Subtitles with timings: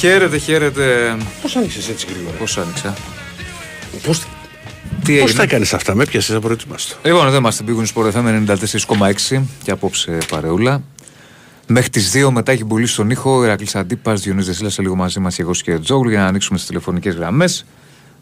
[0.00, 1.16] Χαίρετε, χαίρετε.
[1.42, 2.94] Πώς άνοιξες έτσι γρήγορα; Πώς άνοιξα;
[4.02, 6.96] Πώ Τι πώς έγινε; τα έκανες αυτά, με πιάσες απροετοίμαστο.
[7.04, 7.62] Λοιπόν, εδώ είμαστε.
[7.62, 8.44] Πήγουν στο FM
[9.30, 10.82] 94,6 και απόψε παρεούλα.
[11.66, 14.94] Μέχρι τις 2 μετά έχει μπουλήσει στον ήχο ο Ηρακλής Αντίπας, Διονύη Δεσίλας, σε λίγο
[14.94, 17.66] μαζί μας και εγώ και Τζόγλου για να ανοίξουμε τις τηλεφωνικές γραμμές.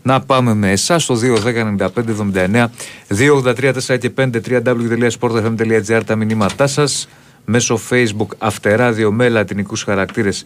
[0.03, 2.67] Να πάμε με εσάς στο 2.10.95.79
[3.09, 7.09] 2.83.4 και 5 www.sportfm.gr τα μηνύματά σας
[7.45, 10.45] μέσω Facebook Αυτεράδιο με λατινικούς χαρακτήρες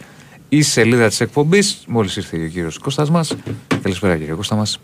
[0.57, 1.83] η σελίδα της εκπομπής.
[1.87, 3.37] Μόλις ήρθε ο κύριος Κώστας μας.
[3.83, 4.81] Καλησπέρα κύριε Κώστα μας.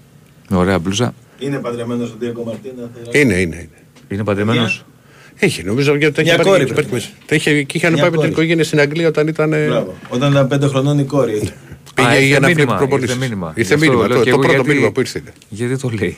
[0.48, 1.14] Με ωραία μπλούζα.
[1.38, 2.90] Είναι παντρεμένος ο Ντίγκο Μαρτίνα.
[3.12, 3.56] Είναι, είναι.
[3.56, 3.68] είναι.
[4.08, 5.46] Είναι παντρεμένος; Μια.
[5.48, 6.72] Έχει, νομίζω γιατί τα Μια είχε κόρη πάρει.
[6.72, 6.80] πρέπει.
[6.88, 7.08] υπάρχει μέσα.
[7.26, 8.32] Τα είχε, και είχαν Μια πάει με την κόρη.
[8.42, 9.52] οικογένεια στην Αγγλία όταν ήταν.
[9.52, 9.94] ε, Μπράβο.
[10.08, 11.32] Όταν ήταν πέντε χρονών η κόρη.
[11.94, 13.14] Πήγε Α, ήρθε για να μήνυμα, βλέπει προπονήσεις.
[13.14, 13.52] ήρθε μήνυμα.
[13.56, 14.08] Ήρθε Γι' αυτό μήνυμα.
[14.08, 15.22] λέω Το, και το εγώ πρώτο γιατί- μήνυμα που ήρθε.
[15.48, 16.16] Γιατί το λέει.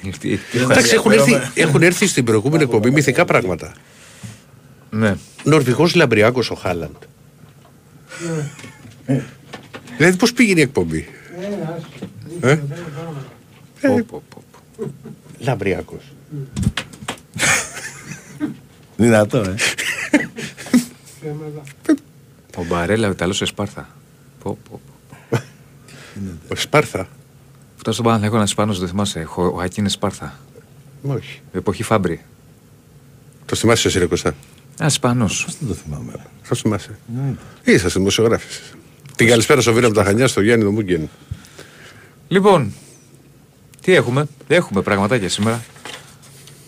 [0.54, 1.52] Εντάξει, έχουν έρθει, Ενδιαφέρομαι.
[1.68, 3.72] έχουν έρθει στην προηγούμενη εκπομπή μυθικά πράγματα.
[4.90, 5.14] ναι.
[5.44, 6.90] Νορβηγός λαμπριάκος ο Χάλαντ.
[10.00, 11.08] Δηλαδή πώς πήγαινε η εκπομπή;
[12.40, 12.56] Ε;
[13.80, 14.42] Πω, πω, πω,
[14.76, 14.92] πω.
[15.38, 15.98] Λαμπριάκο.
[18.96, 19.54] Δυνατό, ε.
[22.56, 23.88] Ο Μπαρέλα Ιταλός σε Σπάρθα.
[24.42, 24.80] Πω, πω,
[25.30, 25.38] πω.
[26.48, 27.08] Ο Σπάρθα.
[27.76, 29.28] Αυτός στον Παναθηναϊκό ένα Ισπανό, δεν θυμάσαι.
[29.36, 30.38] Ο, ο Ακίνε Σπάρθα.
[31.02, 31.40] Όχι.
[31.52, 32.24] Εποχή Φάμπρι.
[33.46, 34.34] Το θυμάσαι εσύ, ρε Κωστά.
[34.78, 35.26] Ένα Ισπανό.
[35.26, 36.12] Δεν το θυμάμαι.
[36.48, 36.98] Το θυμάσαι.
[37.64, 38.46] Είσαστε δημοσιογράφοι.
[39.20, 41.08] Την καλησπέρα στο Βίρα από τα Χανιά, στο Γιάννη το Μούγκεν.
[42.28, 42.72] Λοιπόν,
[43.80, 45.64] τι έχουμε; Έχουμε πραγματάκια σήμερα.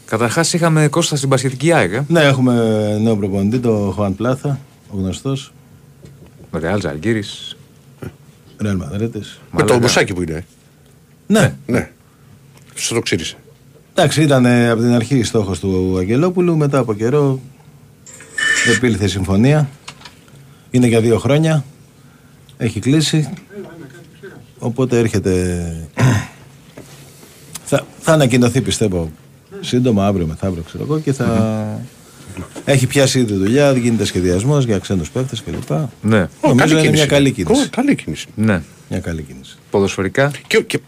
[0.06, 1.92] Καταρχάς είχαμε Κώστα στην Πασχετική ΑΕΚ.
[1.92, 2.04] Ε.
[2.08, 2.54] Ναι, έχουμε
[2.98, 4.58] νέο προπονητή, το Χωάν Πλάθα,
[4.90, 5.52] ο γνωστός.
[6.50, 7.56] Με Ρεάλ Ζαλγκύρης.
[8.58, 9.40] Ρεάλ Μαδρίτης.
[9.50, 10.46] Με το μπουσάκι που είναι.
[11.26, 11.90] Ναι, Ναι.
[12.74, 13.36] Στο το ξύρισε.
[13.94, 16.56] εντάξει, ήταν ε, από την αρχή στόχος του Αγγελόπουλου.
[16.56, 17.40] Μετά από καιρό
[18.76, 19.68] επήλθε η συμφωνία.
[20.70, 21.64] Είναι για δύο χρόνια.
[22.62, 23.28] Έχει κλείσει.
[24.58, 25.88] Οπότε έρχεται.
[27.64, 29.10] θα, θα ανακοινωθεί πιστεύω
[29.60, 31.80] σύντομα, αύριο μεθαύριο ξέρω εγώ και θα.
[32.64, 35.78] Έχει πιάσει ήδη δουλειά, γίνεται σχεδιασμός για ξένους παίχτε κλπ.
[36.02, 37.62] Ναι, Νομίζω είναι μια καλή κίνηση.
[37.62, 38.26] Ω, καλή κίνηση.
[38.34, 38.62] ναι.
[38.88, 39.56] Μια καλή κίνηση.
[39.70, 40.30] Ποδοσφαιρικά.
[40.46, 40.80] Και, και,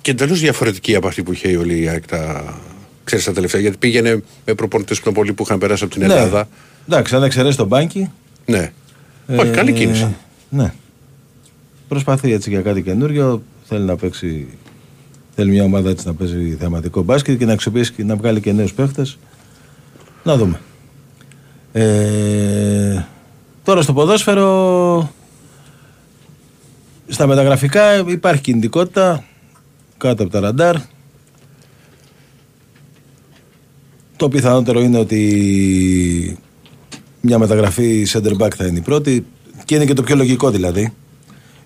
[0.00, 2.54] και εντελώς διαφορετική από αυτή που είχε όλη η ΑΕΚ τα,
[3.04, 3.60] ξέρεις, τα τελευταία.
[3.60, 6.38] Γιατί πήγαινε με προπονητές πιο πολύ που είχαν περάσει από την Ελλάδα.
[6.38, 6.94] Ναι.
[6.94, 8.10] Εντάξει, αν εξαιρέσεις τον μπάνκι.
[8.46, 8.72] Ναι.
[9.36, 10.14] Όχι, καλή ε, κίνηση.
[10.48, 10.72] Ναι.
[11.92, 13.42] Προσπαθεί έτσι για κάτι καινούριο.
[13.64, 14.48] Θέλει να παίξει.
[15.34, 18.52] Θέλει μια ομάδα έτσι να παίζει θεματικό μπάσκετ και να αξιοποιήσει και να βγάλει και
[18.52, 19.18] νέους παίχτες.
[20.24, 20.60] Να δούμε.
[21.72, 23.04] Ε,
[23.64, 25.12] τώρα στο ποδόσφαιρο.
[27.08, 29.24] Στα μεταγραφικά υπάρχει κινητικότητα
[29.98, 30.76] κάτω από τα ραντάρ.
[34.16, 36.38] Το πιθανότερο είναι ότι
[37.20, 39.26] μια μεταγραφή center back θα είναι η πρώτη
[39.64, 40.92] και είναι και το πιο λογικό δηλαδή.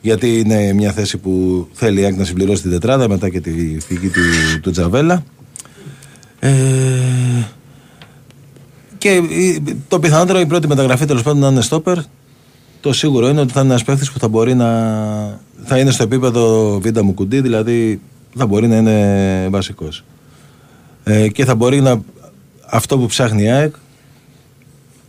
[0.06, 3.50] Γιατί είναι μια θέση που θέλει η ΑΕΚ να συμπληρώσει την τετράδα μετά και τη
[3.87, 4.21] φυγή του,
[4.62, 5.22] του Τζαβέλα.
[6.39, 6.50] Ε,
[8.99, 11.99] και η- το πιθανότερο η πρώτη μεταγραφή τέλος πάντων να είναι στόπερ.
[12.81, 14.69] Το σίγουρο είναι ότι θα είναι ένας παίχτης που θα μπορεί να.
[15.65, 18.00] θα είναι στο επίπεδο Βίντα Μουκουντή, δηλαδή
[18.37, 20.05] θα μπορεί να είναι βασικός.
[21.05, 22.00] Ε, και θα μπορεί να.
[22.66, 23.75] αυτό που ψάχνει η ΑΕΚ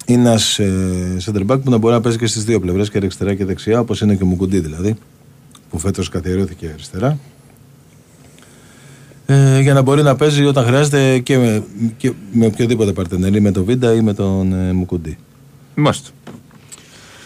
[0.08, 2.98] είναι ένας ε, center back που να μπορεί να παίζει και στις δύο πλευρές, και
[2.98, 4.96] αριστερά και δεξιά, όπως είναι και ο Μουκουντή δηλαδή,
[5.70, 7.18] που φέτος καθιερώθηκε αριστερά.
[9.26, 11.64] Ε, για να μπορεί να παίζει όταν χρειάζεται και με,
[11.98, 15.18] και με οποιοδήποτε παρτενερή, με τον Βίντα ή με τον ε, Μουκουντή.
[15.76, 16.10] Είμαστε.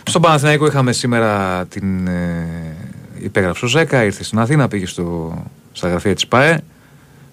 [0.03, 2.75] Στον Παναθηναϊκό είχαμε σήμερα την ε,
[3.19, 5.37] υπέγραψε ο Ζέκα, ήρθε στην Αθήνα, πήγε στο,
[5.71, 6.59] στα γραφεία της ΠΑΕ.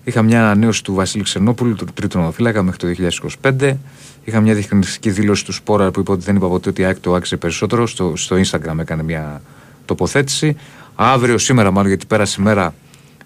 [0.05, 3.11] Είχα μια ανανέωση του Βασίλη Ξενόπουλου, του τρίτου νοδοφύλακα μέχρι το
[3.43, 3.75] 2025.
[4.25, 7.01] Είχα μια διευκρινιστική δήλωση του Σπόρα που είπε ότι δεν είπα ποτέ ότι η ΑΕΚ
[7.01, 7.87] το άξιζε περισσότερο.
[7.87, 9.43] Στο, στο Instagram έκανε μια
[9.85, 10.57] τοποθέτηση.
[10.95, 12.75] Αύριο, σήμερα μάλλον, γιατί πέρασε η μέρα,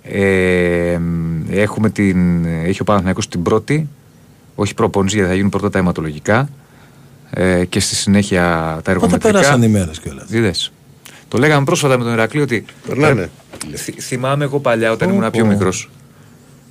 [0.03, 0.99] ε,
[1.51, 3.89] έχουμε την, έχει ο Παναθηναϊκός την πρώτη,
[4.55, 6.49] όχι προπόνηση γιατί θα γίνουν πρώτα τα αιματολογικά
[7.31, 9.33] ε, και στη συνέχεια τα Πότε εργομετρικά.
[9.33, 10.73] πέρασαν οι μέρες κιόλας; Είδες.
[11.29, 12.65] Το λέγαμε πρόσφατα με τον Ηρακλή ότι.
[12.87, 13.31] Περνάνε.
[13.75, 15.71] Θυ- θυμάμαι εγώ παλιά όταν Πω, ήμουν πιο πω.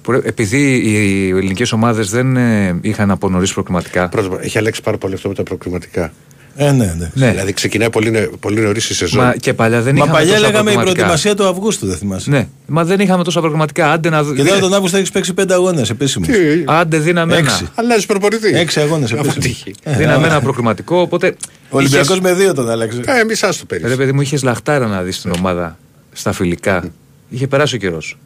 [0.08, 0.22] Μικρό.
[0.28, 4.10] Επειδή οι ελληνικές ομάδες δεν ε, είχαν από νωρίς προκριματικά.
[4.10, 6.12] Πρώτα, έχει αλλάξει πάρα πολύ αυτό με τα προκριματικά.
[6.56, 7.10] Ε, ναι, ναι.
[7.14, 7.30] Ναι.
[7.30, 9.24] Δηλαδή ξεκινάει πολύ, νε- πολύ νωρίς η σεζόν.
[9.24, 10.94] Μα και παλιά δεν Μα είχαμε παλιά τόσα λέγαμε η προκριματικά.
[11.06, 12.30] προετοιμασία του Αυγούστου, δεν θυμάσαι.
[12.30, 13.92] Ναι, μα δεν είχαμε τόσα προκριματικά.
[13.92, 14.34] Άντε να δω.
[14.34, 16.26] Και τώρα τον Αύγουστο έχεις παίξει πέντε αγώνες επίσημου.
[16.26, 16.34] Τι,
[16.66, 17.50] Άντε δίναμε ένα.
[17.52, 17.68] Έξι.
[17.76, 18.56] Αλλάζει προπονητή.
[18.56, 19.44] Έξι αγώνες Άμα επίσημου.
[19.44, 19.74] τύχει.
[19.86, 20.98] Δίναμε ένα προκριματικό.
[21.02, 21.36] Οπότε.
[21.70, 23.02] Ο Ολυμπιακός είχες- με δύο τον άλλαξε.
[23.06, 23.98] Ε, μισά το Ρε πέρυσι.
[23.98, 25.78] παιδί μου, είχες λαχτάρα να δεις την ομάδα
[26.12, 26.84] στα φιλικά.
[27.30, 28.18] Είχε περάσει ο καιρός.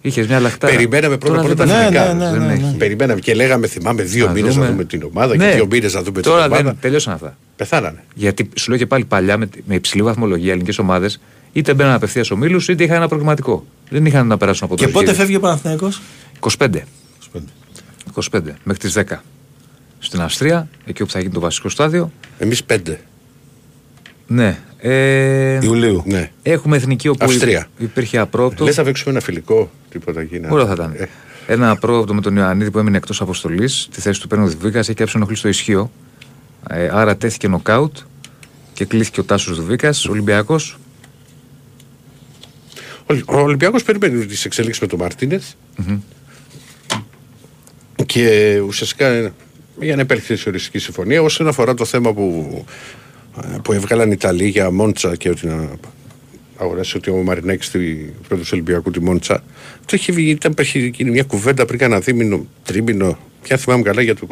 [0.00, 0.72] Είχες μια λαχτάρα.
[0.74, 2.14] Περιμέναμε πρώτα Τώρα πρώτα τα δεν Ναι, φιλικά.
[2.14, 2.62] ναι, ναι, δεν ναι, έχει.
[2.62, 2.72] ναι.
[2.76, 4.72] Περιμέναμε και λέγαμε, θυμάμαι, δύο Να μήνες να δούμε.
[4.72, 5.48] δούμε την ομάδα Ναι.
[5.48, 6.62] και δύο μήνες να δούμε την Τώρα ομάδα.
[6.62, 7.36] δεν τελειώσαν αυτά.
[7.56, 8.04] Πεθάνανε.
[8.14, 11.20] Γιατί σου λέω και πάλι παλιά με, με υψηλή βαθμολογία ελληνικές ομάδες
[11.52, 13.66] είτε μπαίναν απευθείας ο Μήλου είτε είχαν ένα προγραμματικό.
[13.90, 15.16] Δεν είχαν να περάσουν από το Και πότε γύρο.
[15.16, 16.00] φεύγει ο Παναθηναϊκός;
[16.40, 16.68] 25.
[18.14, 19.02] 25 μέχρι τις 10.
[19.98, 22.12] Στην Αυστρία, εκεί όπου θα γίνει το βασικό στάδιο.
[22.38, 23.00] Εμείς πέντε.
[24.30, 24.58] Ναι.
[24.80, 26.02] Ε, Ιουλίου.
[26.06, 26.30] Ναι.
[26.42, 27.68] έχουμε εθνική όπου Αυστρία.
[27.78, 28.64] υπήρχε απρόπτο.
[28.64, 30.38] Λες θα παίξουμε ένα φιλικό, τίποτα εκεί.
[30.40, 30.92] να- Ωραίο θα ήταν.
[30.96, 31.06] Ε,
[31.50, 33.88] Ένα απρόπτο με τον Ιωαννίδη που έμεινε εκτός αποστολής.
[33.94, 34.88] Τη θέση του παίρνει ο Δουβίκας.
[34.88, 35.90] Έχει κάψει ενοχλήσει στο ισχύο.
[36.70, 37.96] Ε, άρα τέθηκε νοκάουτ
[38.72, 40.06] και κλείθηκε ο Τάσος Δουβίκας.
[40.06, 40.78] Ολυμπιακός.
[43.06, 45.56] Ο- Ο Ολυμπιακός περιμένει τις εξελίξεις με τον μαρτινες
[48.06, 49.32] και ουσιαστικά ε,
[49.80, 52.70] για να υπέρξει οριστική συμφωνία όσον αφορά το θέμα που, ε,
[53.62, 55.68] που έβγαλαν οι Ιταλοί για Μόντσα και ότι να
[56.56, 59.42] αγοράσει ότι ο Μαρινέκης στη πρώτη του Ολυμπιακού τη Μόντσα
[59.84, 64.02] το είχε βγει, ήταν, είχε γίνει μια κουβέντα πριν κάνα δίμηνο, τρίμηνο πια θυμάμαι καλά
[64.02, 64.26] για το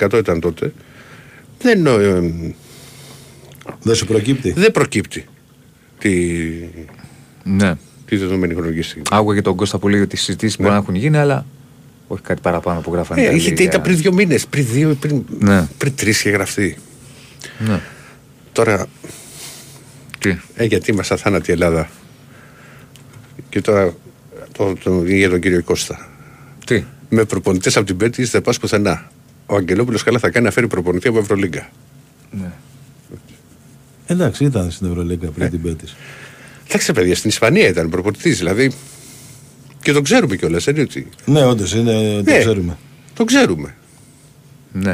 [0.00, 0.72] 25% ήταν τότε
[1.62, 2.54] δεν, ε,
[3.82, 5.24] Δεν σου προκύπτει; δεν προκύπτει
[5.98, 6.12] τη,
[7.44, 7.74] Ναι.
[8.06, 9.02] τη δεδομένη χρονική στιγμή.
[9.10, 11.46] Άκουγα και τον Κώστα που λέει ότι οι συζητήσεις μπορεί να έχουν γίνει, αλλά
[12.08, 13.20] όχι κάτι παραπάνω που γράφανε.
[13.20, 15.68] Ε, οι είχε, άλλοι ήταν για- πριν δύο μήνες, πριν δύο, πριν, Ναι.
[15.78, 16.76] πριν τρεις είχε γραφτεί.
[17.58, 17.80] Ναι.
[18.56, 18.86] Τώρα,
[20.18, 21.90] Τι; ε, γιατί είμαστε αθάνατη Ελλάδα.
[23.48, 23.94] Και τώρα
[24.52, 26.08] το, το, για τον κύριο Κώστα.
[26.66, 29.10] Τι; Με προπονητές από την Πέτη δεν πας πουθενά.
[29.46, 31.68] Ο Αγγελόπουλος καλά θα κάνει να φέρει προπονητή από Ευρωλίγκα.
[32.30, 32.50] Ναι.
[34.06, 35.30] Εντάξει, ήταν στην Ευρωλίγκα Ε.
[35.34, 35.96] πριν την Πέτης.
[36.68, 38.72] Εντάξει, παιδιά, στην Ισπανία ήταν προπονητής, δηλαδή.
[39.82, 41.08] Και τον ξέρουμε κιόλας, δεν είναι ότι.
[41.24, 42.38] Ναι, όντως είναι, το Ναι.
[42.38, 42.76] ξέρουμε.
[43.14, 43.74] Τον ξέρουμε.
[44.72, 44.90] Ναι.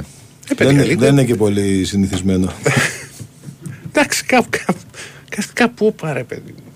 [0.51, 2.53] Ε, παιδιά, Δεν, λίγο- δεν είναι και πολύ συνηθισμένο.
[3.93, 4.79] Εντάξει, κάπου, κάπου,
[5.29, 6.73] κάπου, κάπου πάρε, παιδί μου.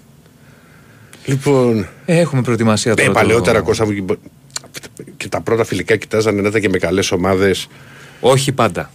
[1.25, 3.09] Λοιπόν, Ε, έχουμε προετοιμασία Ε, τώρα.
[3.09, 4.19] το- παλαιότερα Κώστα μου
[5.17, 7.69] και τα πρώτα φιλικά κοιτάζανε να ήταν και με καλές ομάδες.
[8.21, 8.91] Όχι πάντα.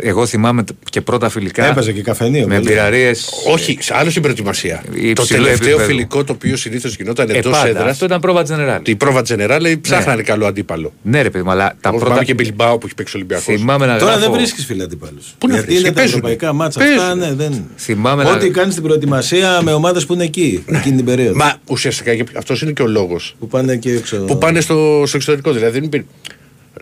[0.00, 1.64] Εγώ θυμάμαι τ- και πρώτα φιλικά.
[1.66, 2.46] Έπαιζε και καφενείο.
[2.46, 2.66] Με πολύ.
[2.68, 3.12] πειραρίε.
[3.52, 4.82] Όχι, σε άλλο στην προετοιμασία.
[4.92, 5.84] Υψηλό το τελευταίο επίπεδο.
[5.88, 7.68] φιλικό το οποίο συνήθως γινόταν Ε, εντός πάντα.
[7.68, 7.90] έδρας.
[7.90, 8.80] Αυτό ήταν πρόβα general.
[8.82, 10.92] Την πρόβα Τζενεράλε ψάχνανε καλό αντίπαλο.
[11.02, 12.04] Ναι, ρε παιδί μου, αλλά τα Εγώ πρώτα.
[12.04, 13.44] θυμάμαι και Μπιλμπάο που έχει παίξει Ολυμπιακός.
[13.44, 14.26] Θυμάμαι να Τώρα γράφω...
[14.30, 15.34] δεν βρίσκεις φίλε αντίπαλους.
[15.38, 16.16] Πού να Γιατί βρίσκεις, είναι τα παίζουνε.
[16.26, 16.94] ευρωπαϊκά μάτσα αυτά.
[16.96, 17.26] Παίζουνε.
[17.26, 17.64] Ναι, δεν...
[17.76, 21.36] Θυμάμαι να- Ό,τι κάνεις στην προετοιμασία με ομάδες που είναι εκεί εκείνη την περίοδο.
[21.36, 24.16] Μα ουσιαστικά αυτός είναι και ο λόγος Που πάνε και έξω.
[24.16, 25.52] που πάνε στο, στο εξωτερικό.
[25.52, 26.04] Δηλαδή, δεν υπήρ-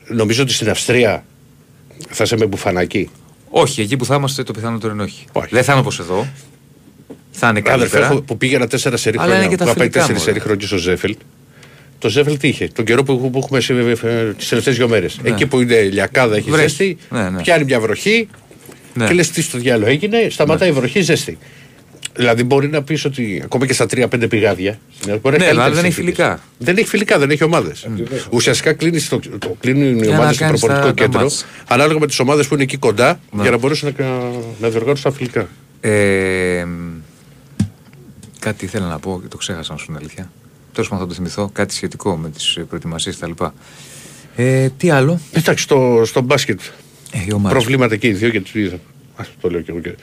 [0.09, 1.25] νομίζω ότι στην Αυστρία
[2.11, 3.11] θα είσαι με μπουφανάκι;
[3.50, 5.25] Όχι, εκεί που θα είμαστε το πιθανότερο είναι όχι.
[5.33, 5.49] Όχι.
[5.50, 6.27] Δεν θα είναι όπως εδώ.
[7.31, 8.06] Θα είναι Αδερφέ, καλύτερα.
[8.06, 9.56] έχω- που πήγαινα τέσσερα σερή Αλλά είναι χρόνια.
[9.56, 10.33] και τα Που είχα πάει φιλικά, τέσσερις μωρέ.
[10.33, 11.19] σερή χρόνια στο Ζέφελτ.
[11.99, 12.69] Το Ζέφελτ τι είχε.
[12.69, 13.59] Τον καιρό που, που έχουμε
[14.37, 15.19] τις τελευταίες δύο μέρες.
[15.23, 16.69] Εκεί που είναι λιακάδα, έχει Βρέχει.
[16.69, 16.97] ζέστη.
[17.11, 17.43] Ναι, ναι.
[17.43, 18.29] Πιάνει μια βροχή.
[18.95, 19.06] Ναι.
[19.06, 21.39] Και λες τι στο διάλογο έγινε, σταματάει η βροχή, ζέστη.
[22.19, 24.79] Δηλαδή μπορεί να πεις ότι ακόμα και στα 3-5 πηγάδια.
[25.06, 26.17] μπορεί να Ναι, έχει αλλά καλύτερες δεν έχει συνθήκες.
[26.26, 26.41] φιλικά.
[26.59, 27.87] Δεν έχει φιλικά, δεν έχει ομάδες.
[28.31, 31.20] Ουσιαστικά κλείνεις το, το, κλείνουν οι Για να ομάδες στο κάνεις προπονητικό τα- τα κέντρο
[31.20, 31.44] μάτς.
[31.69, 33.43] ανάλογα με τις ομάδες που είναι εκεί κοντά Ναι.
[33.43, 34.05] για να μπορέσουν να,
[34.61, 35.49] να διοργάνωσουν τα φιλικά.
[35.81, 36.67] Ε,
[38.38, 40.31] κάτι ήθελα να πω και το ξέχασα να σου είναι αλήθεια.
[40.73, 41.50] Τέλος πάντων θα το θυμηθώ.
[41.53, 43.44] Κάτι σχετικό με τις προετοιμασίες κτλ.
[44.37, 46.61] Ε, τι άλλο; Εντάξει, στο, στο μπάσκετ
[47.12, 47.59] Ε, οι ομάδες.
[47.59, 48.75] προβλήματα και οι δύο και του είδα.
[49.17, 49.81] Α το λέω και εγώ.
[49.81, 49.94] Και,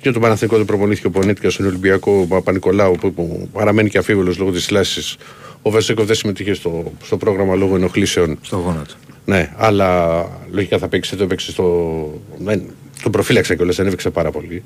[0.00, 4.38] και το Παναθηνικό δεν προπονήθηκε ο Πονέτικα στον Ολυμπιακό Παπα-Νικολάου που, που παραμένει και αφίβολος
[4.38, 5.16] λόγω της λάση.
[5.62, 8.38] Ο Βεσέκο δεν συμμετείχε στο, στο πρόγραμμα λόγω ενοχλήσεων.
[8.42, 8.94] Στο γόνατο.
[9.24, 10.20] Ναι, αλλά
[10.50, 12.20] λογικά θα παίξει, το έπαιξε στο.
[12.38, 12.62] Δεν,
[13.02, 14.62] τον προφύλαξε κιόλας, δεν έπαιξε πάρα πολύ.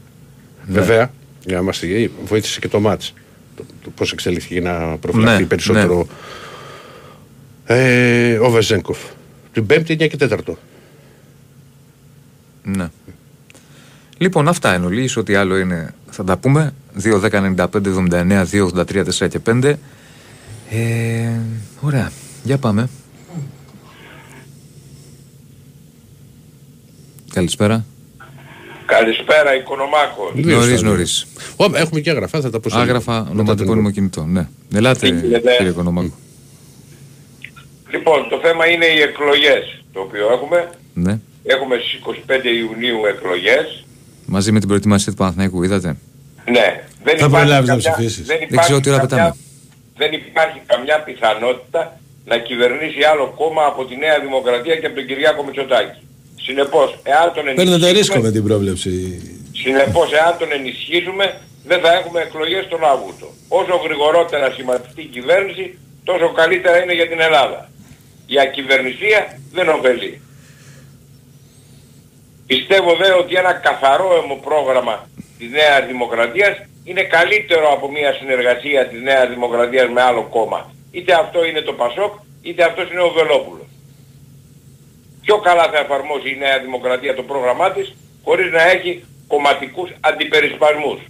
[0.67, 0.81] Ναι.
[0.81, 1.13] Βέβαια,
[1.45, 3.15] για να είμαστε υγιεί, βοήθησε και το μάτς.
[3.57, 6.07] Το, το πώς εξελίχθηκε για να προφυλαχθεί Ναι, περισσότερο
[7.67, 8.99] ε, ο Βεζέγκοφ.
[9.53, 10.39] Την Πέμπτη, 9 και 4.
[12.63, 12.89] Ναι.
[14.19, 16.75] Λοιπόν, αυτά εν ολίγης, ό,τι άλλο είναι θα τα πούμε.
[17.03, 19.79] 2, 10, 95, 79, 2, 83, 4 και 5.
[20.71, 21.29] Ε,
[21.81, 22.11] ωραία,
[22.43, 22.89] για πάμε.
[27.33, 27.85] Καλησπέρα.
[28.87, 30.31] Καλησπέρα, Οικονομάκος.
[30.35, 30.91] Δύο Νωρίς, στα δύο.
[30.91, 31.27] νωρίς.
[31.57, 32.89] Ω, έχουμε και άγραφα, θα τα πω σε λίγο.
[32.89, 34.25] Άγραφα, Μετά ονοματεπώνυμο τον- κινητό.
[34.25, 34.49] Ναι.
[34.75, 36.13] Ελάτε, Τι γίνεται; κύριε Οικονομάκο.
[37.91, 40.71] Λοιπόν, το θέμα είναι οι εκλογές, το οποίο έχουμε.
[40.95, 41.19] Ναι.
[41.45, 43.84] Έχουμε στις 25 Ιουνίου εκλογές.
[44.27, 45.89] Μαζί με την προετοιμασία του Παναθηναϊκού, είδατε.
[46.57, 46.69] Ναι.
[47.07, 48.27] Δεν Θα υπάρχει προλάβεις να καμιά- ψηφίσεις.
[48.27, 49.37] Δεν, Δεν υπάρχει ξέρω τι ώρα καμιά- πετάμε.
[50.03, 51.81] δεν υπάρχει καμιά πιθανότητα
[52.31, 55.99] να κυβερνήσει άλλο κόμμα από τη Νέα Δημοκρατία και από τον Κυριάκο Μητσοτάκη.
[56.47, 58.93] Συνεπώς, εάν τον Παίρνετε ενισχύσουμε, ρίσκο με την πρόβλεψη.
[59.63, 61.25] συνεπώς, εάν τον ενισχύσουμε,
[61.71, 63.27] δεν θα έχουμε εκλογές τον Αύγουστο.
[63.61, 65.65] Όσο γρηγορότερα σχηματιστεί η κυβέρνηση,
[66.09, 67.59] τόσο καλύτερα είναι για την Ελλάδα.
[68.35, 69.21] Η ακυβερνησία
[69.57, 70.13] δεν ωφελεί.
[72.47, 75.09] Πιστεύω δε ότι ένα καθαρό αιμοπρόγραμμα
[75.39, 80.73] της Νέας Δημοκρατίας είναι καλύτερο από μια συνεργασία της Νέας Δημοκρατίας με άλλο κόμμα.
[80.91, 83.67] Είτε αυτό είναι το Πασόκ, είτε αυτός είναι ο Βελόπουλος.
[85.21, 91.01] Πιο καλά θα εφαρμόσει η Νέα Δημοκρατία το πρόγραμμά της, χωρίς να έχει κομματικούς αντιπερισπασμούς.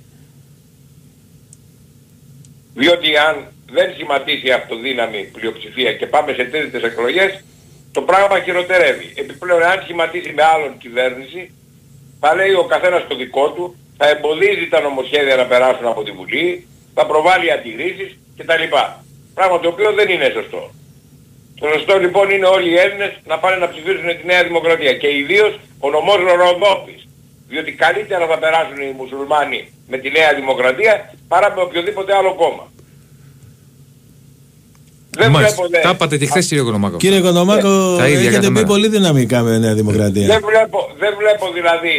[2.75, 7.45] Διότι αν δεν σχηματίσει αυτοδύναμη πλειοψηφία και πάμε σε τρίτες εκλογές,
[7.97, 9.09] το πράγμα χειροτερεύει.
[9.23, 11.41] Επιπλέον αν σχηματίσει με άλλον κυβέρνηση,
[12.21, 13.65] θα λέει ο καθένας το δικό του,
[13.99, 18.65] θα εμποδίζει τα νομοσχέδια να περάσουν από τη Βουλή, θα προβάλλει αντιρρήσεις κτλ.
[19.35, 20.63] Πράγμα το οποίο δεν είναι σωστό.
[21.61, 25.17] Το σωστό λοιπόν είναι όλοι οι Έλληνες να πάνε να ψηφίσουν τη Νέα Δημοκρατία και
[25.17, 27.09] ιδίως ο νομός Ροδόπης.
[27.49, 32.73] Διότι καλύτερα θα περάσουν οι μουσουλμάνοι με τη Νέα Δημοκρατία παρά με οποιοδήποτε άλλο κόμμα.
[35.19, 35.63] Δεν Μάλιστα.
[35.63, 36.97] βλέπω, Τα είπατε και χθες κύριε Κονομάκο.
[36.97, 40.27] Κύριε Κονομάκο, ε, έχετε πει πολύ δυναμικά με Νέα Δημοκρατία.
[40.27, 41.95] Δεν βλέπω, δεν βλέπω δηλαδή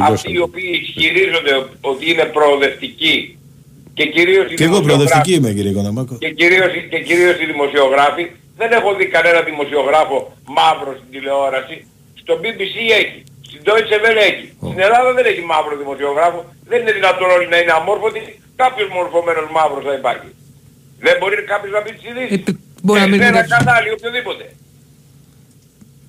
[0.00, 3.38] αυτοί οι οποίοι ισχυρίζονται ότι είναι προοδευτικοί
[3.98, 6.14] και κυρίως οι Και εγώ προοδευτική είμαι κύριε Κονομάκο.
[6.24, 8.24] Και κυρίως, και κυρίως οι δημοσιογράφοι.
[8.60, 10.16] Δεν έχω δει κανένα δημοσιογράφο
[10.58, 11.76] μαύρο στην τηλεόραση.
[12.22, 13.18] Στο BBC έχει.
[13.48, 14.46] Στην Deutsche Welle έχει.
[14.50, 14.68] Oh.
[14.70, 16.40] Στην Ελλάδα δεν έχει μαύρο δημοσιογράφο.
[16.70, 18.20] Δεν είναι δυνατόν όλοι να είναι αμόρφωτοι.
[18.62, 20.28] Κάποιος μορφωμένος μαύρος θα υπάρχει.
[21.00, 22.46] Δεν μπορεί κάποιος να πει τις ειδήσεις.
[22.46, 24.52] Ε, μπορεί να μην είναι ένα κανάλι, οποιοδήποτε.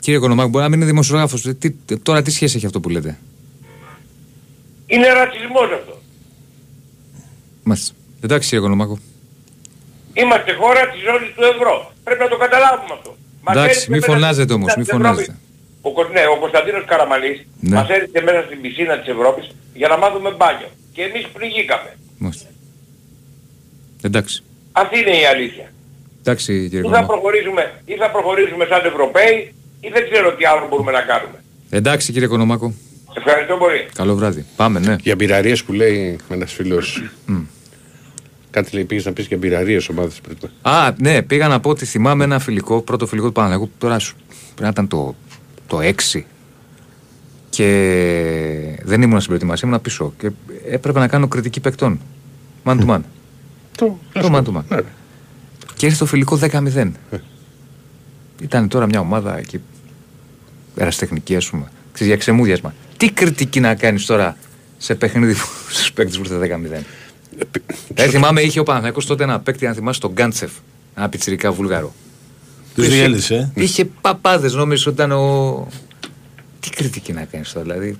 [0.01, 1.41] Κύριε Κονομάκο, μπορεί να μην είναι δημοσιογράφος.
[1.59, 3.17] Τι, τώρα τι σχέση έχει αυτό που λέτε;
[4.85, 6.01] Είναι ρατσισμός αυτό.
[7.63, 7.93] Μάλιστα.
[8.21, 8.99] Εντάξει κύριε Κονομάκο.
[10.13, 11.93] Είμαστε χώρα της ζώνης του ευρώ.
[12.03, 13.17] Πρέπει να το καταλάβουμε αυτό.
[13.49, 15.35] Εντάξει, μη φωνάζετε όμως, μη φωνάζετε.
[15.81, 17.75] Ο, ναι, ο Κωνσταντίνος Καραμαλής ναι.
[17.75, 20.69] μας έριξε μέσα στην πισίνα της Ευρώπης για να μάθουμε μπάνιο.
[20.93, 21.97] Και εμείς πνιγήκαμε.
[22.17, 22.47] Μάλιστα.
[24.01, 24.43] Εντάξει.
[24.71, 25.71] Αυτή είναι η αλήθεια.
[26.19, 30.67] Εντάξει κύριε ή θα, προχωρήσουμε, ή θα προχωρήσουμε σαν Ευρωπαίοι ή δεν ξέρω τι άλλο
[30.69, 31.43] μπορούμε να κάνουμε.
[31.69, 32.73] Εντάξει κύριε Κονομάκο.
[33.13, 33.85] Ευχαριστώ πολύ.
[33.93, 34.45] Καλό βράδυ.
[34.55, 34.95] Πάμε, ναι.
[35.01, 37.03] Για πειραρίες που λέει ένας φίλος.
[37.29, 37.41] Mm.
[38.51, 40.37] Κάτι λέει πήγες να πεις για μπειραρίες ομάδες πριν.
[40.61, 44.15] Α, ναι, πήγα να πω ότι θυμάμαι ένα φιλικό, πρώτο φιλικό του Παναγιώτου, τώρα σου,
[44.27, 45.15] πρέπει να ήταν το,
[45.67, 45.79] το
[46.13, 46.21] 6
[47.49, 47.65] και
[48.83, 50.31] δεν ήμουν στην προετοιμασία, ήμουν πίσω και
[50.69, 51.99] έπρεπε να κάνω κριτική παικτών.
[52.65, 52.99] Man to man.
[53.79, 54.63] Το, το man to man.
[54.69, 54.81] Ναι.
[55.75, 56.75] Και ήρθε το φιλικό 10-0.
[56.75, 56.91] Ε.
[58.41, 59.61] Ήταν τώρα μια ομάδα εκεί,
[60.75, 62.73] εραστεχνική ας πούμε, για ξεμούδιασμα.
[62.97, 64.37] Τι κριτική να κάνεις τώρα
[64.77, 66.83] σε παιχνίδι που στους παίκτες που ήρθε 10-0.
[67.93, 70.51] Δεν θυμάμαι, είχε ο Παναθηναϊκός τότε ένα παίκτη, αν θυμάσαι, τον Γκάντσεφ.
[70.95, 71.93] Ένα πιτσιρικά βουλγαρό.
[72.75, 73.51] Τους διέλυσε.
[73.55, 75.67] Είχε παπάδες, νόμιζε ότι ήταν ο.
[76.59, 77.97] Τι κριτική να κάνεις τώρα, δηλαδή.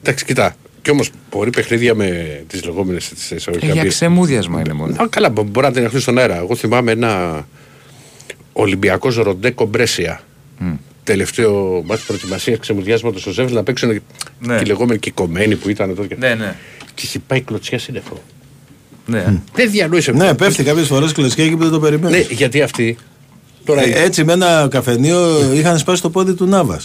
[0.00, 0.54] Εντάξει, κοιτά.
[0.82, 3.72] Κι όμως μπορεί παιχνίδια με τις λεγόμενες τη εισαγωγικά.
[3.72, 5.02] Για ξεμούδιασμα είναι μόνο.
[5.02, 6.36] Α, καλά, μπορεί να την έχουν στον αέρα.
[6.36, 7.46] Εγώ θυμάμαι ένα
[8.52, 10.20] Ολυμπιακός Ροντέ Κομπρέσια.
[10.60, 10.76] Mm.
[11.04, 14.56] Τελευταίο μάτι προετοιμασίας ξεμουδιάσματος στο Ζεύλ να παίξουν ναι.
[14.56, 16.16] και οι λεγόμενοι κυκωμένοι που ήταν τότε.
[16.18, 16.56] Ναι, ναι.
[16.94, 18.22] Και είχε πάει κλωτσιά σύννεφο.
[19.06, 19.40] Ναι.
[19.54, 20.12] Δεν διανοείσαι.
[20.12, 22.28] Ναι, πέφτει κάποιες φορές κλωτσιά και δεν το περιμένεις.
[22.28, 22.96] Ναι, γιατί αυτοί.
[23.64, 23.82] Τώρα...
[23.82, 26.80] Ε, έτσι με ένα καφενείο είχαν σπάσει το πόδι του Νάβα.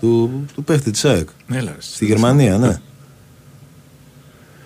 [0.00, 1.28] Του, του παίχτη της ΑΕΚ.
[1.78, 2.80] Στη Γερμανία, ναι.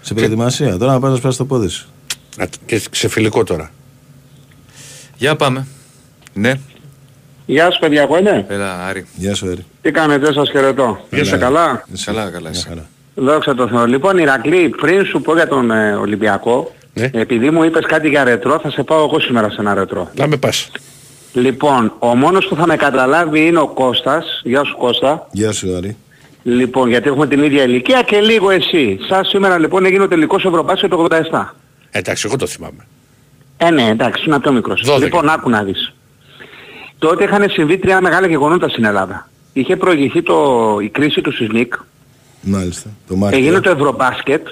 [0.04, 0.78] Σε προετοιμασία.
[0.78, 1.87] Τώρα να πάει να σπάσει το πόδι σου.
[2.66, 3.70] Και σε φιλικό τώρα.
[5.16, 5.66] Για πάμε.
[6.32, 6.52] Ναι.
[7.46, 9.06] Γεια σου παιδιά, εγώ είναι; Έλα, Άρη.
[9.16, 9.64] Γεια σου, Άρη.
[9.82, 11.06] Τι κάνετε, σας χαιρετώ.
[11.11, 11.84] Είσαι καλά.
[12.04, 12.50] Καλά, καλά.
[13.14, 13.87] Δόξα τω Θεώ.
[13.87, 17.11] Λοιπόν, Ηρακλή, πριν σου πω για τον ε, Ολυμπιακό, ναι.
[17.12, 20.11] επειδή μου είπες κάτι για ρετρό, θα σε πάω εγώ σήμερα σε ένα ρετρό.
[20.14, 20.70] Να με πας.
[21.32, 24.40] Λοιπόν, ο μόνος που θα με καταλάβει είναι ο Κώστας.
[24.44, 25.28] Γεια σου Κώστα.
[25.32, 25.96] Γεια σου Άρη.
[26.46, 28.98] Λοιπόν, γιατί έχουμε την ίδια ηλικία και λίγο εσύ.
[29.08, 31.44] Σας σήμερα λοιπόν έγινε ο τελικός Ευρωπάσιο το 87.
[31.90, 32.86] Εντάξει, εγώ το θυμάμαι.
[33.56, 34.98] Ε, ναι, εντάξει, είναι πιο μικρός.
[35.00, 35.94] Λοιπόν, άκου να δεις.
[36.98, 39.28] Τότε είχαν συμβεί τρία μεγάλα γεγονότα στην Ελλάδα.
[39.52, 41.74] Είχε προηγηθεί το, η κρίση του Σισμίκ.
[42.40, 42.90] Μάλιστα.
[43.08, 43.38] Το Μάρτιο.
[43.38, 44.48] Έγινε το Ευρωμπάσκετ.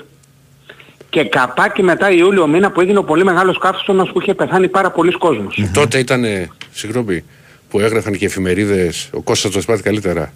[1.11, 4.91] Και καπάκι μετά Ιούλιο μήνα που έγινε ο πολύ μεγάλος καύσωνας που είχε πεθάνει πάρα
[4.91, 5.59] πολλοί κόσμος.
[5.59, 5.71] Mm-hmm.
[5.73, 6.25] Τότε ήταν,
[6.73, 7.25] συγγνώμη,
[7.69, 10.33] που έγραφαν και εφημερίδες, ο Κώστας το σπάθει καλύτερα.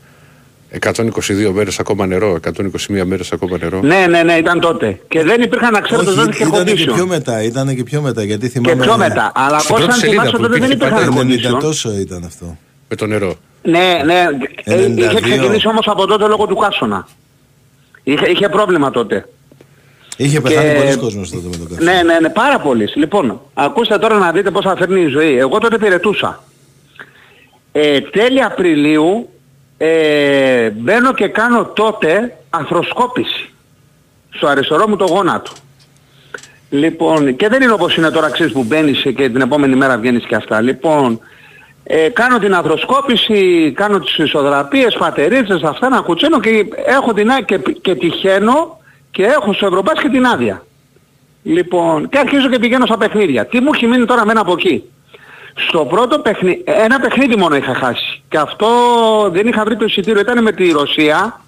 [0.81, 3.81] 122 μέρες ακόμα νερό, 121 μέρες ακόμα νερό.
[3.83, 5.01] Ναι, ναι, ναι, ήταν τότε.
[5.09, 8.49] Και δεν υπήρχαν αξιόπτες τότε και Ήταν και πιο μετά, ήταν και πιο μετά, γιατί
[8.49, 8.75] θυμάμαι...
[8.75, 11.57] Και πιο μετά, αλλά πώς αν θυμάσαι τότε δεν υπήρχαν κοντήσιο.
[11.57, 12.57] τόσο ήταν αυτό;
[12.89, 13.35] Με το νερό.
[13.63, 14.27] Ναι, ναι,
[14.65, 14.99] 92.
[14.99, 17.09] είχε ξεκινήσει όμως από τότε λόγω του κάσονα.
[18.03, 19.29] Είχε, είχε πρόβλημα τότε.
[20.17, 20.81] Είχε πεθάνει και...
[20.81, 21.93] πολλοί κόσμος τότε με το κάσονα.
[21.93, 22.89] Ναι, ναι, ναι, πάρα πολλοί.
[22.95, 25.39] Λοιπόν, ακούστε τώρα να δείτε πώς θα φέρνει η ζωή.
[25.39, 26.43] Εγώ τότε πυρετούσα.
[27.73, 29.29] Ε, τέλη Απριλίου
[29.79, 33.51] ε, μπαίνω και κάνω τότε ανθροσκόπηση
[34.31, 35.51] στο αριστερό μου το γόνατο.
[36.71, 40.27] Λοιπόν, και δεν είναι όπως είναι τώρα ξέρεις που μπαίνεις και την επόμενη μέρα βγαίνεις
[40.27, 40.61] και αυτά.
[40.61, 41.21] Λοιπόν,
[41.85, 47.59] ε, κάνω την ανθροσκόπηση, κάνω τις ισοδραπίες, πατερίτσες, αυτά να κουτσένω και έχω την και,
[47.81, 48.81] και τυχαίνω
[49.11, 50.65] και έχω στο Ευρωπάς και την άδεια.
[51.43, 53.47] Λοιπόν, και αρχίζω και πηγαίνω στα παιχνίδια.
[53.47, 54.85] Τι μου έχει μείνει τώρα μένα από εκεί;
[55.59, 58.23] Στο πρώτο παιχνίδι, ένα παιχνίδι μόνο είχα χάσει.
[58.29, 58.67] Και αυτό
[59.33, 61.41] δεν είχα βρει το εισιτήριο, ήταν με τη ρωσια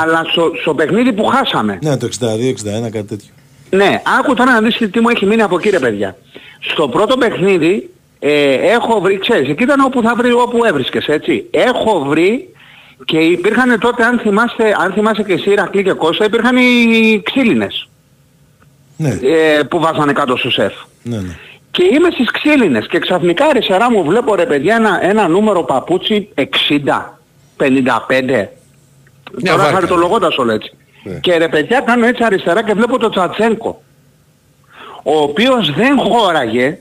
[0.00, 1.78] αλλά στο, στο παιχνίδι που χάσαμε.
[1.82, 3.28] Ναι, το 62-61, κάτι τέτοιο.
[3.70, 6.16] Ναι, άκου τώρα να δεις τι μου έχει μείνει από εκεί ρε παιδιά.
[6.60, 11.44] Στο πρώτο παιχνίδι ε, έχω βρει, ξέρεις, εκεί ήταν όπου θα βρει, όπου έβρισκες, έτσι.
[11.50, 12.54] Έχω βρει
[13.04, 17.88] και υπήρχαν τότε, αν θυμάστε, αν θυμάσαι και εσύ Ρακλή και Κώστα, υπήρχαν οι ξύλινες
[18.96, 20.72] Ναι, ε, που βάζανε κάτω στο σεφ.
[21.02, 21.36] ναι, ναι.
[21.76, 26.28] Και είμαι στις ξύλινες και ξαφνικά αριστερά μου βλέπω ρε παιδιά ένα, ένα νούμερο παπούτσι
[26.34, 26.44] 60, 55.
[27.56, 28.48] Μια
[29.44, 29.74] Τώρα βάρκα.
[29.74, 30.72] χαριτολογώντας όλο έτσι.
[31.02, 31.18] Ναι.
[31.18, 33.82] Και ρε παιδιά κάνω έτσι αριστερά και βλέπω το Τσατσένκο.
[35.02, 36.78] Ο οποίος δεν χώραγε,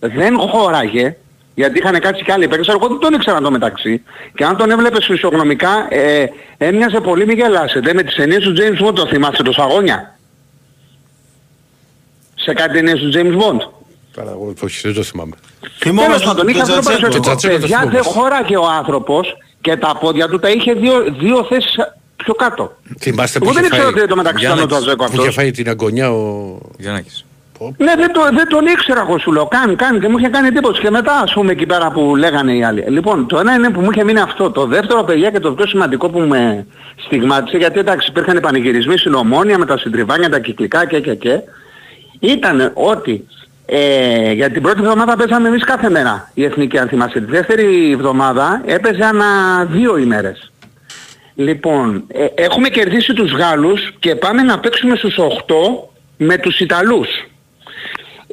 [0.00, 1.16] δεν χώραγε,
[1.54, 4.02] γιατί είχαν κάτσει και άλλοι παίκτες, εγώ δεν τον ήξερα το μεταξύ.
[4.34, 6.26] Και αν τον έβλεπες φυσιογνωμικά, ε,
[6.58, 10.18] έμοιαζε πολύ μη γελάσετε με τις ταινίες του James Bond, το θυμάσαι το Σαγόνια;
[12.34, 13.77] Σε κάτι ταινίες του James Bond;
[14.18, 15.34] Καλά, εγώ όχι, δεν το θυμάμαι.
[15.60, 17.12] Τέλος Θυμόμαστε πάντων, είχε τον αυτό το Τζατσέκο.
[17.12, 17.20] Το παρουσιαστικό.
[17.20, 18.20] Τζατσέκο το Παιδιά δεν θυμόμαστε.
[18.20, 21.74] χώραγε ο άνθρωπος και τα πόδια του τα είχε δύο, δύο θέσεις
[22.16, 22.76] πιο κάτω.
[22.98, 25.10] Θυμάστε Εγώ που δεν είχε ήξερα φάει, ότι το μεταξύ ήταν ο Γιάννης, Τζαζέκο που
[25.12, 25.34] είχε αυτός.
[25.34, 26.58] φάει την αγωνιά ο...
[26.78, 27.24] Γιαννάκης.
[27.76, 29.46] Ναι, δεν, το, δεν τον ήξερα εγώ σου λέω.
[29.46, 30.80] Κάνει, κάνει και μου είχε κάνει εντύπωση.
[30.80, 32.84] Και μετά ας πούμε εκεί πέρα που λέγανε οι άλλοι.
[32.88, 34.50] Λοιπόν, το ένα είναι που μου είχε μείνει αυτό.
[34.50, 39.14] Το δεύτερο παιδιά και το πιο σημαντικό που με στιγμάτισε, γιατί εντάξει υπήρχαν πανηγυρισμοί στην
[39.14, 41.40] Ομόνια με τα συντριβάνια, τα κυκλικά και και και,
[42.20, 43.26] ήταν ότι
[43.70, 47.20] ε, για την πρώτη εβδομάδα παίζαμε εμείς κάθε μέρα η Εθνική αν θυμάσαι.
[47.20, 50.52] Τη δεύτερη εβδομάδα έπαιζε ανά δύο ημέρες.
[51.34, 55.54] Λοιπόν, ε, έχουμε κερδίσει τους Γάλλους και πάμε να παίξουμε στους 8
[56.16, 57.08] με τους Ιταλούς.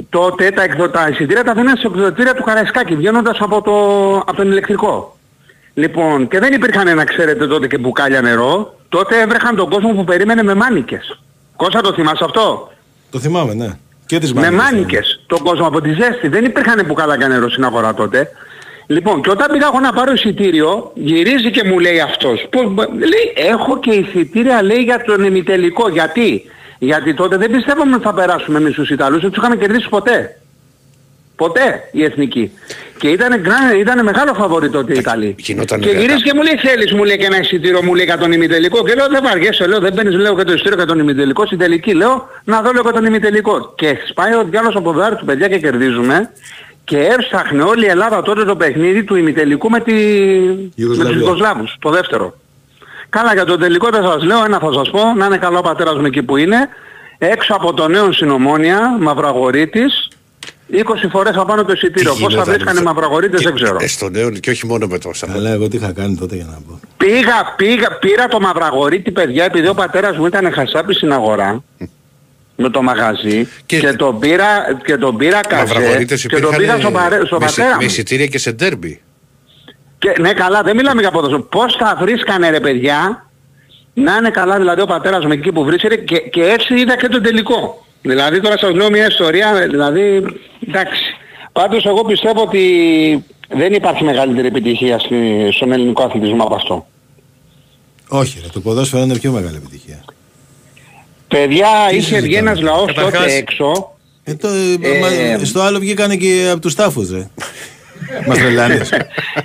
[0.09, 0.89] Τότε τα, εκδο...
[0.89, 4.15] τα εισιτήρια τα δίνανε σε εκδοτήρια του Καραϊσκάκη βγαίνοντας από, το...
[4.17, 5.17] από τον ηλεκτρικό.
[5.73, 8.79] Λοιπόν, και δεν υπήρχαν να ξέρετε τότε και μπουκάλια νερό.
[8.89, 11.19] Τότε έβρεχαν τον κόσμο που περίμενε με μάνικες.
[11.55, 12.71] Κώστα το θυμάσαι αυτό;
[13.09, 13.77] Το θυμάμαι, ναι.
[14.05, 14.71] Και τις Με μάνικες, ναι.
[14.71, 15.19] μάνικες.
[15.27, 16.27] Τον κόσμο από τη ζέστη.
[16.27, 18.29] Δεν υπήρχαν μπουκάλια νερό στην αγορά τότε.
[18.87, 22.47] Λοιπόν, και όταν πήγα εγώ να πάρω εισιτήριο, γυρίζει και μου λέει αυτός.
[22.49, 25.89] Πώς, μπο- λέει, έχω και εισιτήρια λέει για τον ημιτελικό.
[25.89, 26.43] Γιατί;
[26.79, 30.37] Γιατί τότε δεν πιστεύαμε ότι θα περάσουμε εμείς τους Ιταλούς, δεν τους είχαμε κερδίσει ποτέ.
[31.35, 32.51] Ποτέ η εθνική.
[32.97, 35.35] Και ήταν, γκρα- ήταν μεγάλο φαβορή τότε οι Ιταλοί.
[35.37, 36.01] γινόταν Και ιδέα.
[36.01, 38.83] γυρίζει και μου λέει θέλεις μου λέει και ένα εισιτήριο μου λέει για τον ημιτελικό.
[38.83, 41.57] Και λέω δεν βαριέσαι, λέω δεν παίρνεις λέω και το εισιτήριο για τον ημιτελικό στην
[41.57, 41.93] τελική.
[41.93, 43.73] Λέω να δω λέω για τον ημιτελικό.
[43.75, 46.29] Και σπάει ο διάλογος από δάρι του παιδιά και κερδίζουμε.
[46.83, 49.91] Και έψαχνε όλη η Ελλάδα τότε το παιχνίδι του ημιτελικού με, τη...
[49.91, 51.11] με Ιουγκοσλαβία.
[51.13, 52.33] τους Ιουγκοσλάβους, το δεύτερο.
[53.09, 55.61] Καλά για το τελικό δεν σας λέω, ένα θα σας πω, να είναι καλό ο
[55.61, 56.69] πατέρας μου εκεί που είναι.
[57.17, 60.07] Έξω από το νέο συνομόνια, Μαυραγορείτης,
[60.71, 60.77] 20
[61.11, 62.13] φορές απάνω το εισιτήριο.
[62.13, 63.77] Τι Πώς θα γινόταν, βρίσκανε οι και- Μαυραγορείτες δεν ξέρω.
[63.81, 65.39] Ε, στο νέο και όχι μόνο με το Σαββατό.
[65.39, 66.79] Αλλά εγώ τι είχα κάνει τότε για να πω.
[66.97, 71.63] Πήγα, πήγα, πήρα το Μαυραγορίτη παιδιά επειδή ο πατέρας μου ήταν χασάπη στην αγορά
[72.55, 74.47] με το μαγαζί Και- και, τον πήρα,
[74.85, 77.75] και τον πήρα καφέ Μαυραγορείτες και τον υπήρχαν πήγα στο, παρέ, στο με, εισι- πατέρα
[77.77, 77.89] με μου.
[77.89, 79.01] εισιτήρια και σε ντέρμπι.
[79.97, 81.41] Και, ναι καλά δεν μιλάμε για ποδοσφαίρο.
[81.41, 83.25] Πώς θα βρίσκανε ρε παιδιά
[83.93, 87.07] να είναι καλά δηλαδή ο πατέρας μου εκεί που βρίσκεται και, και έτσι είδα και
[87.07, 87.84] τον τελικό.
[88.05, 90.23] Δηλαδή τώρα σας λέω μια ιστορία, δηλαδή
[90.67, 91.01] εντάξει.
[91.51, 92.63] Πάντως εγώ πιστεύω ότι
[93.49, 96.87] δεν υπάρχει μεγαλύτερη επιτυχία στη- στον ελληνικό αθλητισμό από αυτό.
[98.07, 100.03] Όχι, ρε, το ποδόσφαιρο είναι πιο μεγάλη επιτυχία.
[101.27, 102.49] Παιδιά, Τι είχε βγει συζητάμε.
[102.49, 103.95] ένας λαός Καταρχάς- τότε έξω.
[104.23, 104.99] Ε, το, Ε,
[105.37, 107.27] μα- στο άλλο βγήκανε και από τους τάφους, ρε.
[108.27, 108.89] Μας τρελάνεις.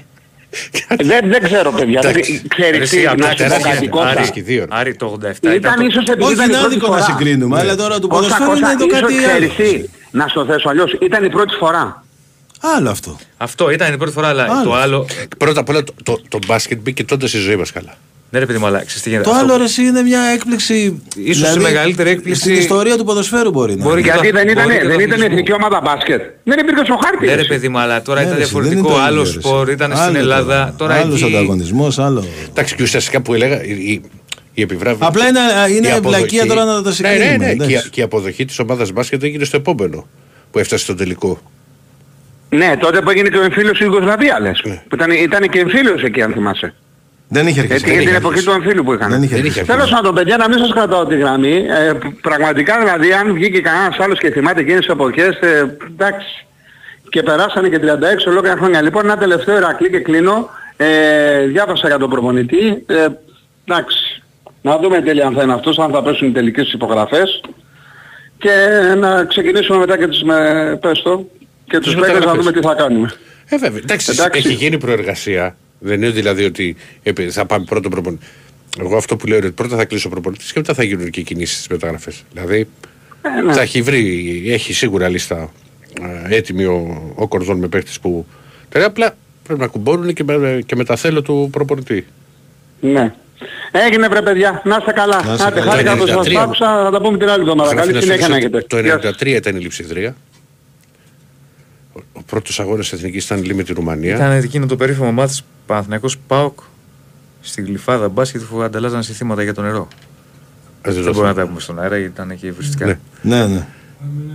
[0.97, 2.01] δεν, δεν ξέρω παιδιά.
[2.01, 2.43] Δεν, Εντάξει.
[2.49, 3.93] ξέρεις Εσύ, τι, απ' να τα σου πω τεράστια κάτι είναι.
[3.95, 4.09] Κώστα.
[4.09, 4.61] Άρης και δύο.
[4.61, 4.67] ρε.
[4.77, 7.05] Άρη το 87 Ήταν το- ίσως επειδή Όχι, ήταν η είναι πρώτη άδικο να φορά.
[7.19, 9.81] συγκρίνουμε, αλλά τώρα το Κώστα, ποδοσφαίρο Κώστα, είναι το ίσως κάτι ξέρεις άλλο.
[9.83, 12.05] τι, να στο θέσω αλλιώς, ήταν η πρώτη φορά.
[12.61, 13.19] Άλλο αυτό.
[13.37, 14.63] Αυτό ήταν η πρώτη φορά, αλλά Άλλο.
[14.65, 15.07] το άλλο.
[15.39, 17.95] Πρώτα απ' όλα το, το, το μπάσκετ μπήκε τότε στη ζωή μας καλά.
[18.33, 20.03] Ναι, ρε παιδί μου, αλλά ξέρεις τι γίνεται; Το Αυτό άλλο που- ρε εσύ είναι
[20.03, 21.03] μια έκπληξη.
[21.17, 24.09] Ίσως η μεγαλύτερη έκπληξη- Στην ιστορία του ποδοσφαίρου μπορεί να Μπορεί είναι.
[24.11, 25.33] και Γιατί το- δεν ήταν, μπορεί και το δεν ήταν αθλητισμό.
[25.35, 26.23] εθνική ομάδα μπάσκετ.
[26.45, 27.27] Δεν υπήρχε στο χάρτη.
[27.27, 27.49] Ναι, ρε εσύ.
[27.49, 28.89] παιδί μου, αλλά τώρα Ναι, ήταν ρε, εσύ, δεν διαφορετικό.
[28.89, 29.73] είναι το Άλλο ίδιο, ρε, σπορ εσύ.
[29.77, 30.75] ήταν Άλλο στην το- Ελλάδα.
[30.79, 31.37] Τώρα Άλλος εκεί.
[31.37, 32.25] ανταγωνισμός, άλλο.
[32.49, 34.03] Εντάξει, και ουσιαστικά που έλεγα, η, η,
[34.55, 35.05] η επιβράβευση.
[35.07, 35.41] Απλά είναι,
[35.77, 37.27] είναι η αποδοχή- βλακεία τώρα να τα Ναι, συγκρίνουμε.
[37.27, 37.55] ναι, ναι.
[37.55, 37.87] Και, εντάξει.
[37.87, 40.07] η- και η αποδοχή της ομάδας μπάσκετ έγινε στο επόμενο
[40.51, 41.41] που έφτασε στο τελικό.
[42.49, 44.61] Ναι, τότε που έγινε και ο εμφύλιος στη Ιουγκοσλαβίας λες.
[44.65, 44.83] Ναι.
[44.89, 46.75] Που ήταν, ήταν και εμφύλιος εκεί αν θυμάσαι.
[47.33, 47.75] Δεν είχε αρχίσει.
[47.75, 48.47] Έτσι, δεν για την είχε εποχή αρχίσει.
[48.47, 49.11] του εμφύλιου που είχαν.
[49.11, 49.61] Δεν είχε Δεν αρχίσει.
[49.61, 51.57] είχε Τέλος πάντων, παιδιά, να μην σας κρατάω τη γραμμή.
[51.69, 56.47] Ε, πραγματικά δηλαδή, αν βγήκε κανένας άλλος και θυμάται εκείνες τις εποχές, ε, εντάξει.
[57.09, 58.83] Και περάσανε και 36 ολόκληρα χρόνια.
[58.83, 60.49] Λοιπόν, ένα τελευταίο Ηρακλή και κλείνω.
[60.77, 62.85] Ε, διάβασα για τον προπονητή.
[62.87, 63.07] Ε,
[63.65, 64.23] εντάξει.
[64.63, 67.41] Να δούμε τέλεια αν θα είναι αυτός, αν θα πέσουν οι τελικές τις υπογραφές.
[68.39, 68.51] Και
[68.99, 71.27] να ξεκινήσουμε μετά και τους, με, πες το,
[71.65, 72.45] και τους παίκτες να μεταγραφές.
[72.45, 73.11] δούμε τι θα κάνουμε.
[73.49, 73.81] Ε, βέβαια.
[73.83, 74.39] Εντάξει, Εντάξει.
[74.39, 75.57] έχει γίνει προεργασία.
[75.83, 78.27] Δεν είναι δηλαδή ότι επί- θα πάμε πρώτο προπονητή.
[78.81, 81.21] Εγώ αυτό που λέω είναι ότι πρώτα θα κλείσω προπονητής και μετά θα γίνουν και
[81.21, 82.23] οι κινήσεις στις μεταγραφές.
[82.33, 82.69] Δηλαδή
[83.23, 83.53] Ε, ναι.
[83.53, 85.53] θα έχει βρει, έχει σίγουρα λίστα
[86.29, 88.27] ε, έτοιμη ο, ο Κορδόν με παίχτες που.
[88.69, 92.07] Τώρα απλά πρέπει να κουμπώνουν και με, και με τα θέλω του προπονητή.
[92.81, 93.15] Ναι.
[93.73, 95.23] Έγινε βρε παιδιά, να είστε καλά.
[95.25, 95.71] Να είστε Να είστε καλά.
[95.71, 96.35] χάρηκα που σας 93.
[96.37, 97.71] άκουσα, θα τα πούμε την άλλη εβδομάδα.
[97.73, 98.77] Γράφει Καλή ένας συνέχεια να φίλος έχετε.
[98.77, 99.17] ότι Γεια Το σας.
[99.23, 100.09] 93 ήταν η λειψιδρία.
[100.11, 100.15] Ο,
[102.13, 104.15] ο πρώτος αγώνας εθνικής ήταν λίγο με τη Ρουμανία.
[104.15, 106.59] Ήταν εκείνο το περίφημο μάτι Παναθηναϊκός Πάοκ
[107.41, 109.89] στη γλυφάδα μπάσκετ που ανταλλάζαν συστήματα για το νερό.
[110.83, 111.49] Ε, δεν Δεν το μπορούμε να τα θυμάμαι.
[111.49, 112.87] πούμε στον αέρα γιατί ήταν και βριστικά.
[112.87, 112.99] Ναι.
[113.23, 113.67] Ναι, ναι.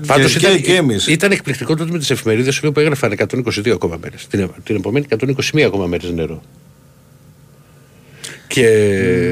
[0.08, 1.08] Πάντως Και- ήταν, και- και εμείς.
[1.08, 4.28] ήταν εκπληκτικό τότε με τις εφημερίδες σου λέω, που έγραφαν 122 ακόμα μέρες.
[4.28, 6.42] Την, την επομένη 121 ακόμα μέρες νερό.
[8.48, 8.68] Και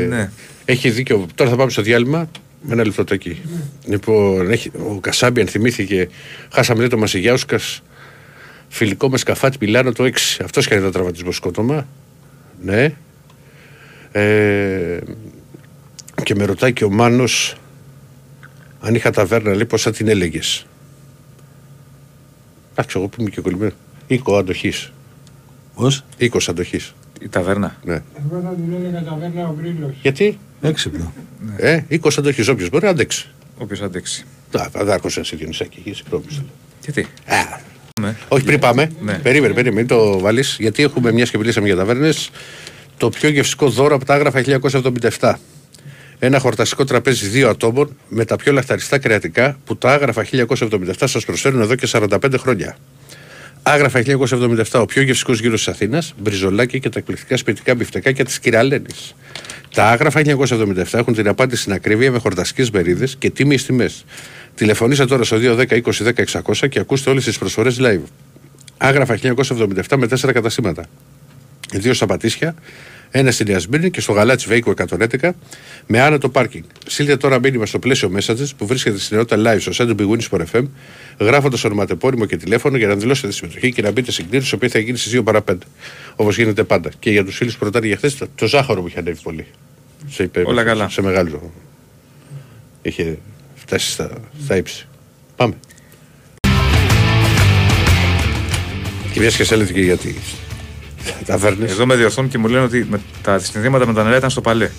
[0.09, 0.29] ναι.
[0.65, 1.25] έχει δίκιο.
[1.35, 2.29] Τώρα θα πάμε στο διάλειμμα
[2.61, 3.41] με ένα λεπτοτάκι.
[3.85, 6.07] Λοιπόν, έχει, ο Κασάμπιαν θυμήθηκε,
[6.53, 7.83] χάσαμε το Μασιγιάουσκας,
[8.73, 10.09] φιλικό με σκαφάτι Μιλάνο το 6.
[10.43, 11.87] Αυτός κάνει το τραυματισμό σκότωμα.
[12.61, 12.93] Ναι.
[14.11, 14.99] Ε,
[16.23, 17.55] και με ρωτάει και ο Μάνος
[18.79, 20.65] αν είχα ταβέρνα λέει πώς θα την έλεγες.
[22.71, 23.71] Εντάξει, εγώ που είμαι και κολλημένο.
[24.07, 24.91] Οίκο αντοχής.
[25.75, 26.93] Πώς; Οίκος αντοχής.
[27.21, 27.75] Η ταβέρνα.
[27.83, 27.93] Ναι.
[27.93, 29.95] Εγώ θα την έλεγα ταβέρνα ο Γκρίλος.
[30.01, 31.13] Γιατί, Έξυπνο.
[31.57, 33.29] ε, οίκος αντοχής, όποιος μπορεί να αντέξει.
[33.57, 34.25] Όποιος αντέξει.
[34.51, 36.25] Τα, θα δάκωσα εσύ Διονυσάκη, εκεί, συγγνώμη.
[36.29, 36.49] σου λέω.
[36.83, 37.01] Γιατί.
[37.25, 37.59] Α,
[38.01, 38.15] Ναι.
[38.27, 38.91] Όχι, πριν πάμε.
[39.01, 39.13] Ναι.
[39.13, 40.55] Περίμενε, περίμενε, μην το βάλεις.
[40.59, 42.09] Γιατί έχουμε μια και μιλήσαμε για ταβέρνε.
[42.97, 44.41] Το πιο γευστικό δώρο από τα άγραφα
[45.19, 45.33] 1977.
[46.19, 51.25] Ένα χορταστικό τραπέζι δύο ατόμων με τα πιο λαχταριστά κρεατικά που τα άγραφα 1977 σας
[51.25, 52.77] προσφέρουν εδώ και 45 χρόνια.
[53.63, 58.39] Άγραφα 1977, ο πιο γευστικός γύρος της Αθήνας, μπριζολάκι και τα εκπληκτικά σπιτικά μπιφτεκάκια της
[58.39, 59.15] κυρα-Λένης.
[59.73, 64.05] Τα Άγραφα 1977 έχουν την απάντηση στην ακρίβεια με χορταστικές μερίδες και τίμιες τιμές.
[64.55, 68.01] Τηλεφωνήστε τώρα στο 210 20 10 600 και ακούστε όλες τις προσφορές live.
[68.77, 70.85] Άγραφα 1977 με τέσσερα καταστήματα.
[71.73, 72.55] Δύο στα Πατήσια,
[73.11, 74.73] ένα στη Νέα Σμύρνη και στο Γαλάτσι Βέικο
[75.21, 75.29] 111
[75.87, 76.63] με άνετο πάρκινγκ.
[76.87, 80.17] Στείλτε τώρα μήνυμα στο πλαίσιο Messages που βρίσκεται στην ενότητα live στο site του Big
[80.17, 80.63] Win Sport FM,
[81.19, 84.55] γράφοντας ονοματεπώνυμο και τηλέφωνο για να δηλώσετε τη συμμετοχή και να μπείτε στην κλήρωση, η
[84.55, 85.55] οποία θα γίνει στις 2 παρα 5.
[86.15, 86.89] Όπως γίνεται πάντα.
[86.99, 89.45] Και για τους φίλους που ρωτάνε για χθες, το, το ζάχαρο που είχε ανέβει πολύ.
[90.09, 90.89] Σε, υπέ- Όλα καλά.
[90.89, 91.51] Σε μεγάλο.
[92.81, 93.17] Είχε
[93.73, 94.09] φτάσει στα,
[94.43, 94.87] στα ύψη.
[95.35, 95.53] Πάμε.
[99.11, 100.13] Και μια και σε έλεγε και για τι
[101.25, 101.65] ταβέρνε.
[101.65, 104.41] Εδώ με διορθώνουν και μου λένε ότι με τα συνδύματα με τα νερά ήταν στο
[104.41, 104.69] παλέ.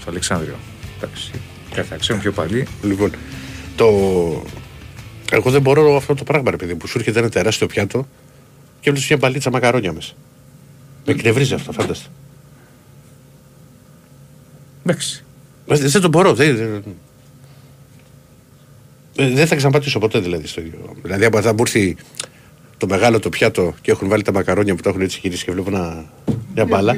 [0.00, 0.54] Στο Αλεξάνδριο.
[0.96, 1.30] Εντάξει.
[1.74, 2.66] Κάτι θα ξέρουν πιο παλί.
[2.82, 3.10] Λοιπόν,
[3.76, 3.86] το...
[5.30, 8.08] εγώ δεν μπορώ αυτό το πράγμα, ρε παιδί, που σου έρχεται ένα τεράστιο πιάτο
[8.80, 10.12] και βλέπεις μια μπαλίτσα μακαρόνια μέσα.
[11.06, 12.08] Με εκνευρίζει αυτό, φάνταστε.
[14.84, 15.24] Εντάξει.
[15.66, 16.34] Ε, Δεν το μπορώ.
[16.34, 16.82] Δεν,
[19.14, 19.32] δεν...
[19.32, 20.94] Ε, δεν θα ξαναπατήσω ποτέ δηλαδή στο ίδιο.
[21.02, 21.96] Δηλαδή, άμα θα μου έρθει
[22.76, 25.52] το μεγάλο το πιάτο και έχουν βάλει τα μακαρόνια που τα έχουν έτσι γυρίσει και
[25.52, 26.04] βλέπω ένα...
[26.54, 26.96] μια μπάλα.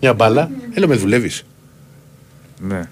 [0.00, 1.44] Μια μπάλα, έλα με δουλεύεις.
[2.60, 2.88] Ναι.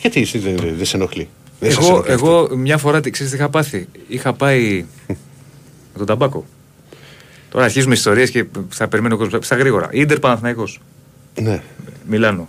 [0.00, 1.28] Γιατί εσύ δεν, δεν σε ενοχλεί;
[1.60, 4.84] Δεν σας Εγώ, ενοχλεί αυτό; εγώ μια φορά τι ξέρεις τι είχα πάθει; Είχα πάει
[5.08, 5.16] με
[5.98, 6.44] τον ταμπάκο.
[7.50, 9.46] Τώρα αρχίζουμε ιστορίες και θα περιμένω ο κόσμος.
[9.46, 9.88] Στα γρήγορα.
[9.92, 10.80] Ιντερ Παναθηναϊκός.
[11.40, 11.62] Ναι.
[12.06, 12.48] Μιλάνο.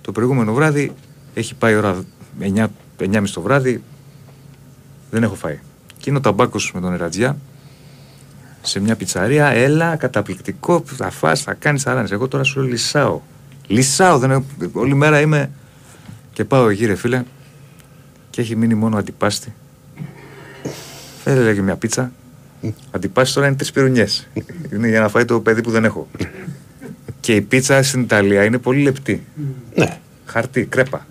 [0.00, 0.92] Το προηγούμενο βράδυ
[1.34, 2.04] έχει πάει ώρα
[2.40, 2.66] 9,
[2.98, 3.82] 9.30 το βράδυ.
[5.10, 5.58] Δεν έχω φάει.
[5.98, 7.36] Και είναι ο ταμπάκος με τον Ερατζιά
[8.62, 9.46] σε μια πιτσαρία.
[9.46, 10.82] Έλα, καταπληκτικό.
[10.86, 12.08] Θα φας, θα κάνεις αράνε.
[12.10, 13.20] Εγώ τώρα σου λέω λυσάω.
[13.66, 14.18] Λυσάω.
[14.18, 15.50] Δεν έχω, όλη μέρα είμαι.
[16.32, 17.22] Και πάω εκεί, ρε φίλε.
[18.30, 19.54] Και έχει μείνει μόνο αντιπάστη.
[21.22, 22.12] Φέρε λέγε μια πίτσα.
[22.90, 24.28] Αντιπάστη τώρα είναι τρεις πυρουνιές.
[24.72, 26.08] είναι για να φάει το παιδί που δεν έχω.
[27.20, 29.26] Και η πίτσα στην Ιταλία είναι πολύ λεπτή.
[29.74, 29.98] Ναι.
[30.26, 31.06] Χαρτί, κρέπα.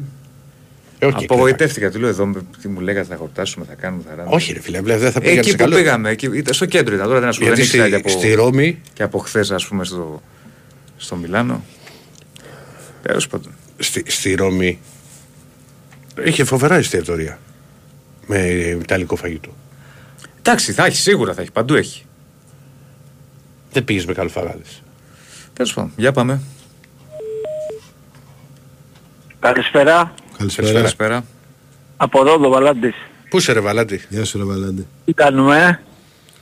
[0.99, 1.91] Ε, όχι, Απογοητεύτηκα.
[1.91, 2.31] Του λέω εδώ
[2.61, 4.35] τι μου λέγατε, θα χορτάσουμε, θα κάνουμε, θα ράνουμε.
[4.35, 5.75] Όχι, ρε φίλε, βλέ, δεν θα πήγαινε Εκεί σε που καλό.
[5.75, 7.07] πήγαμε, εκεί, ήταν στο κέντρο ήταν.
[7.07, 7.55] Τώρα δεν ασχολούμαι.
[7.55, 10.21] Γιατί Δεν ήξερα στη, και από, στη Ρώμη, και από χθες, ας πούμε, στο,
[10.97, 11.63] στο Μιλάνο.
[13.01, 13.51] Τέλος πάντων.
[13.77, 14.79] στη, στη Ρώμη
[16.23, 17.39] είχε φοβερά εστιατορία
[18.25, 18.37] με
[18.81, 19.55] ιταλικό φαγητό.
[20.39, 22.05] Εντάξει, θα έχει, σίγουρα θα έχει, παντού έχει.
[23.71, 24.81] Δεν πήγες με καλοφαγάδες.
[25.53, 26.41] Τέλος πάντων, για πάμε.
[29.39, 30.13] Καλησπέρα.
[30.37, 30.71] Καλησπέρα.
[30.71, 31.23] Καλησπέρα.
[31.97, 32.93] Από εδώ το Βαλάντης.
[33.29, 34.87] Πού σε ρε Βαλάντη; Γεια σου, ρε Βαλάντη.
[35.05, 35.79] Τι κάνουμε.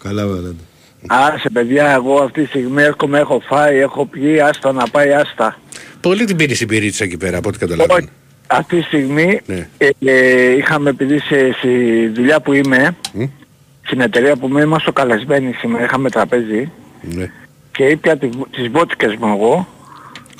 [0.04, 0.64] Καλά, Βαλάντη.
[1.08, 5.60] Άσε παιδιά, εγώ αυτή τη στιγμή έρχομαι, έχω φάει, έχω πιει, άστα να πάει άστα.
[6.02, 8.00] Πολύ την πήρε η πυρίτσα εκεί πέρα από ό,τι καταλαβαίνω.
[8.00, 8.10] Όχι,
[8.48, 9.70] αυτή τη στιγμή Ναι.
[9.78, 13.24] ε, ε, είχαμε επειδή σε, στη δουλειά που είμαι, Μμ.
[13.82, 17.32] στην εταιρεία που είμαι, είμαστε καλεσμένοι σήμερα, είχαμε τραπέζι Ναι.
[17.72, 19.68] και ήπια τη, τις βότικες μου εγώ.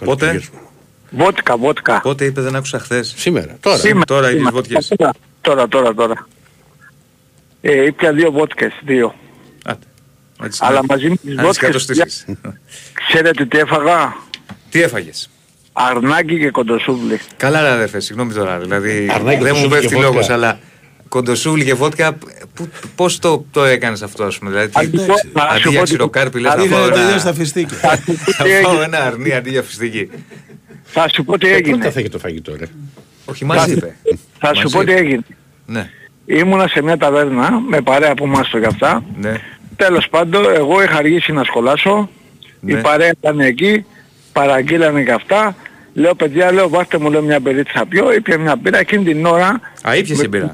[0.06, 0.62] Πότε; Καλησπέρα.
[1.10, 2.02] Βότικα, βότικα.
[2.02, 3.14] Πότε είπε δεν άκουσα χθες.
[3.18, 3.78] Σήμερα, τώρα.
[3.78, 4.50] Σήμερα, τώρα σήμερα.
[4.50, 4.88] οι βότικες.
[4.98, 5.94] Τώρα, τώρα, τώρα.
[5.94, 6.28] τώρα.
[7.62, 9.16] Ε, ήπια δύο βότικες, δύο.
[10.60, 12.26] Αλλά μαζί με τις βότικες,
[13.08, 14.16] ξέρετε τι έφαγα;
[14.70, 15.30] Τι έφαγες;
[15.74, 17.20] Αρνάκι και κοντοσούβλι.
[17.38, 18.60] Καλά ρε αδερφέ, συγγνώμη τώρα.
[18.60, 20.10] Δηλαδή Αρνάκι, δεν μου κοντοσούβλι πέφτει και βότκα.
[20.10, 20.60] λόγος, αλλά
[21.10, 22.14] κοντοσούβλι και βότκα,
[22.54, 24.50] πού- πώς το, το έκανες αυτό ας πούμε.
[24.52, 26.96] Δηλαδή, τι- Αντί- να σου αντί πω για τι- ξηροκάρπι λες θα αντί- φάω Πήγαινε
[26.96, 27.78] τελείως ένα, στα φιστίκια.
[27.78, 28.84] Θα σου πω θα τι φάω έγινε.
[28.84, 30.10] ένα αρνί αντί για φιστική.
[30.86, 31.90] Θα σου πω τι Ε, Πρώτα έγινε.
[31.92, 32.66] θα έχει το φαγητό, ρε.
[33.26, 33.96] Όχι, μαζί είπε.
[34.40, 34.78] Θα σου Μαζί.
[34.78, 35.22] πω τι έγινε.
[35.66, 35.90] Ναι,
[36.26, 39.04] Ήμουνα σε μια ταβέρνα με παρέα που μάστο και αυτά.
[39.22, 39.40] ναι.
[39.76, 42.10] Τέλος πάντων, εγώ είχα αργήσει να σχολάσω.
[42.60, 42.72] Ναι.
[42.72, 43.86] Η παρέα ήταν εκεί,
[44.34, 45.56] παραγγείλανε και αυτά.
[45.94, 48.14] Λέω παιδιά, λέω βάστε μου λέω μια μπυρίτσα θα πιω.
[48.14, 49.60] Ήπια μια μπύρα εκείνη την ώρα.
[49.90, 50.52] Α, ήπιες την μπύρα.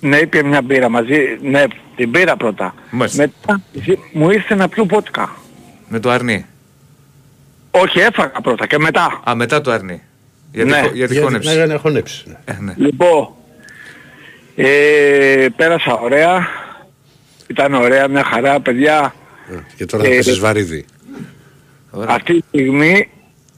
[0.00, 1.16] Ναι, ήπια μια μπύρα μαζί.
[1.42, 1.64] Ναι,
[1.96, 2.74] την μπύρα πρώτα.
[2.90, 3.22] Μάλιστα.
[3.22, 5.36] Μετά ζη- μου ήρθε να πιω βότκα.
[5.88, 6.46] Με το αρνί.
[7.74, 9.20] Όχι, έφαγα πρώτα και μετά.
[9.30, 10.02] Α, μετά το αρνί.
[10.52, 10.80] Για τη, Ναι.
[10.80, 11.56] χω- για τη Για χώνευση.
[11.56, 12.22] να- να χωνέψει.
[12.26, 12.34] ναι.
[12.44, 12.74] Ε, ναι.
[12.76, 13.28] Λοιπόν,
[14.56, 16.46] ε, πέρασα ωραία.
[17.46, 19.14] Ήταν ωραία, μια χαρά, παιδιά.
[19.52, 20.84] Ε, Και τώρα θα Ε, πέσεις βαρύδι.
[21.90, 22.14] Ωραία.
[22.14, 23.08] Αυτή τη στιγμή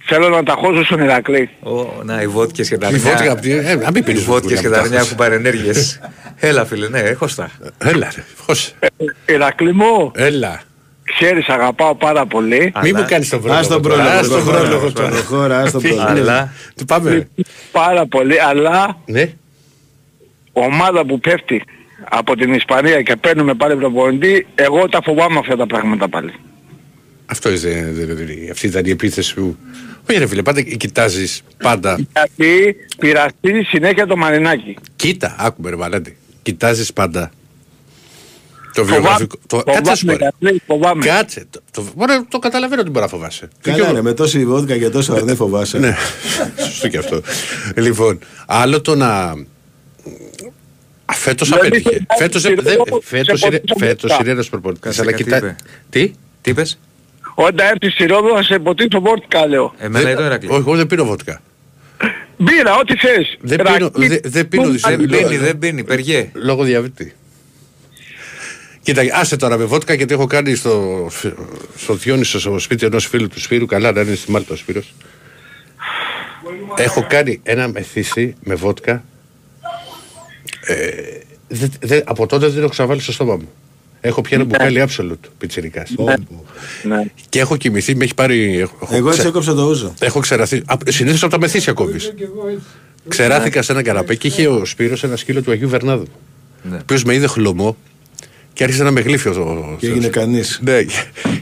[0.04, 1.50] θέλω να τα χώσω στον Ηρακλή.
[1.62, 3.32] Ω, να, οι βότκες και τα Η βότκα αρνιά.
[3.32, 5.04] απ' τη- ε, να μην Οι πίνεις βότκες βότκα και να τα μην αρνιά τα
[5.04, 6.00] έχουν παρενέργειες.
[6.48, 7.50] Έλα φίλε, ναι, έχω στα.
[7.78, 8.72] Έλα ρε, χώσε.
[8.78, 8.86] Ε,
[9.32, 10.60] Ηρακλή μου, Έλα.
[11.04, 12.70] Ξέρεις αγαπάω πάρα πολύ.
[12.74, 13.60] Αλλά- Μην μου κάνεις τον πρόλογο.
[13.60, 13.94] Ας τον τώρα.
[13.94, 15.08] πρόλογο, Ας τον προχώρα, πρόλογο τώρα.
[15.08, 16.10] προχώρα, ας τον Τι πρόλογο.
[16.10, 17.28] είναι, Αλλά- Τι πάμε.
[17.72, 19.32] Πάρα πολύ, αλλά Ναι.
[20.52, 21.62] ομάδα που πέφτει
[22.10, 26.32] από την Ισπανία και παίρνουμε πάλι προπονητή, εγώ τα φοβάμαι αυτά τα πράγματα πάλι.
[27.26, 27.58] Αυτό είναι,
[27.92, 29.56] δε- δε- δε- αυτή ήταν η επίθεση που...
[30.10, 31.98] Όχι ρε φίλε, πάντα κοιτάζεις, πάντα.
[32.12, 34.76] Γιατί πειραστεί συνέχεια το Μαρινάκι.
[34.96, 36.16] Κοίτα, άκουμε ρε Βαλέντη.
[36.42, 37.30] Κοιτάζεις πάντα
[38.74, 39.36] το Φοβάμαι, βιογραφικό.
[39.46, 39.56] Το...
[39.56, 40.18] φοβάμαι, Κάτσε να σου πω, ρε.
[40.38, 41.04] Ηρακλή, φοβάμαι.
[41.04, 41.46] Κάτσε.
[41.50, 43.48] Το, το, μπορεί, το καταλαβαίνω ότι μπορεί να φοβάσαι.
[43.60, 45.78] Καλά είναι, με τόση βόδκα και τόσο αρνί φοβάσαι.
[45.78, 45.96] Ναι,
[46.66, 47.20] σωστό και αυτό.
[47.76, 49.08] Λοιπόν, άλλο το να...
[51.06, 51.90] Α, Φέτος Δηλαδή, απέτυχε.
[51.96, 54.82] σε- Φέτος, σε- δεν- σε- φέτος σε- είναι, σε- φέτος σε- είναι ένας προπονητής.
[54.84, 55.36] Κάτσε, Αλλά κάτι κοιτά...
[55.36, 55.56] είπε.
[55.90, 56.78] Τι; Τι είπες;
[57.34, 59.74] Όταν έρθει στη Ρόδο θα σε ποτίσω βόρτικα λέω.
[59.78, 60.48] Εμένα λέει το Ερακλή.
[60.50, 61.40] Όχι, εγώ δεν πίνω βότκα.
[62.36, 63.36] Μπήρα, ό,τι θες.
[63.40, 66.30] Δεν Ρακί, πίνω- δεν- δεν πίνω μου, δυσέ- Δεν λέω- πίνει, δεν πίνει, περιέ.
[66.34, 67.14] Λόγω διαβήτη.
[68.84, 71.06] Κοίτα, άσε τώρα με βότκα γιατί έχω κάνει στο,
[71.76, 74.94] στο Διόνυσο στο σπίτι ενός φίλου του Σπύρου, καλά να είναι στη Μάλτα ο Σπύρος.
[76.76, 79.04] Έχω κάνει ένα μεθύσι με βότκα.
[80.66, 80.76] Ε,
[81.48, 83.48] δε- δε- από τότε δεν έχω ξαναβάλει στο στόμα μου.
[84.00, 85.90] Έχω πια ένα μπουκάλι absolute πιτσιρικάς.
[86.82, 87.04] Ναι.
[87.28, 88.58] Και έχω κοιμηθεί, με έχει πάρει...
[88.58, 89.94] Έχω, Εγώ έτσι ξε- έκοψα το ούζο.
[90.00, 90.62] έχω ξεραθεί.
[90.88, 92.12] Συνήθως από τα μεθύσια κόβεις.
[92.16, 92.64] Και εγώ έτσι.
[93.08, 96.06] Ξεράθηκα σε ένα καναπέ και είχε ο Σπύρος ένα σκύλο του Αγίου Βερνάδου.
[96.62, 96.76] Ναι.
[96.76, 97.76] Ο οποίος με είδε χλωμό
[98.54, 99.76] και άρχισε να με γλύφει ο.
[99.78, 100.60] Και έγινε κανείς.
[100.62, 100.94] Ναι, και.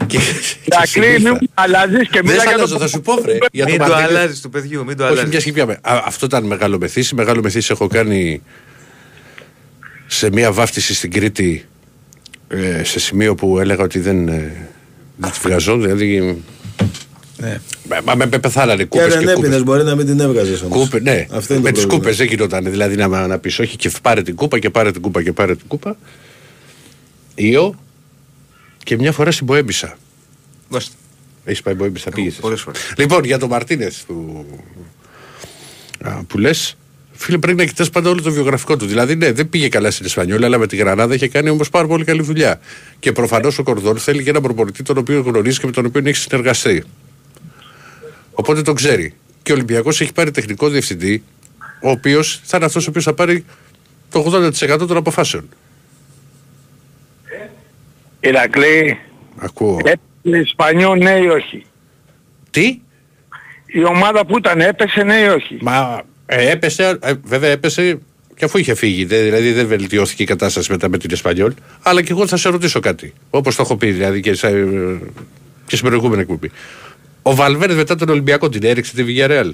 [0.07, 0.19] και-
[0.65, 3.39] Ηρακλή, συνήθω- μην αλλάζεις και Δεν μιλά σ' για αλλάζω, το θα σου πω, βρε.
[3.53, 5.45] Για Μην το το Μαρτίνε- αλλάζεις του παιδιού, μην το Όχι, μια αλλάζεις.
[5.45, 5.73] και πιάμε.
[5.73, 7.15] Α, Αυτό ήταν μεγάλο μεθύσι.
[7.15, 8.43] Μεγάλο μεθύσι έχω κάνει
[10.07, 11.65] σε μια βάφτιση στην Κρήτη
[12.49, 14.53] ε, σε σημείο που έλεγα ότι δεν, ε,
[15.17, 15.77] δεν τη βγαζώ.
[15.79, 16.43] Δηλαδή.
[17.37, 17.61] Ναι.
[18.05, 19.49] Μα με, με πεθάνανε Και κούπες δεν και κούπες.
[19.51, 20.79] έπινε, μπορεί να μην την έβγαζες όμως.
[20.79, 21.27] Κούπε, ναι.
[21.33, 21.95] Αυτό είναι με το τις πρόβλημα.
[21.95, 22.65] κούπες δεν γινόταν.
[22.71, 25.55] Δηλαδή να, να πεις όχι και πάρε την κούπα και πάρε την κούπα και πάρε
[25.57, 25.97] την κούπα.
[27.35, 27.75] Ιω
[28.85, 29.97] και μια φορά στην Ποέμπισα.
[30.69, 30.95] Δώστε.
[31.45, 32.35] Έχεις πάει Ποέμπισα, πήγες.
[32.35, 32.93] πολλές φορές.
[32.97, 34.47] Λοιπόν, για τον Μαρτίνες που,
[36.01, 36.77] α, που λες,
[37.13, 38.87] φίλε, πρέπει να κοιτάς πάντα όλο το βιογραφικό του.
[38.87, 41.87] Δηλαδή, ναι, δεν πήγε καλά στην Ισπανιόλα, αλλά με τη Γρανάδα είχε κάνει όμως πάρα
[41.87, 42.61] πολύ καλή δουλειά.
[42.99, 46.03] Και προφανώς ο Κορδόν θέλει και έναν προπονητή τον οποίο γνωρίζει και με τον οποίο
[46.05, 46.85] έχει συνεργαστεί.
[48.33, 49.15] Οπότε τον ξέρει.
[49.43, 51.23] Και ο Ολυμπιακός έχει πάρει τεχνικό διευθυντή,
[51.83, 53.45] ο οποίος θα είναι αυτός ο οποίος θα πάρει
[54.11, 55.49] το 80% των αποφάσεων.
[58.25, 58.99] Ηρακλή,
[59.39, 59.79] Ακούω.
[59.85, 61.65] έπεσε Ισπανιό ναι ή όχι;
[62.51, 62.79] Τι;
[63.67, 67.99] Η ομάδα που ήταν έπεσε ναι ή όχι; Μα ε, έπεσε, ε, βέβαια έπεσε
[68.37, 69.05] και αφού είχε φύγει.
[69.05, 71.53] δε- δηλαδή δεν βελτιώθηκε η κατάσταση μετά με την Εσπανιόλ.
[71.83, 73.13] Αλλά και εγώ θα σε ρωτήσω κάτι.
[73.31, 74.65] Όπως το έχω πει δηλαδή και, σε, ε,
[75.67, 76.51] και στην προηγούμενη εκπομπή.
[77.23, 79.51] Ο Βαλβέρε μετά τον Ολυμπιακό την έριξε τη Villarreal.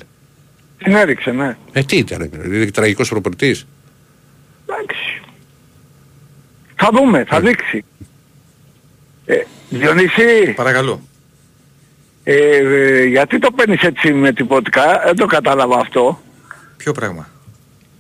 [0.79, 1.57] Την έριξε, ναι.
[1.73, 3.57] Ε, τι ήταν, δηλαδή τραγικός προπορτή.
[4.67, 5.23] Εντάξει.
[6.77, 7.85] Θα δούμε, θα δείξει.
[9.31, 9.37] Ε,
[9.69, 11.01] Διονύση, Παρακαλώ.
[12.25, 16.21] ε, ε, γιατί το παίρνεις έτσι με την βότκα, δεν το κατάλαβα αυτό.
[16.77, 17.29] Ποιο πράγμα;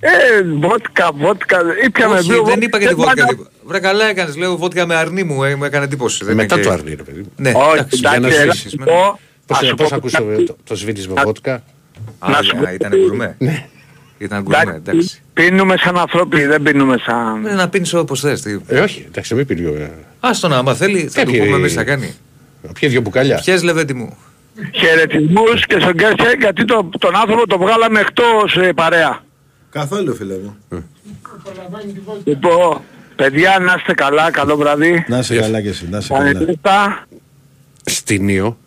[0.00, 0.10] Ε,
[0.58, 3.14] βότκα, βότκα, ήπιαμε Όχι, δύο δεν είπα και τη δεν βότκα.
[3.14, 3.50] πάνε- τίποτα.
[3.64, 6.24] Βρε καλά έκανες, λέω βότκα με αρνί μου, ε, μου έκανε εντύπωση.
[6.24, 7.32] Δεν Μετά είναι και- το αρνί, ρε παιδί μου.
[7.36, 9.88] Ναι, Όχι, εντάξει, για να εντάξει, έλα, σβήσεις, σου με- πω, Πώς, ας σου πώς
[9.88, 10.44] πω ακούσε κάτι.
[10.44, 11.54] το, το σβήνεις με βότκα;
[12.18, 13.36] Α, να σου πω- α, ήταν γκουρμέ.
[14.18, 15.22] Ήταν γκουρμέ, Εντάξει, εντάξει.
[15.32, 17.46] Πίνουμε σαν ανθρώποι, δεν πίνουμε σαν...
[17.46, 18.40] Ε, Να πίνεις όπως θες.
[18.42, 19.74] τι- Ε, όχι, εντάξει, μην πίνει.
[19.80, 22.14] ε, Άστο να, άμα θέλει, θα του Κάποιοι- πούμε εμείς θα κάνει.
[22.72, 23.40] Πιέ δυο μπουκάλια.
[23.44, 24.16] Πιες λεβέντι μου.
[24.72, 29.22] Χαιρετισμούς και στον Κέρσε γιατί το, τον άνθρωπο το βγάλαμε εκτός ε, παρέα.
[29.70, 30.56] Καθόλου, φίλε μου.
[31.38, 32.22] Απολαμβάνει τη βόλτα.
[32.24, 32.80] Λοιπόν,
[33.16, 35.04] παιδιά να είστε καλά, καλό βράδυ.
[35.08, 35.40] Να είσαι Yes.
[35.40, 36.32] καλά κι εσύ, να είσαι καλά.
[36.32, 37.06] Πανεπίστα.
[37.84, 38.58] Στην Ήο,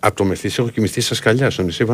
[0.00, 1.84] από το μεθύσι έχω κοιμηθεί στα σκαλιά, στον νησί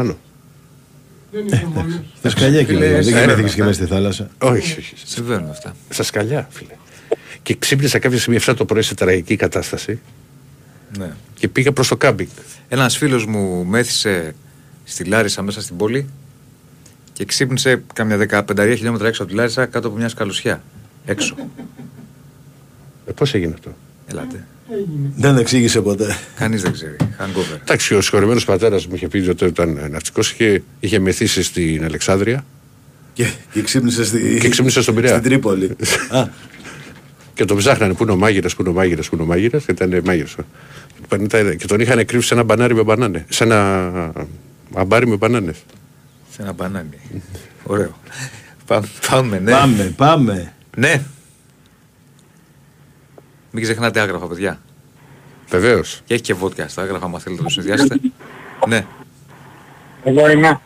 [1.35, 1.47] Βάνο.
[1.49, 2.01] Δεν είσαι μόνος.
[2.23, 4.31] Τα σκαλιά και Φίλε, δεν σε- κοιμήθηκες και μέσα στη θάλασσα.
[4.39, 4.95] Όχι, όχι.
[5.05, 5.75] Συμβαίνουν αυτά.
[5.89, 6.75] Στα σκαλιά, φίλε.
[7.43, 10.01] Και ξύπνησα κάποια στιγμή 7 το πρωί σε τραγική κατάσταση
[10.99, 11.11] Ναι.
[11.35, 12.29] και πήγα προς το κάμπινγκ.
[12.69, 14.35] Ένας φίλος μου μέθησε
[14.85, 16.07] στη Λάρισα μέσα στην πόλη
[17.13, 20.63] και ξύπνησε κάμια 15 χιλιόμετρα έξω από τη Λάρισα κάτω από μια σκαλουσιά.
[21.07, 21.35] Έξω.
[23.07, 23.75] Ε, Πώς έγινε αυτό;
[24.07, 24.47] Ελάτε.
[25.17, 26.17] Δεν εξήγησε ποτέ.
[26.37, 26.97] Κανείς δεν ξέρει.
[27.01, 27.59] Hangover.
[27.61, 32.45] Εντάξει, ο συγχωρεμένο πατέρας μου είχε πει ότι ήταν ναυτικός είχε, είχε μεθύσει στην Αλεξάνδρεια
[33.13, 35.13] Και, και ξύπνησε στη, και ξύπνησε στον Πειραιά.
[35.19, 35.77] στην Τρίπολη.
[36.19, 36.29] Α,
[37.35, 39.65] Και τον ψάχνανε πού είναι ο μάγειρας, πού είναι ο μάγειρας, πού είναι ο μάγειρας.
[39.65, 41.55] Και ήταν μάγειρα.
[41.57, 43.25] Και τον είχαν κρύψει σε ένα μπανάρι με μπανάνε.
[43.29, 44.13] Σε ένα
[44.75, 45.57] αμπάρι με μπανάνες.
[46.31, 46.99] Σε ένα μπανάνι.
[47.63, 47.99] Ωραίο.
[48.67, 49.51] Πάμε, πάμε, ναι.
[49.51, 50.53] Πάμε, πάμε.
[50.77, 51.03] Ναι.
[53.55, 54.61] Μην ξεχνάτε άγραφα, παιδιά.
[55.49, 56.01] Βεβαίως.
[56.07, 57.97] Και έχει και βότκα στα άγραφα, αν θέλετε να το συνδυάσετε.
[58.69, 58.87] ναι.
[60.05, 60.61] Εγώ είμαι.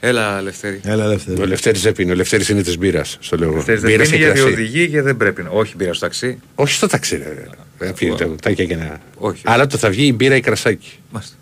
[0.00, 0.80] Έλα, Λευτέρη.
[0.84, 1.46] Έλα, Ο ελεύθερη.
[1.46, 2.10] Λευτέρης δεν πίνει.
[2.10, 3.16] Ο Λευτέρης είναι της μπύρας.
[3.20, 3.46] Στο λέω.
[3.48, 3.56] εγώ.
[3.56, 4.54] Λευτέρης δεν Μπύρας πίνει και γιατί κρασί.
[4.54, 5.42] οδηγεί και δεν πρέπει.
[5.42, 6.38] να- Όχι μπύρα στο ταξί.
[6.54, 7.46] Όχι στο ταξί, ρε.
[7.78, 9.00] Δεν πίνει τα κουτάκια και να.
[9.18, 9.42] Όχι.
[9.46, 10.98] Αλλά το θα βγει η μπύρα ή κρασάκι.
[11.10, 11.36] Μάλιστα.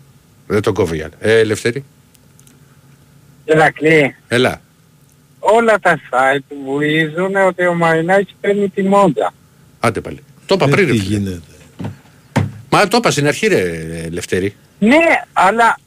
[0.47, 1.13] Δεν τον κόβει άλλο.
[1.19, 1.83] Ε, Λευτέρη.
[3.45, 4.61] Ερακλή, Έλα.
[5.39, 9.33] όλα τα site βουίζουν ότι ο Μαρινάκης παίρνει τη μόντζα.
[9.79, 10.19] Άντε πάλι.
[10.45, 10.85] Το είπα Ε, πριν.
[10.87, 11.15] Τι ρε φίλε.
[11.17, 11.41] γίνεται.
[12.69, 13.63] Μα το είπα στην αρχή, ρε
[14.11, 14.55] Λευτέρη.
[14.79, 14.95] Ναι,
[15.33, 15.77] αλλά...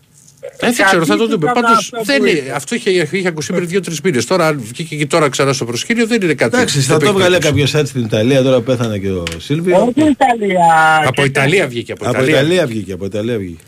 [0.40, 1.46] Ε, δεν ξέρω, θα το δούμε.
[1.46, 2.38] κατά Πάντως αυτό δεν που είναι.
[2.38, 2.52] είπες.
[2.52, 4.24] Αυτό είχε, είχε ακουστεί πριν δύο-τρεις μήνες.
[4.26, 6.56] Τώρα, αν βγήκε και τώρα ξανά στο προσκήνιο, δεν είναι κάτι.
[6.56, 7.72] Εντάξει, θα δεν το έχει έβγαλε περίπτωση.
[7.72, 9.76] κάποιο site στην Ιταλία, τώρα πέθανε και ο Σίλβιο.
[9.76, 10.96] Όχι Ιταλία.
[11.04, 11.92] Από και- Ιταλία βγήκε.
[11.92, 13.62] Από, Από Ιταλία βγήκε, από Ιταλία βγήκε.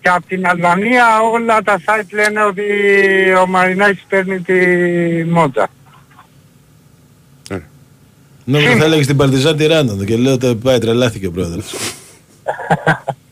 [0.00, 2.62] Και από την Αλβανία όλα τα site λένε ότι
[3.42, 4.54] ο Μαρινάκης παίρνει τη
[5.24, 5.68] μόντζα.
[8.48, 11.74] Νόμιζα θα έλεγες στην Παρτιζάν Τυράννο και λέω ότι πάει τρελάθηκε ο πρόεδρος.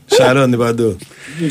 [0.07, 0.97] Σαρώνει παντού.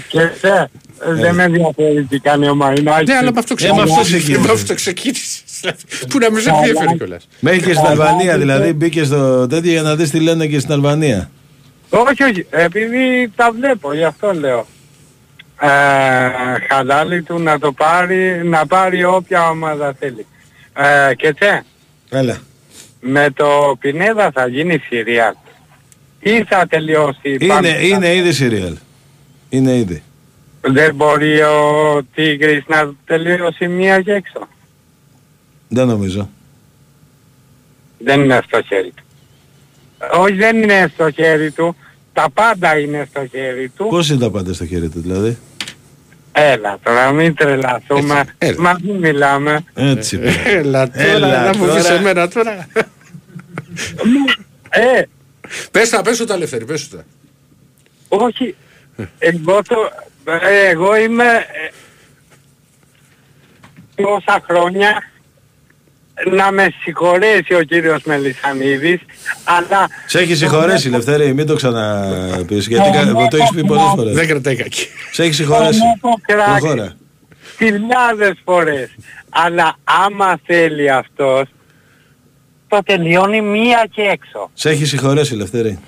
[0.08, 0.69] Και σε,
[1.13, 3.08] δεν με ενδιαφέρει τι κάνει ο Μαρινάκης.
[3.08, 4.13] Ναι, αλλά με αυτό Ε, με αυτό ξεκίνησε.
[4.13, 4.39] ξεκίνησε.
[4.47, 5.41] Με αυτό ξεκίνησε.
[6.10, 7.28] Πού να μην σε ενδιαφέρει κιόλας.
[7.39, 10.71] Μέχρι και στην Αλβανία δηλαδή μπήκε στο τέτοιο για να δεις τι λένε και στην
[10.73, 11.30] Αλβανία.
[11.89, 12.45] Όχι, όχι.
[12.49, 14.67] Επειδή τα βλέπω, γι' αυτό λέω.
[15.62, 15.67] Ε,
[16.69, 20.26] χαλάλη του να το πάρει, να πάρει όποια ομάδα θέλει.
[21.10, 21.65] Ε, και τσε,
[22.10, 22.38] Έλα.
[23.05, 25.33] Με το Πινέδα θα γίνει Σιριάλ.
[26.19, 28.77] Ή θα τελειώσει Είναι, πάμε είναι ήδη σιριαλ.
[29.49, 30.03] Είναι ήδη.
[30.61, 34.47] Δεν μπορεί ο Τίγρης να τελειώσει μία και έξω.
[35.67, 36.29] Δεν νομίζω.
[37.97, 39.03] Δεν είναι στο χέρι του.
[40.13, 41.75] Όχι δεν είναι στο χέρι του.
[42.13, 43.87] Τα πάντα είναι στο χέρι του.
[43.89, 45.37] Πώς είναι τα πάντα στο χέρι του δηλαδή;
[46.35, 48.19] Έλα τώρα μην τρελαθούμε.
[48.19, 48.55] Έτσι, έλα.
[48.61, 49.63] Μα μην μιλάμε.
[49.73, 50.17] Έτσι.
[50.19, 50.29] πει.
[50.45, 51.95] Έλα τώρα, Έλα να μου πεις τώρα.
[51.95, 52.67] εμένα τώρα.
[54.69, 55.01] Ε,
[55.71, 57.03] Πες τα, πες σου τα ελεύθερη, πες σου τα.
[58.07, 58.55] όχι.
[59.19, 59.75] Εγώ το...
[60.41, 61.25] ε, εγώ είμαι...
[61.25, 61.71] ε,
[63.95, 65.03] τόσα χρόνια
[66.32, 68.99] να με συγχωρέσει ο κύριος Μελισανίδης,
[69.43, 69.88] αλλά...
[70.06, 74.13] Σε έχει συγχωρέσει, Λευτέρη, μην το ξαναπείς, γιατί κα- το έχεις πει πολλές φορές.
[74.13, 74.88] Δεν κρατάει κακή.
[75.12, 75.80] Σε έχει συγχωρέσει.
[75.80, 76.95] Τον έχω κράξει Προχώρα.
[77.58, 78.95] χιλιάδες φορές.
[79.30, 81.43] Αλλά άμα θέλει αυτός,
[82.67, 84.49] το τελειώνει μία και έξω.
[84.54, 85.80] Σε έχει συγχωρέσει, Λευτέρη.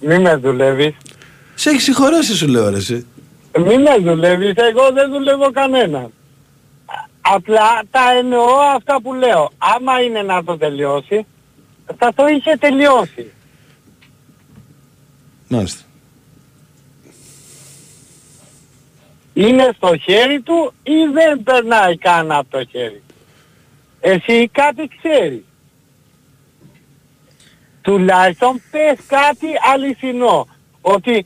[0.00, 0.94] Μη με δουλεύεις.
[1.54, 3.06] Σε έχει συγχωρέσει, σου λέω, ρε, εσύ.
[3.58, 6.12] Μη με δουλεύεις, εγώ δεν δουλεύω κανέναν.
[7.26, 9.50] Απλά τα εννοώ αυτά που λέω.
[9.58, 11.26] Άμα είναι να το τελειώσει,
[11.98, 13.32] θα το είχε τελειώσει.
[15.48, 15.82] Μάλιστα.
[19.34, 23.02] Είναι στο χέρι του ή δεν περνάει καν από το χέρι.
[24.00, 25.44] Εσύ κάτι ξέρεις.
[27.82, 30.46] Τουλάχιστον πες κάτι αληθινό.
[30.80, 31.24] Ότι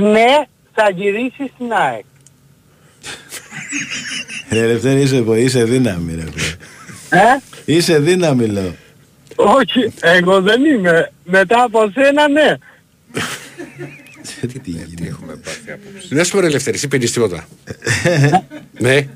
[0.00, 2.04] ναι θα γυρίσεις στην ΑΕΚ.
[4.50, 6.20] Ρε, Λευτέρη, είσαι, είσαι δύναμη, ρε.
[6.34, 6.56] φίλε.
[7.22, 7.40] Ε?
[7.64, 8.74] Είσαι δύναμη, λέω.
[9.36, 11.12] Όχι, εγώ δεν είμαι.
[11.24, 12.54] Μετά από σένα ναι.
[14.40, 15.06] Τι γίνεται.
[15.08, 16.14] Έχουμε πάθει απόψε.
[16.14, 17.46] Να σου πω ρε ελεύθερη, εσύ πίνεις τίποτα.
[18.78, 19.06] Ναι, Ε,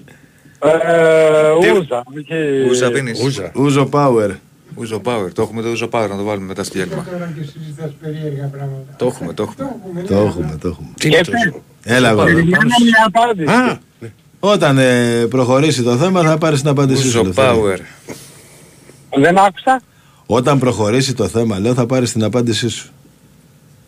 [1.73, 2.03] ούζα.
[2.19, 3.23] όχι- Ούζα πίνεις.
[3.23, 3.51] ούζα.
[3.55, 4.31] Ούζο Power.
[4.75, 5.33] Ούζο Power.
[5.33, 7.07] Το έχουμε το Ούζο Power να το βάλουμε μετά στο διάλειμμα.
[7.11, 8.95] Τώρα και συζητάς περίεργα πράγματα.
[8.97, 9.71] Το έχουμε, το έχουμε.
[9.83, 10.29] έχουμε, Το ναι.
[10.29, 10.89] έχουμε, το έχουμε.
[10.99, 11.63] Τι είναι Και το πες, ζώο.
[11.85, 12.25] Έλα, εγώ.
[14.41, 17.09] Όταν ε, προχωρήσει το θέμα θα πάρεις την απάντησή σου.
[17.09, 17.59] Ούζο Λευτέρη.
[17.63, 17.79] Power.
[19.21, 19.83] Δεν άκουσα.
[20.27, 22.91] Όταν προχωρήσει το θέμα, λέω, θα πάρεις την απάντησή σου.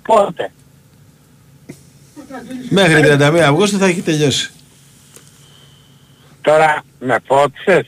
[0.03, 0.53] Πότε.
[2.70, 4.50] Μέχρι 31 Αυγούστου θα έχει τελειώσει.
[6.40, 7.86] Τώρα με φώτισες.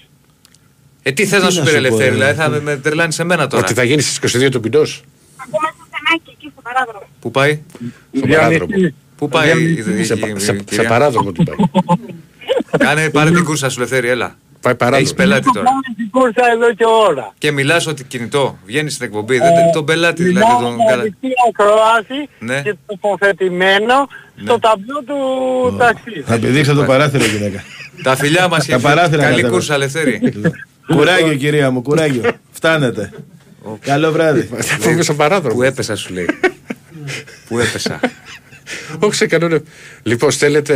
[1.02, 2.14] Ε, τι θες να Τι σου να πει σου ρε πω, Ελευθέρη, ρε.
[2.14, 3.62] δηλαδή θα με, με τρελάνεις εμένα τώρα.
[3.64, 5.02] Ότι θα γίνει στις 22 του πυντός.
[5.36, 7.06] Ακόμα στο στενάκι εκεί στο παράδρομο.
[7.20, 7.60] Πού πάει,
[8.16, 8.66] Στον παράδρομο.
[8.66, 8.94] Διονύση.
[9.16, 10.88] πού πάει η, η, η, Σε, η- η- σε, η σε κυρία?
[10.88, 11.56] παράδρομο του πάει.
[12.78, 14.36] Κάνε, πάρε την κούρσα σου Ελευθέρη, έλα.
[14.60, 15.02] Πάει παράδοση.
[15.02, 15.64] Έχεις πελάτη τώρα.
[15.66, 17.34] Πάμε στην κούρσα εδώ και ώρα.
[17.38, 18.58] Και μιλάς ότι κινητό.
[18.66, 19.38] Βγαίνεις στην εκπομπή.
[19.38, 20.46] Δεν τον πελάτη δηλαδή.
[20.46, 21.00] Μιλάω Τον με καλά.
[21.02, 22.62] ανοιχτή ακρόαση Ναι.
[22.62, 23.94] και τοποθετημένο
[24.42, 26.22] στο ταμπλό του ταξί.
[26.26, 27.64] Θα πηδήξω το παράθυρο γυναίκα.
[28.02, 29.52] Τα φιλιά μας και Τα παράθυρα καλή κατέβα.
[29.54, 30.20] κούρσα Ελευθέρη.
[30.86, 32.22] κουράγιο κυρία μου, κουράγιο.
[32.50, 33.10] Φτάνετε.
[33.80, 34.40] Καλό βράδυ.
[34.56, 35.54] Θα πούμε στον παράδρομο.
[35.54, 36.26] Που έπεσα σου λέει.
[37.48, 38.00] Που έπεσα.
[38.98, 39.58] Όχι σε κανόνα.
[40.02, 40.74] Λοιπόν, στέλνετε.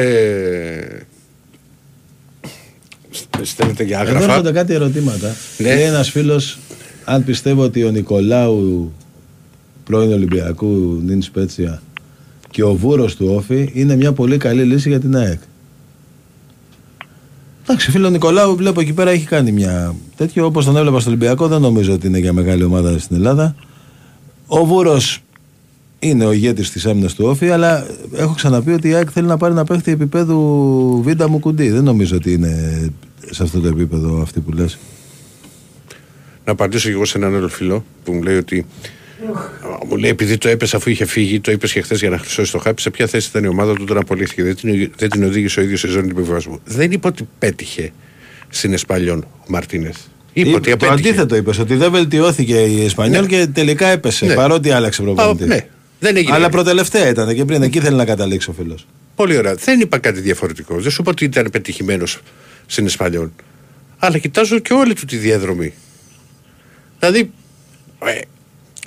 [3.42, 4.30] Στέλνετε για Εδώ άγραφα.
[4.30, 5.36] έρχονται κάτι ερωτήματα.
[5.58, 5.66] Ναι.
[5.74, 6.58] Λέει ένας φίλος,
[7.04, 8.92] αν πιστεύω ότι ο Νικολάου
[9.84, 11.82] πρώην Ολυμπιακού Νιν Σπέτσια
[12.50, 15.40] και ο Βούρος του Όφη είναι μια πολύ καλή λύση για την ΑΕΚ.
[17.62, 20.44] Εντάξει, φίλο Νικολάου, βλέπω εκεί πέρα έχει κάνει μια τέτοιο.
[20.46, 23.54] Όπως τον έβλεπα στο Ολυμπιακό, δεν νομίζω ότι είναι για μεγάλη ομάδα στην Ελλάδα.
[24.46, 25.22] Ο Βούρος
[25.98, 29.36] είναι ο ηγέτης της άμυνας του Όφη, αλλά έχω ξαναπεί ότι η ΑΕΚ θέλει να
[29.36, 31.70] πάρει ένα παίχτη επίπεδου Βίντα μου κουντί.
[31.70, 32.90] Δεν νομίζω ότι είναι
[33.30, 34.78] σε αυτό το επίπεδο αυτή που λες.
[36.44, 38.66] Να απαντήσω και εγώ σε έναν άλλο φίλο που μου λέει ότι.
[39.88, 42.52] Μου λέει επειδή το έπεσε αφού είχε φύγει, το είπες και χθες για να χρυσώσει
[42.52, 44.42] το χάπι, σε ποια θέση ήταν η ομάδα του, τον απολύθηκε.
[44.42, 46.60] Δεν την, δεν την οδήγησε ο ίδιος σε ζώνη του επιβιβασμού.
[46.64, 47.92] Δεν είπε ότι πέτυχε
[48.48, 49.96] στην Εσπαλιόν ο Μαρτίνεθ.
[50.32, 51.08] Είπε ότι το απέτυχε.
[51.08, 53.28] αντίθετο είπες, ότι δεν βελτιώθηκε η Εσπανιόλ Ναι.
[53.28, 54.26] και τελικά έπεσε.
[54.26, 54.34] Ναι.
[54.34, 55.44] Παρότι άλλαξε Α, προπονητή.
[55.44, 55.66] ναι,
[56.00, 56.34] δεν έγινε.
[56.34, 57.62] Αλλά προτελευταία ήταν και πριν.
[57.62, 58.86] Εκεί θέλει να καταλήξει ο φίλος.
[59.14, 59.54] Πολύ ωραία.
[59.54, 60.80] Δεν είπα κάτι διαφορετικό.
[60.80, 62.18] Δεν σου είπα ότι ήταν πετυχημένος
[62.68, 63.32] στην Εσπαλιόν.
[63.98, 65.74] Αλλά κοιτάζω και όλη του τη διαδρομή.
[66.98, 67.30] Δηλαδή,
[68.04, 68.20] ε,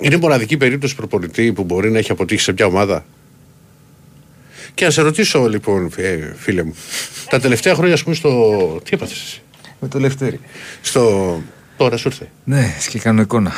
[0.00, 3.04] είναι μοναδική περίπτωση προπονητή που μπορεί να έχει αποτύχει σε μια ομάδα;
[4.74, 6.74] Και να σε ρωτήσω λοιπόν, ε, φίλε μου,
[7.28, 8.80] τα τελευταία χρόνια, ας πούμε, στο.
[8.84, 9.42] Τι έπαθες εσύ;
[9.80, 10.40] Με το Ελευθέρη.
[10.82, 11.42] Στο.
[11.76, 12.30] Τώρα σου ήρθε.
[12.44, 13.52] Ναι, και κάνω εικόνα.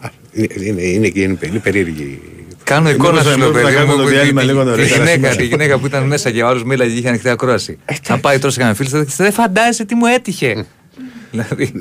[0.00, 2.39] Α, είναι, είναι, είναι, είναι, είναι περίεργη.
[2.70, 4.02] Κάνω εικόνα μήπως- σου λέω μήπως θα παιδί κάνουμε μου.
[4.02, 5.36] το τη- διάλειμμα τη- λίγο Τη νωρίτερα γυναίκα, σήμερα.
[5.36, 7.78] τη γυναίκα που ήταν μέσα και ο άλλος μίλαγε και είχε ανοιχτή ακρόαση.
[8.02, 10.64] Θα πάει τώρα σε κανένα φίλο, θα δεν φαντάζεσαι τι μου έτυχε.
[11.30, 11.72] Δηλαδή.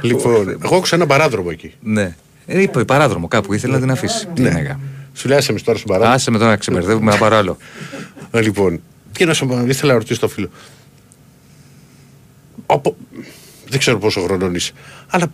[0.00, 1.74] Λοιπόν, εγώ άκουσα ένα παράδρομο εκεί.
[1.82, 2.14] Ναι.
[2.46, 4.26] Ε, Είπε παράδρομο κάπου, ήθελε να την αφήσει.
[4.34, 4.80] τη γυναίκα.
[5.14, 6.14] Σου λέει, άσε με τώρα στον παράδρομο.
[6.16, 7.56] Άσε με τώρα να ξεμπερδεύουμε, να πάρω άλλο.
[8.30, 8.80] Ε, Λοιπόν,
[9.12, 10.48] και να σου πω, ήθελα να ρωτήσω το φίλο.
[12.66, 12.96] Οπο...
[13.68, 14.72] Δεν ξέρω πόσο χρονών είσαι.
[15.10, 15.26] Αλλά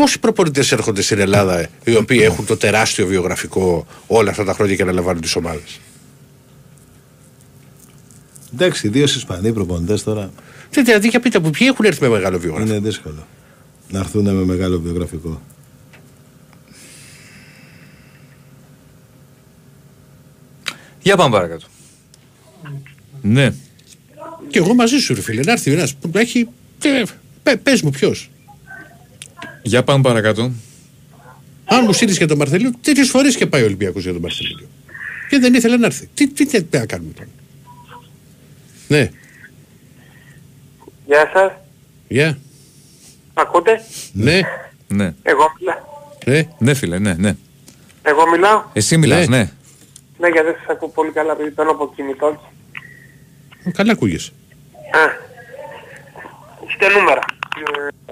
[0.00, 4.52] πόσοι προπονητές έρχονται στην Ελλάδα ε, οι οποίοι έχουν το τεράστιο βιογραφικό όλα αυτά τα
[4.52, 5.80] χρόνια και αναλαμβάνουν τις ομάδες;
[8.54, 10.30] Εντάξει, δύο Ισπανοί προπονητές τώρα
[10.70, 13.26] Δηλαδή, για πείτε μου, ποιοι έχουν έρθει με μεγάλο βιογραφικό; είναι δύσκολο
[13.90, 15.42] να έρθουν με μεγάλο βιογραφικό.
[21.02, 21.66] Για πάμε παρακάτω.
[23.22, 23.54] Ναι.
[24.48, 26.48] Και εγώ μαζί σου, ρε φίλε, να έρθει ένας που έχει.
[27.42, 28.29] Πε πες μου ποιος.
[29.62, 30.50] Για πάμε παρακάτω.
[31.64, 34.68] Αν μου στείλεις για τον Μαρθελίο, τέτοιες φορές και πάει ο Ολυμπιακός για τον Μαρθελίο.
[35.28, 36.08] Και δεν ήθελε να έρθει.
[36.14, 37.28] Τι, τι, τι, τι να κάνουμε τώρα.
[38.88, 39.10] Ναι,
[41.06, 41.52] Γεια σας.
[42.08, 42.38] γεια.
[43.34, 43.80] Ακούτε;
[44.12, 44.40] Ναι,
[44.88, 45.14] Ναι.
[45.22, 45.78] Εγώ μιλάω.
[46.26, 46.48] ναι.
[46.58, 47.36] Ναι, φίλε, ναι, ναι.
[48.02, 49.36] Εγώ μιλάω; Εσύ μιλάς, Ναι.
[49.36, 49.50] ναι.
[50.18, 52.52] Ναι, γιατί δεν σας ακούω πολύ καλά επειδή παίρνω από κινητό.
[53.72, 54.30] Καλά ακούγεσαι.
[54.92, 55.28] Α.
[56.68, 57.20] Είστε νούμερα.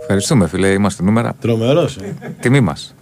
[0.00, 0.68] Ευχαριστούμε, φίλε.
[0.68, 1.34] Είμαστε νούμερα.
[1.40, 1.96] Τρομερός.
[1.96, 2.14] Ε.
[2.40, 2.94] Τιμή μας.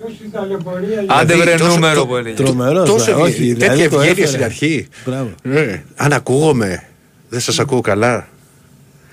[0.00, 2.34] Τόση ταλαιπωρία Άντε Δηλαδή, βρε τόσο- νούμερο το- που έλεγε.
[2.34, 2.88] Τρομερός.
[2.88, 4.26] Τόσο όχι, ευγε- δηλαδή τέτοια το ευγένεια έφερε.
[4.26, 4.88] στην αρχή.
[5.06, 5.30] Μπράβο.
[5.42, 5.82] Ναι.
[5.96, 6.82] Αν ακούγομαι,
[7.28, 8.28] δεν σας ακούω καλά.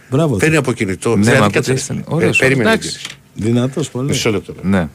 [0.10, 0.36] Μπράβο.
[0.36, 1.16] Παίρνει από κινητό.
[1.16, 2.70] Ναι, Δηλαδή, μα κάτσε- ακούτε, είστε- Ε, ωραίος, Περίμενε.
[2.70, 3.00] εντάξει.
[3.34, 4.08] Δυνατός πολύ.
[4.08, 4.54] Μισό λεπτό.
[4.62, 4.88] Ναι.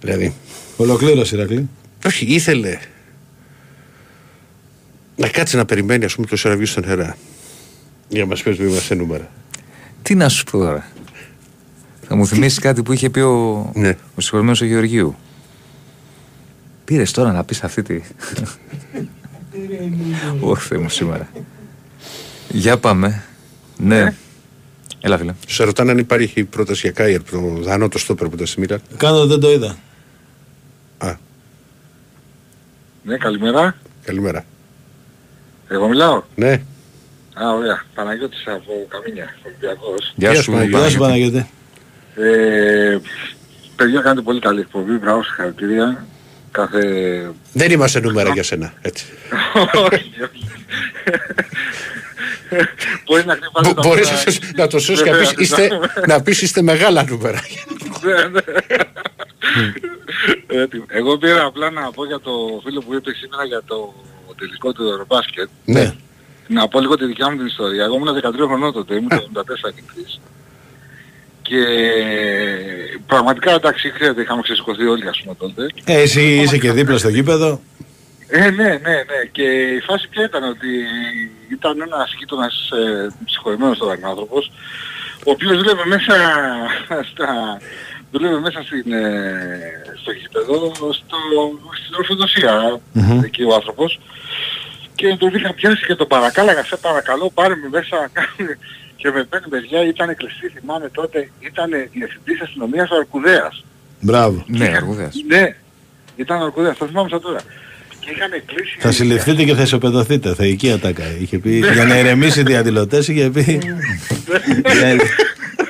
[0.00, 0.34] Δηλαδή,
[0.76, 1.68] Ολοκλήρωση, Ηρακλή.
[2.06, 2.78] όχι, ήθελε
[5.16, 7.16] να κάτσει να περιμένει, ας πούμε, ποιος ώρα βγει στον αέρα.
[8.08, 9.30] Για να μας πει ότι είμαστε νούμερα.
[10.04, 10.86] Τι να σου πω τώρα.
[12.08, 13.96] Θα μου θυμίσει κάτι που είχε πει ο, Ναι.
[14.14, 15.16] ο συγχωρημένος ο Γεωργίου.
[16.84, 18.00] Πήρες τώρα να πεις αυτή τη...
[20.40, 21.28] Όχι Θεέ μου σήμερα.
[22.48, 23.22] Για πάμε.
[23.78, 24.14] Ναι.
[25.00, 25.34] Έλα φίλε.
[25.46, 28.80] Σε ρωτάνε αν υπάρχει πρόταση για Κάιερ, το δανό το στόπερ που ήταν στη Μίλαν.
[28.96, 29.76] Κάνω δεν το είδα.
[30.98, 31.14] Α,
[33.02, 33.76] Ναι, καλημέρα.
[34.04, 34.44] καλημέρα.
[35.68, 36.62] Εγώ μιλάω; Ναι,
[37.42, 37.82] Α, ωραία.
[37.94, 40.12] Παναγιώτης από Καμίνια, Ολυμπιακός.
[40.16, 40.80] Γεια Γεια σου σου, Παναγιώτη.
[40.82, 41.46] Γεια σου Παναγιώτη.
[42.14, 42.38] Παναγιώτη.
[42.94, 42.98] Ε,
[43.76, 44.92] παιδιά, κάνετε πολύ καλή εκπομπή.
[44.92, 46.06] Μπράβο, συγχαρητήρια.
[46.50, 46.80] Κάθε...
[47.52, 48.72] δεν είμαστε νούμερα για σένα.
[48.82, 49.04] Έτσι.
[49.74, 50.48] Όχι, όχι.
[53.06, 55.28] Μπορεί να χτυπάτε Μπο- τα Μπορείς πρώτα- να σ- να το σώσεις και να πεις,
[55.28, 56.06] Βέβαια, είστε, ναι.
[56.14, 57.40] να πεις είστε μεγάλα νούμερα.
[58.02, 58.40] Ναι, ναι.
[60.62, 60.84] Έτοιμο.
[60.88, 62.30] Εγώ πήρα απλά να πω για το
[62.64, 63.94] φίλο που είπε σήμερα για το
[64.38, 65.48] τελικό του Ευρωμπάσκετ.
[65.64, 65.94] ναι.
[66.46, 67.84] Να πω λίγο τη δικιά μου την ιστορία.
[67.84, 70.20] Εγώ ήμουν 13 χρονών τότε, ήμουν το 74 νικητής.
[71.42, 71.64] Και
[73.06, 75.66] πραγματικά εντάξει, ξέρετε, είχαμε ξεσηκωθεί όλοι ας πούμε τότε.
[75.84, 77.60] Ε, εσύ είσαι και δίπλα στο γήπεδο.
[78.28, 79.20] Ε, ναι, ναι, ναι.
[79.32, 79.42] Και
[79.78, 80.68] η φάση ποια ήταν ότι
[81.50, 84.50] ήταν ένας γείτονας ε, συγχωρημένος τώρα είναι άνθρωπος,
[85.26, 86.14] ο οποίος δούλευε μέσα
[87.10, 87.58] στα,
[88.10, 89.72] δούλευε μέσα στην, ε,
[90.02, 91.16] στο γήπεδο, στο,
[91.82, 92.80] στην ορθοδοσία
[93.24, 94.00] εκεί ο άνθρωπος
[94.94, 98.58] και τον είχα πιάσει και τον παρακάλαγα, σε παρακαλώ πάρε με μέσα κάνε».
[98.96, 103.64] και με πέντε παιδιά ήταν κλειστή, θυμάμαι τότε, ήταν διευθυντής αστυνομίας ο Αρκουδέας.
[104.00, 104.44] Μπράβο.
[104.46, 105.14] Ναι, αργούδας.
[105.26, 105.54] Ναι,
[106.16, 107.40] ήταν ο Αρκουδέας, το θυμάμαι σαν τώρα.
[108.00, 108.76] Και είχαν κλείσει...
[108.78, 110.34] Θα συλληφθείτε και θα ισοπεδωθείτε.
[110.34, 111.02] Θεϊκή ατάκα.
[111.20, 113.60] Είχε πει για να ηρεμήσει οι διαδηλωτές είχε πει.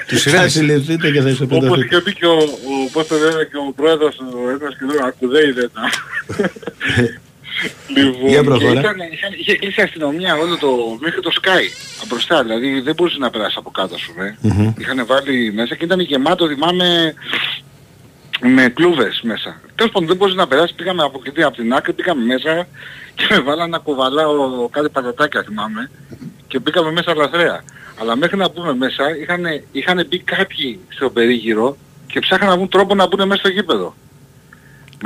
[0.07, 0.49] Τους Θα ηρέμησε.
[0.59, 1.85] συλληφθείτε και θα Όπως ισοπεδωθείτε.
[1.87, 5.05] είχε πει και ο, ο, πώς το λένε και ο πρόεδρος, ο ένας και ο
[5.05, 5.85] Αρκουδέη δεν ήταν.
[7.97, 8.73] Λοιπόν, Για προχώρα.
[8.73, 10.69] και ήταν, είχαν, είχε κλείσει η αστυνομία όλο το,
[11.01, 11.65] μέχρι το Sky
[11.99, 14.39] από μπροστά, δηλαδή δεν μπορούσε να περάσει από κάτω ας πούμε.
[14.79, 17.15] Είχαν βάλει μέσα και ήταν γεμάτο, θυμάμαι,
[18.41, 19.61] με κλούβες μέσα.
[19.75, 22.67] Τέλος πάντων δεν μπορούσε να περάσει, πήγαμε από, εκεί, από την άκρη, πήγαμε μέσα
[23.15, 25.91] και με βάλανε να κουβαλάω κάτι πατατάκια θυμάμαι
[26.47, 27.65] και μπήκαμε μέσα λαθρέα.
[28.01, 31.77] Αλλά μέχρι να μπούμε μέσα είχαν, είχαν μπει κάποιοι στο περίγυρο
[32.07, 33.95] και ψάχναν να βρουν τρόπο να μπουν μέσα στο γήπεδο.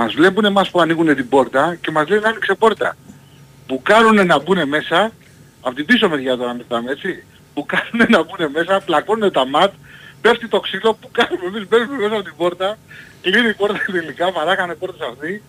[0.01, 2.96] Μας βλέπουν εμάς που ανοίγουν την πόρτα και μας λένε άνοιξε πόρτα.
[3.66, 5.12] Που κάνουνε να μπουν μέσα,
[5.61, 7.24] από την πίσω μεριά τώρα μιλάμε έτσι,
[7.55, 9.72] που κάνουνε να μπουν μέσα, πλακώνουν τα ματ,
[10.20, 12.78] πέφτει το ξύλο που κάνουμε εμείς, μπαίνουμε μέσα από την πόρτα,
[13.22, 15.42] κλείνει η πόρτα τελικά, παράγανε πόρτες αυτοί,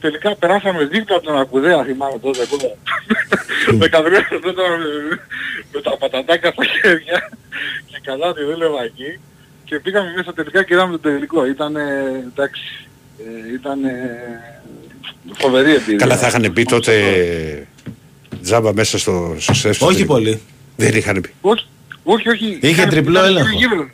[0.00, 2.74] τελικά περάσαμε δίπλα από τον Ακουδέα, θυμάμαι τότε, ακόμα,
[3.78, 4.52] με καθρέφτες με,
[5.72, 7.30] με τα πατατάκια στα χέρια
[7.86, 9.20] και καλά τη δούλευα εκεί
[9.64, 11.46] και πήγαμε μέσα τελικά και είδαμε το τελικό.
[11.46, 12.87] Ήταν, εντάξει,
[13.18, 13.78] ε, ήταν
[15.38, 15.96] φοβερή εμπειρία.
[15.96, 16.92] Καλά θα είχαν πει τότε
[18.42, 19.82] τζάμπα μέσα στο, στο σεφ.
[19.82, 20.40] Όχι πολύ.
[20.76, 21.30] Δεν είχαν πει.
[21.40, 21.64] Όχι,
[22.02, 22.44] όχι, όχι.
[22.60, 23.48] Είχε Είχαν- τριπλό ήταν έλεγχο.
[23.58, 23.88] γύρω-γύρω.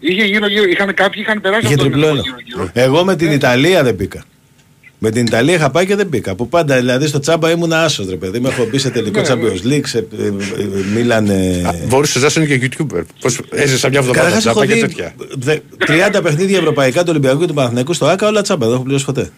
[0.00, 2.42] Είχε γύρω-γύρω, είχαν κάποιοι είχαν περάσει Είχε από τον τριπλό έλεγχο έλεγχο.
[2.46, 2.70] γύρω-γύρω.
[2.84, 4.24] Εγώ με την Ιταλία δεν μπήκα.
[5.00, 6.34] Με την Ιταλία είχα πάει και δεν μπήκα.
[6.34, 8.40] Που πάντα δηλαδή στο τσάμπα ήμουν άσος ρε παιδί.
[8.40, 10.32] Με έχω μπει σε τελικό Champions League, σε ε, ε,
[10.94, 11.28] Μίλαν.
[11.28, 13.02] ε, Μπορούσε να είσαι και YouTuber.
[13.20, 15.14] Πώς έζησα μια εβδομάδα Καταρχάς έχω τζάμπα και δει τέτοια.
[15.38, 15.58] δε-
[16.18, 19.04] 30 παιχνίδια ευρωπαϊκά του Ολυμπιακού και του Παναθηναϊκού στο ΑΚΑ όλα τσάμπα, δεν έχω πληρώσει
[19.04, 19.30] ποτέ.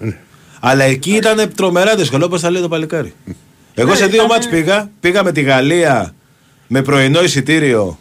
[0.60, 3.12] Αλλά εκεί ήταν τρομερά δύσκολο όπως θα λέει το παλικάρι.
[3.74, 6.14] Εγώ σε δύο μάτς πήγα, πήγα με τη Γαλλία
[6.66, 7.98] με πρωινό εισιτήριο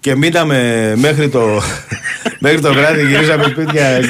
[0.00, 1.62] και μείναμε μέχρι το,
[2.40, 4.00] μέχρι το βράδυ, γυρίζαμε σπίτια.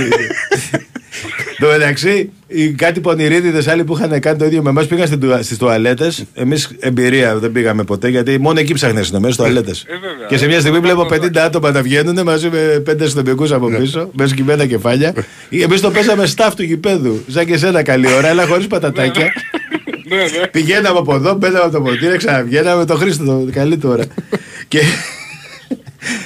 [1.59, 5.07] Το μεταξύ, οι κάτι πονηρίδιδε άλλοι που είχαν κάνει το ίδιο με εμάς πήγαν
[5.43, 6.25] στις τουαλέτες.
[6.35, 9.85] Εμείς εμπειρία δεν πήγαμε ποτέ γιατί μόνο εκεί ψάχνες αστυνομίε στις τουαλέτες.
[9.89, 10.27] βέβαια.
[10.29, 14.11] και σε μια στιγμή βλέπω 50 άτομα να βγαίνουν μαζί με πέντε αστυνομικού από πίσω,
[14.13, 15.13] μες σκυμμένα κεφάλια.
[15.51, 17.25] Εμείς το παίζαμε staff του γηπέδου.
[17.29, 19.33] Σαν και σένα καλή ώρα, αλλά χωρίς πατατάκια.
[20.09, 20.47] Ναι, ναι.
[20.47, 24.05] Πηγαίναμε από εδώ, μπαίναμε από το ποτήρι, ξαναβγαίναμε το Χρήστο το καλή του ώρα.
[24.69, 24.81] και,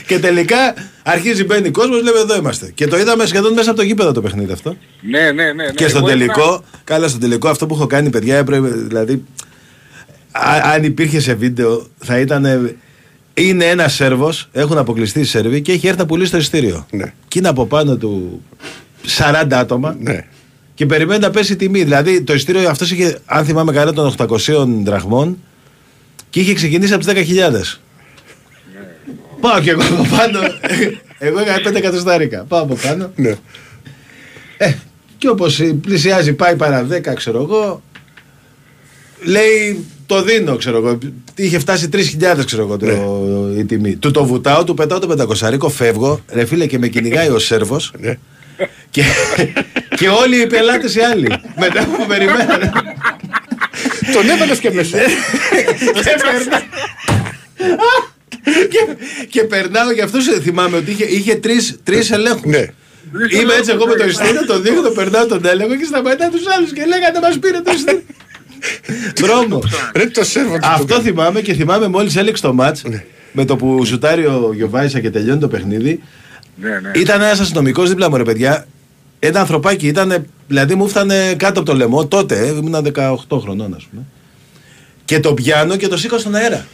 [0.07, 2.71] και τελικά αρχίζει μπαίνει κόσμος, λέμε εδώ είμαστε.
[2.75, 4.77] Και το είδαμε σχεδόν μέσα από το γήπεδο το παιχνίδι αυτό.
[5.01, 5.71] Ναι, ναι, ναι, ναι.
[5.71, 9.25] και στο Εγώ τελικό, καλά στο τελικό, αυτό που έχω κάνει, παιδιά, έπρεπε, δηλαδή.
[10.33, 12.75] α- αν υπήρχε σε βίντεο, θα ήταν.
[13.35, 16.87] Είναι ένα Σέρβος, έχουν αποκλειστεί οι Σέρβοι και έχει έρθει να πουλήσει το ειστήριο.
[16.91, 17.13] Ναι.
[17.29, 18.43] Και είναι από πάνω του
[19.19, 20.27] 40 άτομα Ναι.
[20.75, 21.83] και περιμένει να πέσει η τιμή.
[21.83, 25.39] Δηλαδή το ειστήριο αυτός είχε, αν θυμάμαι καλά, των 800 δραχμών
[26.31, 27.81] και είχε ξεκινήσει από τις 10.000.
[29.41, 30.39] Πάω και εγώ από πάνω.
[31.19, 32.45] εγώ είχα 5 εκατοστάρικα.
[32.49, 33.13] Πάω από πάνω.
[33.17, 33.35] Ναι.
[34.57, 34.73] Ε,
[35.19, 37.83] και όπως πλησιάζει, πάει παρά 10, ξέρω εγώ.
[39.23, 40.99] Λέει το δίνω, ξέρω εγώ.
[41.35, 42.87] Είχε φτάσει 3.000, ξέρω εγώ, το,
[43.59, 43.97] η τιμή.
[43.97, 45.27] Του το βουτάω, του πετάω το
[45.61, 46.21] 500 φεύγω.
[46.33, 47.93] Ρε φίλε, και με κυνηγάει ο Σέρβος.
[47.99, 48.19] Ναι.
[48.91, 49.03] και,
[49.97, 51.29] και όλοι οι πελάτες οι άλλοι.
[51.59, 52.73] Μετά που περιμένανε.
[54.13, 54.99] Τον έβαλες και μέσα.
[58.45, 58.95] Και, περνά...
[59.21, 62.45] και, και περνάω, γι' αυτό σε θυμάμαι ότι είχε, είχε τρεις, τρεις ελέγχους.
[62.45, 62.67] Ναι.
[63.41, 66.43] Είμαι έτσι εγώ με το ειστήριο, το δείχνω, το περνάω τον έλεγχο και σταματάω τους
[66.57, 68.03] άλλους και λέγανε μας πήρε το ειστήριο.
[69.17, 69.63] Δρόμο.
[69.95, 70.61] Ρε το σέρβο του.
[70.63, 72.83] Αυτό θυμάμαι και θυμάμαι μόλις έλεξε το μάτς
[73.33, 76.03] με το που σουτάρει ο Γιωβάησα και τελειώνει το παιχνίδι.
[76.55, 76.91] Ναι, ναι.
[76.95, 78.67] Ήταν ένας αστυνομικός δίπλα μου, ρε παιδιά.
[79.19, 83.75] Ένα ανθρωπάκι ήταν, δηλαδή μου φτάνε κάτω από το λαιμό τότε, ε, ήμουν 18 χρονών,
[83.75, 84.03] ας πούμε.
[85.05, 86.67] Και το πιάνω και το σήκω στον αέρα.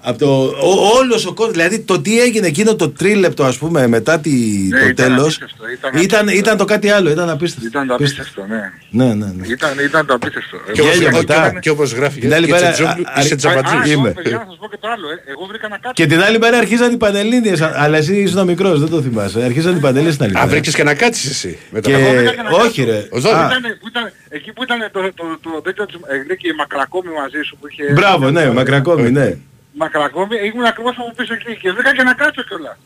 [0.00, 3.86] Από το, ο, όλος ο κόσμος, δηλαδή το τι έγινε εκείνο το τρίλεπτο ας πούμε
[3.86, 6.56] μετά τη, Ναι, το ήταν τέλος απίστευτο, ήταν ήταν, ήταν, απίστευτο.
[6.58, 7.66] το κάτι άλλο, ήταν απίστευτο.
[7.68, 8.42] Ήταν το Απίστευτο.
[8.42, 9.04] απίστευτο, ναι.
[9.04, 9.46] Ναι, ναι, ναι.
[9.46, 10.56] Ήταν, ήταν το απίστευτο.
[10.72, 11.58] Και όπως- Γέλιο και- μετά.
[11.60, 13.92] Και όπως γράφει Την άλλη και μέρα, Τσετζόγλου, α- είσαι α- τζαμπατζής.
[13.92, 14.12] είμαι.
[14.26, 14.30] Είμαι.
[14.30, 15.30] να σας πω και το άλλο, ε.
[15.32, 15.92] Εγώ βρήκα να κάτσω.
[16.02, 19.42] Και την άλλη μέρα αρχίζαν οι πανελλήνιες, α- αλλά εσύ ήσουν μικρός, δεν το θυμάσαι.
[19.42, 20.50] Αρχίζαν οι πανελλήνιες την άλλη Α, μέρα.
[20.50, 21.58] βρήκες και να κάτσεις εσύ.
[21.70, 22.16] με το Και- καφέ.
[22.16, 22.84] βρήκα να όχι, κάτσω.
[22.84, 23.06] ρε.
[23.10, 23.34] Ο Ζόρι.
[23.34, 26.48] Α, Ήταν, που ήταν, εκεί που ήταν το, το, το, τέτοιο της, ε, λέει και
[26.48, 27.92] η μακρακόμη μαζί σου που είχε...
[27.92, 29.36] Μπράβο, ναι, μακρακόμη, ναι.
[29.78, 32.76] Μακρακόμη, ήμουν ακριβώς από πίσω εκεί και βρήκα και να κάτσω κιόλας.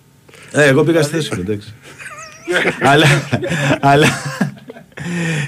[0.52, 1.74] Ε, εγώ πήγα στη θέση μου, εντάξει.
[2.92, 3.06] αλλά,
[3.80, 4.06] αλλά,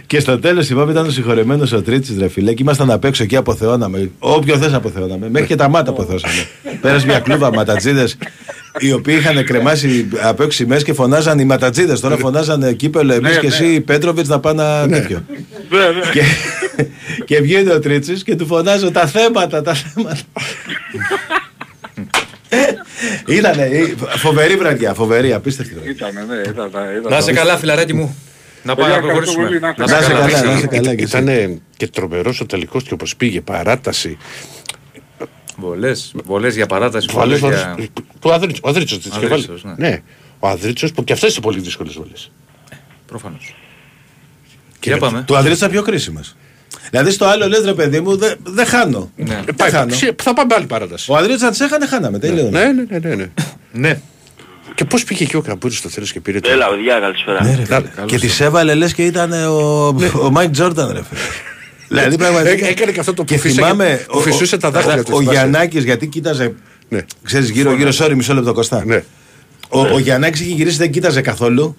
[0.06, 3.24] Και στο τέλος θυμάμαι ήταν ο συγχωρεμένος ο Τρίτσι, ρε φιλέ, και ήμασταν απ' έξω
[3.24, 4.10] και αποθεώναμε.
[4.18, 5.30] Όποιο θες αποθεώναμε.
[5.30, 6.46] Μέχρι και τα μάτα αποθεώσαμε.
[6.80, 8.16] Πέρασε μια κλούβα ματατζίδες
[8.78, 12.00] οι οποίοι είχαν κρεμάσει απ' έξω σημαίε και φωνάζαν οι ματατζίδες.
[12.00, 15.24] Τώρα φωνάζαν κύπελο εμείς και εσύ Πέτροβιτ να πάνε ένα τέτοιο.
[16.12, 16.22] και,
[17.24, 20.16] και βγαίνει ο Τρίτσι και του φωνάζω τα θέματα, τα θέματα.
[23.28, 23.54] Ήταν
[24.16, 25.90] φοβερή βραδιά, φοβερή, απίστευτη βραδιά.
[25.90, 26.66] Ήτανε, ναι, ήταν.
[26.68, 28.16] ήταν Να είσαι καλά, φιλαράκι μου.
[28.62, 29.44] Να πάμε να Παιδιά, ευχαριστώ προχωρήσουμε.
[29.46, 30.40] πολύ, να Να είστε είσαι Να είσαι καλά.
[30.40, 30.94] καλά, να είσαι καλά.
[30.94, 31.16] και εσύ.
[31.18, 34.18] Ήταν και τρομερός ο τελικός και όπως πήγε, παράταση.
[35.56, 37.76] Βολές, βολές για παράταση, Βολές, βολές βολές.
[37.76, 37.88] για...
[38.20, 38.60] Του Αδρίτσο.
[38.64, 39.32] Ο Αδρίτσο της είχε βάλει.
[39.32, 39.88] Αδρίτσος, ναι.
[39.88, 40.02] Ναι.
[40.38, 42.30] Ο Αδρίτσο που και αυτές είναι πολύ δύσκολες βολές.
[43.06, 43.54] Προφανώς.
[44.82, 45.22] Για πάμε.
[45.26, 46.20] Του Ανδρέα ήταν πιο κρίσιμες.
[46.90, 49.10] Δηλαδή στο άλλο λες ρε παιδί μου, δεν δεν χάνω.
[49.16, 49.40] Ναι.
[49.56, 49.94] Δεν χάνω.
[50.22, 51.10] Θα πάμε άλλη παράταση.
[51.12, 52.18] Ο Ανδρέας αν τις έχανε, χάναμε.
[52.18, 52.48] Τελείως.
[52.50, 53.26] Ναι, ναι, ναι, ναι, ναι.
[53.72, 54.00] Ναι.
[54.74, 56.50] Και πώς πήγε και ο Καμπούρης στο τέλος και πήρε το.
[56.50, 57.44] Έλα, παιδιά, καλησπέρα.
[57.44, 57.80] Ναι, ρε, φίλε.
[57.94, 59.86] Καλώς και τη έβαλε λες και ήταν ο,
[60.22, 61.20] ο Μάικ Τζόρνταν, ρε φίλε.
[61.88, 62.66] δηλαδή πραγματικά.
[62.66, 64.04] Έ- έκανε και αυτό το που και φύσαγε- θυμάμαι.
[64.08, 65.36] που φυσούσε τα δάχτυλα του Ο στη βάση.
[65.38, 66.54] Γιαννάκης, γιατί κοίταζε.
[66.88, 67.04] Ναι.
[67.22, 68.82] Ξέρεις γύρω-γύρω, sorry, μισό λεπτό Κώστα.
[68.86, 69.02] Ναι.
[69.68, 71.74] Ο, ο Γιαννάκης είχε γυρίσει, δεν κοίταζε καθόλου.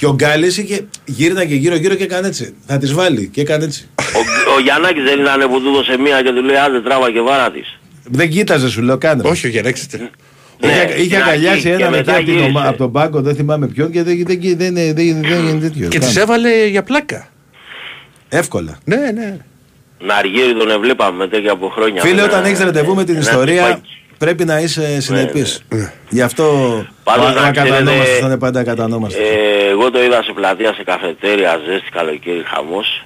[0.00, 2.54] Και ο Γκάλη είχε γύρναγε γύρω-γύρω και έκανε έτσι.
[2.66, 3.88] Θα τη βάλει και έκανε έτσι.
[3.98, 7.20] Ο, ο Γιαννάκης δεν ήταν που του έδωσε μία και του λέει άντε τράβα και
[7.20, 7.78] βάρα της.
[8.04, 9.22] Δεν κοίταζε, σου λέω, κάνε.
[9.28, 9.86] Όχι, ο Γιαννάκη.
[10.60, 12.48] Ναι, Είχε, είχε στην αγκαλιάσει αρχή και έναν εκεί μετά από, την γύρισε.
[12.48, 15.60] ομα- από τον πάγκο, δεν θυμάμαι ποιον και δεν, δεν, δεν, δεν, δεν, δεν είναι
[15.60, 15.88] τέτοιο.
[15.88, 16.12] Και Κάνε.
[16.12, 17.28] τη έβαλε για πλάκα.
[18.28, 18.78] Εύκολα.
[18.84, 19.36] Ναι, ναι.
[20.00, 22.02] Να αργύρι τον εβλέπαμε μετά και από χρόνια.
[22.02, 23.98] Φίλε, Με όταν ένα- έχει ραντεβού με την ένα ιστορία, τυπάκι.
[24.24, 25.62] Πρέπει να είσαι συνεπής.
[26.08, 26.44] Γι' αυτό
[27.04, 29.18] Πάντως να, να να ξέρετε, κατανόμαστε, θα είναι πάντα κατανόμαστε.
[29.22, 33.04] Ε, εγώ το είδα σε πλατεία, σε καφετέρια, ζέστη, καλοκαίρι, χαμός.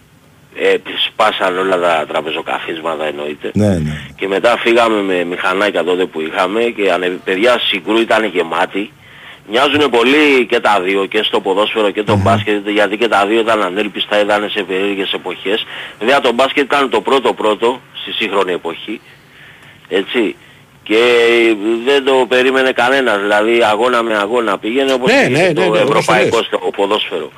[0.57, 0.75] Ε,
[1.07, 3.51] σπάσαν όλα τα τραπεζοκαθίσματα εννοείται.
[3.55, 3.95] ναι, ναι.
[4.17, 8.93] Και μετά φύγαμε με μηχανάκια τότε που είχαμε και ανε- παιδιά συγκρού ήταν γεμάτοι.
[9.51, 13.41] Μοιάζουν πολύ και τα δύο, και στο ποδόσφαιρο και το μπάσκετ, γιατί και τα δύο
[13.41, 15.65] ήταν ανέλπιστα, ήταν σε περίεργες εποχές.
[15.99, 19.01] Βέβαια το μπάσκετ ήταν το πρώτο πρώτο στη σύγχρονη εποχή,
[19.89, 20.37] έτσι.
[20.87, 21.01] Και
[21.85, 25.67] δεν το περίμενε κανένας, δηλαδή αγώνα με αγώνα πήγαινε όπως Ναι, πήγε ναι, το ναι,
[25.67, 26.47] ναι, όπως ευρωπαϊκό λες.
[26.47, 27.31] στο ποδόσφαιρο.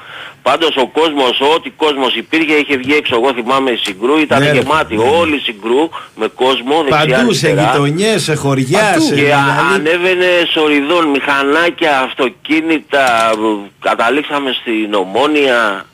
[0.42, 3.14] Πάντως ο κόσμος, ό,τι κόσμος υπήρχε είχε βγει έξω.
[3.16, 4.96] Εγώ θυμάμαι η Συγκρού, ήταν Ναι, ρε, γεμάτη.
[4.96, 5.04] ναι.
[5.20, 7.70] Όλη η Συγκρού με κόσμο δεξιά Παντού, σε αριστερά.
[7.72, 9.04] γειτονιές, σε χωριά, Παντού.
[9.04, 9.14] σε.
[9.14, 13.32] Και δηλαδή- ανέβαινε σοριδών, μηχανάκια, αυτοκίνητα,
[13.80, 15.86] καταλήξαμε στην Ομόνια,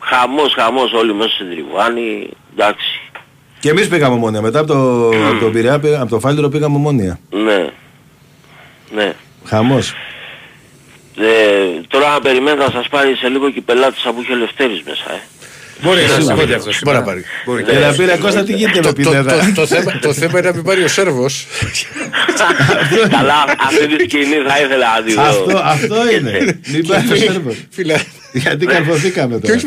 [0.00, 3.00] χαμός, χαμός όλοι μέσα στην Τριβάνη, εντάξει,
[3.64, 4.40] Και εμείς πήγαμε ομόνια.
[4.42, 7.18] Μετά από το, από το Πειραιά, πήγα- από το Φάληρο πήγαμε ομόνια.
[7.30, 7.66] ναι,
[8.94, 9.12] ναι.
[9.44, 9.92] Χαμός.
[11.18, 14.82] Ε, τώρα να περιμένετε να σας πάρει σε λίγο και η πελάτησα που είχε Λευτέρης
[14.88, 15.20] μέσα, ε.
[15.82, 16.36] Μπορεί να Σίγουρα.
[16.36, 16.98] συμβεί αυτό Μπορεί σήμερα.
[16.98, 17.24] να πάρει.
[17.44, 19.32] Μπορεί Και και να πήρε Κώστα, τι γίνεται με Το- το- πινέδα.
[19.38, 21.46] το- το θέμα- Το θέμα είναι να μην πάρει ο Σέρβος.
[23.16, 23.34] Καλά,
[23.66, 25.22] αυτή τη σκηνή θα ήθελα να τη δω.
[25.22, 26.60] Αυτό, αυτό είναι.
[26.72, 27.56] Μην πάει ο Σέρβος.
[27.70, 27.94] Φίλε.
[28.32, 29.60] Γιατί καρφωθήκαμε Και τώρα.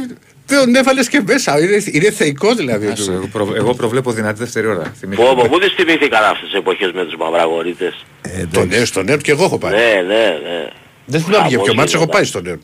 [0.52, 1.60] Όχι, τον έβαλες και μέσα.
[1.60, 2.88] Είναι, είναι θεϊκός δηλαδή.
[2.88, 4.94] Άσε, εγώ προ- Εγώ προβλέπω δυνατή δεύτερη ώρα.
[5.00, 5.28] Θυμήθηκα.
[5.28, 8.06] Πω, πω, πού τις θυμήθηκαν αυτές τις εποχές με τους μαυραγορείτες.
[8.22, 8.68] Ε, Το εντάξει.
[8.68, 9.72] νέο, στο νέο και εγώ έχω πάει.
[9.72, 10.68] Ναι, ναι, ναι.
[11.06, 12.10] Δεν θυμάμαι για ποιο Χαμός μάτσο έχω γινόταν.
[12.10, 12.58] πάει στο νέο.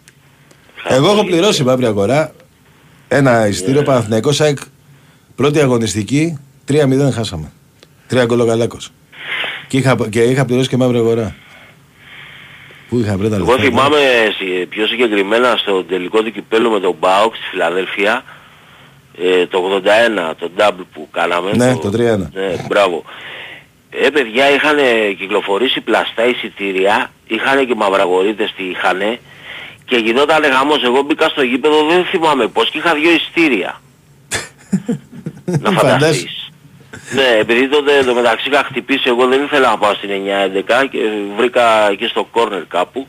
[0.98, 2.34] Εγώ έχω πληρώσει μαύρη αγορά
[3.08, 3.86] ένα ειστήριο Ναι.
[3.86, 4.58] Παναθηναϊκό ΣΑΕΚ
[5.36, 6.38] πρώτη αγωνιστική
[6.72, 7.52] 3-0 χάσαμε.
[8.08, 8.92] Τρία γκολοκαλάκος.
[9.68, 11.36] Και είχα, και είχα πληρώσει και μαύρη αγορά.
[12.94, 13.54] Πού είχα βρει τα λεφτά.
[13.54, 13.98] Εγώ θυμάμαι
[14.38, 18.24] σι- πιο συγκεκριμένα στο τελικό του κυπέλου με τον Μπάουκ στη Φιλαδέλφια
[19.24, 19.82] ε, το
[20.32, 21.52] 81, το double που κάναμε.
[21.56, 21.98] Ναι, το 3-1.
[22.00, 23.04] Ναι, μπράβο.
[23.90, 24.78] Ε, παιδιά είχαν
[25.18, 29.00] κυκλοφορήσει πλαστά εισιτήρια, είχαν και μαυραγορείτες τι είχαν
[29.86, 30.84] και γινόταν γαμός.
[30.84, 33.82] Εγώ μπήκα στο γήπεδο, δεν θυμάμαι πώς και είχα δύο εισιτήρια.
[35.46, 35.88] να Φαντάσου.
[35.88, 36.52] φανταστείς.
[37.14, 41.00] Ναι, επειδή τότε το μεταξύ είχα χτυπήσει, εγώ δεν ήθελα να πάω στην 9-11 και
[41.38, 43.08] βρήκα εκεί στο κόρνερ κάπου.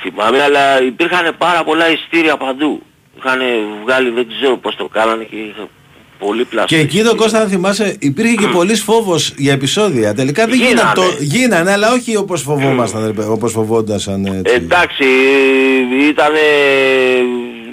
[0.00, 2.82] Θυμάμαι, αλλά υπήρχαν πάρα πολλά ειστήρια παντού.
[3.18, 3.40] Είχαν
[3.84, 5.68] βγάλει, δεν ξέρω πώς το κάνανε και είχα
[6.18, 6.76] πολύ πλαστά.
[6.76, 10.14] Και εκεί το Κώστα, αν θυμάσαι, υπήρχε και πολλής φόβος για επεισόδια.
[10.14, 10.72] Τελικά δεν γίνανε.
[10.74, 10.94] Γίνανε.
[10.94, 14.54] Το, γίνανε, αλλά όχι όπως φοβόμασταν, ρε παιδί, όπως φοβόντασαν έτσι.
[14.54, 15.04] Εντάξει,
[16.08, 16.32] ήταν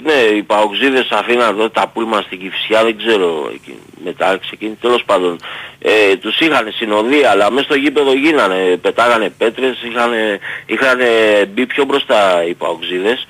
[0.02, 5.02] ναι, οι παοξίδες αφήναν εδώ τα πούλμα στην Κηφισιά, δεν ξέρω, εκεί, μετά ξεκίνησε, τέλος
[5.04, 5.38] πάντων.
[5.78, 10.12] Ε, τους είχαν συνοδεία, αλλά μέσα στο γήπεδο γίνανε, πετάγανε πέτρες, είχαν,
[10.66, 10.98] είχαν
[11.48, 13.26] μπει πιο μπροστά οι παοξίδες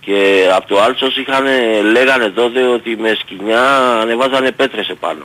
[0.00, 1.44] και από το Άλτσος είχαν,
[1.92, 5.24] λέγανε τότε ότι με σκοινιά ανεβάζανε πέτρες επάνω.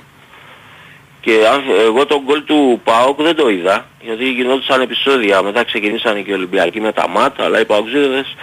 [1.21, 5.41] Και αν, εγώ τον γκολ του ΠΑΟΚ δεν το είδα, γιατί γινόντουσαν επεισόδια.
[5.41, 8.35] Μετά ξεκινήσαν και οι Ολυμπιακοί με τα ΜΑΤ, αλλά οι ΠΑΟΚζίδες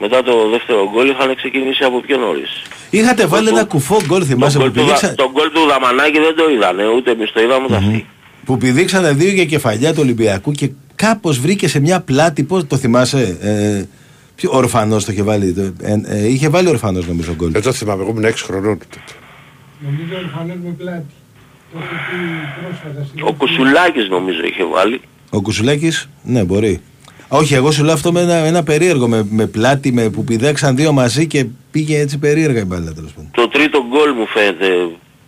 [0.00, 2.50] μετά το δεύτερο γκολ είχαν ξεκινήσει από πιο νωρίς.
[2.90, 5.48] Είχατε βάλει το- ένα κουφό γκολ, Τον θυμάσαι, που γκολ, του, πηδήξα, Δα- τον γκολ
[5.54, 8.06] του Δαμανάκη δεν το είδανε, ούτε εμείς το είδαμε ούτε αυτοί.
[8.44, 12.76] που πηδήξανε δύο για κεφαλιά του Ολυμπιακού και κάπως βρήκε σε μια πλάτη, πώς το
[12.76, 13.84] θυμάσαι, ε,
[14.34, 15.52] Ποιο ορφανός το είχε βάλει.
[15.52, 17.50] το- ε, ε, είχε βάλει ορφανός νομίζω γκολ.
[17.52, 18.78] Δεν το θυμάμαι, εγώ ήμουν 6 χρονών.
[18.78, 19.00] τότε.
[19.80, 21.04] Νομίζω ορφανός με πλάτη.
[21.72, 22.16] Το έχω πει
[22.62, 23.04] πρόσφατα.
[23.08, 25.00] στην Ο Κουσουλάκης νομίζω είχε βάλει.
[25.30, 26.80] Ο Κουσουλάκης, ναι, μπορεί.
[27.32, 29.08] Όχι, εγώ σου λέω αυτό με ένα, ένα περίεργο.
[29.08, 33.12] Με, με πλάτη με, που πηδέξαν δύο μαζί και πήγε έτσι περίεργα η μπάλα τέλος
[33.12, 33.30] πάντων.
[33.34, 34.66] Το τρίτο γκολ μου φαίνεται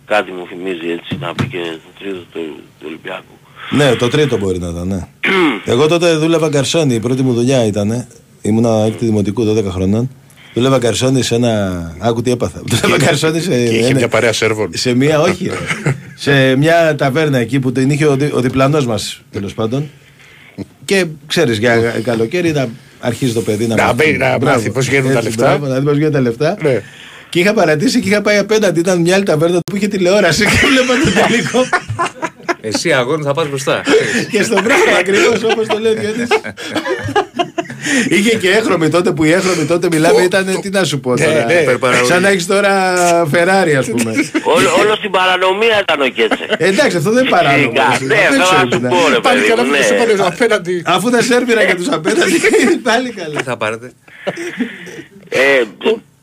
[0.05, 2.39] κάτι μου θυμίζει έτσι να πει και το τρίτο του,
[2.79, 3.33] του Ολυμπιακού.
[3.69, 5.07] Ναι, το τρίτο μπορεί να ήταν, ναι.
[5.73, 8.07] Εγώ τότε δούλευα γκαρσόνι, η πρώτη μου δουλειά ήταν.
[8.41, 10.09] Ήμουνα έκτη δημοτικού 12 χρονών.
[10.53, 11.95] Δούλευα γκαρσόνι σε ένα.
[11.99, 12.61] Άκου τι έπαθα.
[12.69, 13.49] Δούλευα γκαρσόνι σε.
[13.49, 14.69] Και είχε ένα- μια παρέα Σέρβων.
[14.73, 15.47] σε μια, όχι.
[15.47, 15.55] ρε.
[16.25, 19.89] σε μια ταβέρνα εκεί που την είχε ο, δι, ο διπλανός μας τέλος πάντων.
[20.85, 22.67] Και ξέρεις για καλοκαίρι να
[22.99, 23.95] αρχίζει το παιδί να, Να μάθει.
[24.11, 24.45] μπει, να Μπράβο.
[24.55, 25.45] μάθει πώς γίνουν τα Έτσι, λεφτά.
[25.45, 26.57] μπράβο, να δει πώς γίνονται τα λεφτά.
[26.61, 26.81] Ναι.
[27.29, 28.79] Και είχα παρατήσει και είχα πάει απέναντι.
[28.79, 31.59] Ήταν μια άλλη ταβέρνα που είχε τηλεόραση και βλέπα το τελικό.
[32.61, 33.81] Εσύ αγόρι θα πας μπροστά.
[34.31, 36.41] και στον πράγμα ακριβώς όπως το λέει ο Διονύσης.
[38.09, 40.59] Είχε και έχρωμη τότε που η έχρωμη τότε μιλάμε ήταν.
[40.61, 42.07] Τι να σου πω Ναι, τώρα; ναι, υπερπαραγωγή.
[42.09, 42.71] Σαν να έχεις τώρα
[43.31, 44.11] Φεράρι, ας πούμε.
[44.43, 46.45] όλο, όλο στην παρανομία ήταν ο Κέτσε.
[46.57, 47.69] Ε, Εντάξει, αυτό δεν είναι παράνομο.
[47.71, 49.63] Σιγά, Αυτό ναι, δεν θέλω ξέρω να τι σου να- πω ρε Πάλι παιδί καλά
[49.63, 49.81] μου, που ναι.
[49.83, 50.81] σε πάνε απέναντι.
[50.85, 52.39] Αφού τα σέρβιρα και τους απέναντι,
[52.89, 53.37] πάλι καλά.
[53.37, 53.91] Τι θα πάρετε;
[55.29, 55.61] Ε,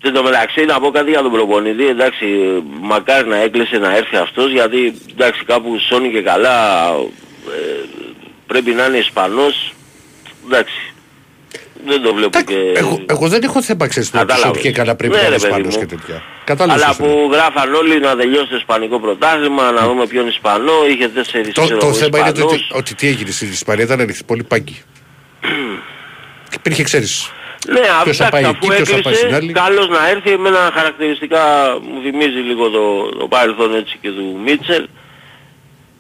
[0.03, 2.25] εν τω μεταξύ να πω κάτι για τον προπονητή, εντάξει,
[2.81, 6.87] μακάρι να έκλεισε να έρθει αυτός γιατί εντάξει κάπου σώνει και καλά
[7.49, 7.85] ε,
[8.47, 9.75] πρέπει να είναι Ισπανός,
[10.47, 10.90] εντάξει,
[11.87, 12.55] δεν το βλέπω και...
[12.77, 14.59] Εγώ, εγώ δεν έχω θέμα ξέρεις να τους Κατάλαβες.
[14.61, 15.81] ότι και καλά πρέπει Ναι, να είναι ρε, παιδί Ισπανός μου.
[15.81, 16.23] και τέτοια.
[16.45, 17.17] Κατάλαβες Αλλά τι σου λέω.
[17.27, 21.63] που γράφαν όλοι να τελειώσει το Ισπανικό πρωτάθλημα, να δούμε ποιον Ισπανό, είχε τέσσερις Το,
[21.63, 22.63] ξέρω το εγώ, θέμα είναι το Ισπανούς.
[22.71, 24.77] ότι, ότι τι έγινε στην Ισπανία ήταν ανοιχτή πολύ πάγκη.
[26.51, 27.31] Και υπήρχε, ξέρεις,
[27.69, 29.35] Ναι, Ποιος θα αυτά πάει αφού εκεί, ποιος θα πάει στην άλλη.
[29.37, 31.43] έκλεισε, καλώς να έρθει, εμένα χαρακτηριστικά
[31.83, 34.89] μου θυμίζει λίγο το, το παρελθόν έτσι και του Μίτσελ.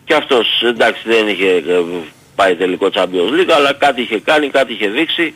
[0.04, 1.82] Και αυτός εντάξει δεν είχε ε,
[2.34, 5.34] πάει τελικό Champions League, αλλά κάτι είχε κάνει, κάτι είχε δείξει.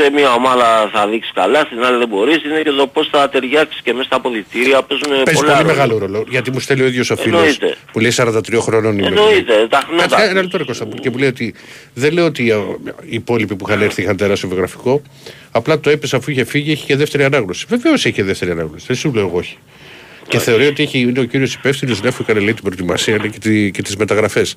[0.00, 2.44] Σε μια ομάδα θα δείξει καλά, στην άλλη δεν μπορείς.
[2.44, 5.74] Είναι και το πώς θα ταιριάξεις και μέσα στα αποδητήρια παίζουν παίζει πολλά πολύ ρόλο.
[5.74, 6.24] μεγάλο ρόλο.
[6.28, 7.76] Γιατί μου στέλνει ο ίδιος ο φίλος Εννοείται.
[7.92, 9.06] που λέει 43 χρόνων είμαι.
[9.06, 10.06] Εννοείται, τα χνότα.
[10.06, 11.54] Κάτσε ένα λεπτό ρε Κώστα μου, και μου λέει ότι
[11.94, 12.54] δεν λέω ότι ε,
[13.00, 15.02] οι υπόλοιποι που είχαν έρθει είχαν τεράστιο βιογραφικό.
[15.50, 17.66] Απλά το έπεσε αφού είχε φύγει, έχει και δεύτερη ανάγνωση.
[17.68, 18.84] Βεβαίως έχει και δεύτερη ανάγνωση.
[18.86, 19.58] Δεν σου λέω εγώ όχι.
[20.28, 23.30] Και θεωρεί ότι έχει, είναι ο κύριος υπεύθυνος, δεν αφού έκανε λέει την προετοιμασία λέει,
[23.30, 24.56] και, τη, και τις μεταγραφές.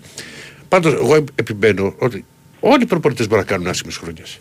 [0.68, 2.26] Πάντως, εγώ επιμένω ότι
[2.60, 4.40] όλοι οι προπονητές μπορούν να κάνουν άσχημες χρονιές.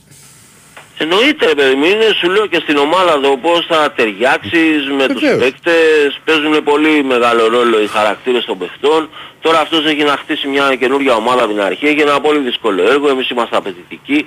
[1.03, 5.07] Εννοείται ρε παιδί μου, είναι σου λέω και στην ομάδα εδώ πώς θα ταιριάξεις με
[5.09, 5.42] τους Βεβαίως.
[5.42, 9.09] παίκτες, παίζουν πολύ μεγάλο ρόλο οι χαρακτήρες των παιχτών.
[9.40, 12.82] Τώρα αυτός έχει να χτίσει μια καινούργια ομάδα από την αρχή, έχει ένα πολύ δύσκολο
[12.90, 14.26] έργο, εμείς είμαστε απαιτητικοί.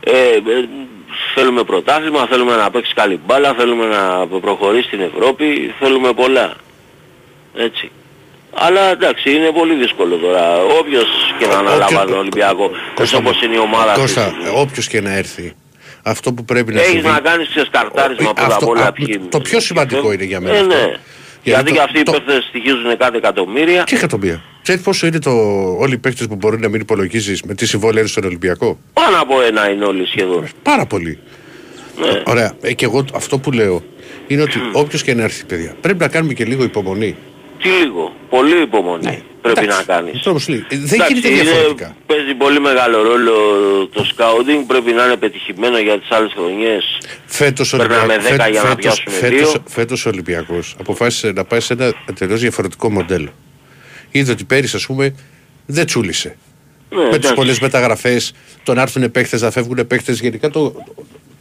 [0.00, 0.40] Ε, ε,
[1.34, 6.54] θέλουμε πρωτάθλημα, θέλουμε να παίξει καλή μπάλα, θέλουμε να προχωρήσει στην Ευρώπη, θέλουμε πολλά.
[7.56, 7.90] Έτσι.
[8.54, 10.62] Αλλά εντάξει, είναι πολύ δύσκολο τώρα.
[10.64, 11.06] Όποιος
[11.38, 14.20] και να Όποιος- αναλάβει τον Ολυμπιακό, Κώστα όπως μου, είναι η ομάδα αυτή τη Κώστα,
[14.22, 14.60] στιγμή.
[14.60, 15.54] όποιος και να έρθει,
[16.06, 17.06] αυτό που πρέπει να Έχεις συμβεί.
[17.08, 20.54] να κάνεις ξεσκαρτάρισμα πρώτα Αυτό- απ' όλα α, ποιοι το πιο σημαντικό είναι για μένα
[20.56, 20.74] Ε, αυτό.
[20.74, 20.80] ναι.
[20.84, 20.98] Γιατί
[21.42, 23.84] Γιατί το- και αυτοί οι το- παίκτες στοιχίζουν κάτι εκατομμύρια.
[23.84, 25.30] Τι εκατομμύρια; Ξέρεις πόσο είναι το,
[25.78, 29.20] όλοι οι παίκτες που μπορεί να μην υπολογίζεις με τι συμβόλαια είναι στον Ολυμπιακό; Πάνω
[29.20, 30.46] από ένα είναι όλοι σχεδόν.
[30.62, 31.18] Πάρα πολύ.
[32.00, 32.22] Ναι.
[32.26, 32.52] Ωραία.
[32.60, 33.82] Ε, και εγώ αυτό που λέω
[34.26, 37.16] είναι ότι όποιος και να έρθει, παιδιά, πρέπει να κάνουμε και λίγο υπομονή.
[37.62, 38.12] Τι λίγο.
[38.30, 39.22] Πολύ υπομονή πρέπει Ναι.
[39.46, 40.14] Εντάξει, να κάνεις.
[40.16, 40.64] αυτό όμως λέει.
[40.68, 41.96] Ε, Δεν Εντάξει, γίνεται είναι- διαφορετικά.
[42.06, 43.32] Παίζει πολύ μεγάλο ρόλο
[43.92, 46.84] το scouting, πρέπει να είναι πετυχημένο για τις άλλες χρονιές.
[47.26, 49.62] Φέτος ο Περνάμε Ολυμπιακός, δέκα για να πιάσουμε φέτος, δύο.
[49.68, 53.28] φέτος ο Ολυμπιακός αποφάσισε να πάει σε ένα τελείως διαφορετικό μοντέλο.
[54.10, 55.14] Είδε ότι πέρυσι ας πούμε
[55.66, 56.36] δεν τσούλησε.
[56.90, 57.34] Ναι, με τις εντάξει.
[57.34, 58.32] πολλές μεταγραφές,
[58.62, 60.20] το να έρθουν παίχτες, να φεύγουν παίχτες.
[60.20, 60.74] Γενικά το,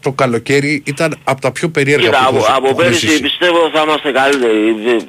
[0.03, 3.07] το καλοκαίρι ήταν από τα πιο περίεργα Κοίτα, που από, έχω- που από έχω πέρυσι
[3.07, 3.21] ζήσει.
[3.21, 4.75] πιστεύω θα είμαστε καλύτεροι.
[4.85, 5.07] Δεν,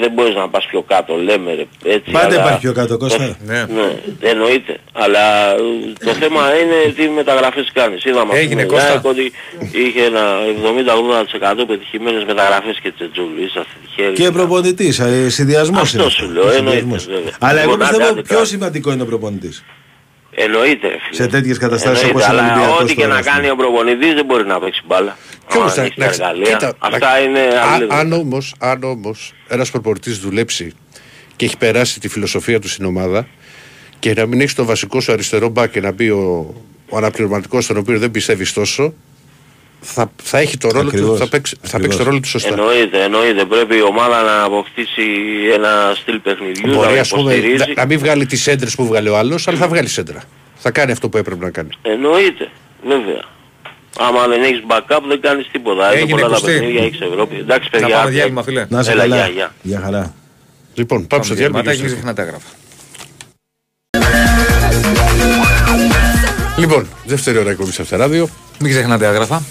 [0.00, 1.66] δεν μπορείς να πας πιο κάτω, λέμε ρε.
[1.84, 3.36] Έτσι, Πάντα αλλά- υπάρχει πιο κάτω, Κώστα.
[3.46, 3.64] Ναι.
[3.74, 3.88] Ναι,
[4.20, 4.78] εννοείται.
[4.92, 5.56] Αλλά ε,
[6.04, 8.04] το θέμα είναι τι μεταγραφές κάνεις.
[8.04, 8.92] Είδαμε Έγινε, αυτή την Κώστα.
[8.92, 9.32] ΑΕΚ ότι
[9.84, 10.24] είχε ένα
[11.62, 13.44] 70-80% πετυχημένες μεταγραφές και Τζετζούλη.
[13.44, 14.14] Είσαστε τυχαίροι.
[14.14, 15.82] Και προπονητής, συνδυασμός.
[15.94, 16.80] Αυτό σου λέω, εννοείται,
[17.14, 17.32] βέβαια.
[17.40, 18.46] Αλλά εγώ Λοιπόν, άντε, πιστεύω άντε, πιο κάτω.
[18.48, 19.64] σημαντικό είναι ο προπονητής.
[20.44, 21.14] Εννοείται, ρε φίλε.
[21.22, 23.36] Σε τέτοιες καταστάσεις Εννοείται, όπως είναι ο αλλά Ολυμπιακός ό,τι και τώρα, να ας πούμε.
[23.36, 25.16] κάνει ο προπονητής δεν μπορεί να παίξει μπάλα.
[25.48, 26.52] Κι όμως, Αν έχει τα εντάξει, εργαλεία.
[26.52, 27.98] κοίτα, Αυτά είναι Α- αλληλεγγύη.
[27.98, 30.72] αν όμως, αν όμως ένας προπορτής δουλέψει
[31.36, 33.26] και έχει περάσει τη φιλοσοφία του στην ομάδα
[33.98, 36.54] και να μην έχει το βασικό σου αριστερό μπακ και να μπει ο,
[36.88, 38.94] ο αναπληρωματικός στον οποίο δεν πιστεύεις τόσο
[39.80, 41.82] θα, θα έχει το ρόλο του, Ακριβώς, θα παίξει, θα ακριβώς.
[41.86, 42.48] παίξει το ρόλο του σωστά.
[42.48, 43.44] Εννοείται, εννοείται.
[43.44, 45.02] Πρέπει η ομάδα να αποκτήσει
[45.54, 47.64] ένα στυλ παιχνιδιού, Μπορεί να ας πούμε, υποστηρίζει.
[47.68, 50.22] να, να μην βγάλει τις έντρες που βγάλει ο άλλος, αλλά θα βγάλει σέντρα.
[50.56, 51.68] Θα κάνει αυτό που έπρεπε να κάνει.
[51.82, 52.48] Εννοείται,
[52.86, 53.24] βέβαια.
[53.98, 55.84] Άμα δεν έχεις backup δεν κάνεις τίποτα.
[55.92, 56.46] Είναι Έγινε, πολλά τα Κωστή.
[56.52, 57.36] παιχνίδια, έχεις Ευρώπη.
[57.36, 57.96] Εντάξει Να παιδιά.
[57.96, 58.66] πάμε διάλειμμα, φίλε.
[58.68, 59.16] Να σε Έλα, καλά.
[59.16, 59.54] γεια, γεια.
[59.62, 60.14] Γεια χαρά.
[60.74, 61.58] Λοιπόν, πάμε στο διάλειμμα.
[61.58, 62.48] Ματάκι και συχνά τα Άγραφα.
[66.56, 68.28] Λοιπόν, δεύτερη ώρα εκπομπής σε After Ράδιο.
[68.58, 69.42] Μην ξεχνάτε Άγραφα.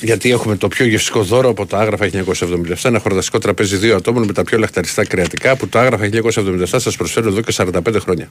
[0.00, 2.74] Γιατί έχουμε το πιο γευστικό δώρο από τα Άγραφα 1977.
[2.82, 6.96] Ένα χορταστικό τραπέζι δύο ατόμων με τα πιο λαχταριστά κρεατικά που τα Άγραφα 1977 σας
[6.96, 8.30] προσφέρουν εδώ και 45 χρόνια.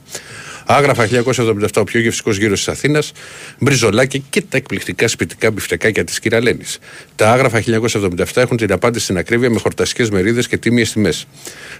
[0.66, 3.12] Άγραφα 1977, ο πιο γευστικός γύρος της Αθήνας,
[3.58, 6.78] μπριζολάκι και τα εκπληκτικά σπιτικά μπιφτεκάκια της κυρα-Λένης.
[7.16, 11.26] Τα άγραφα 1977 έχουν την απάντηση στην ακρίβεια με χορταστικέ μερίδες και τίμιες τιμές.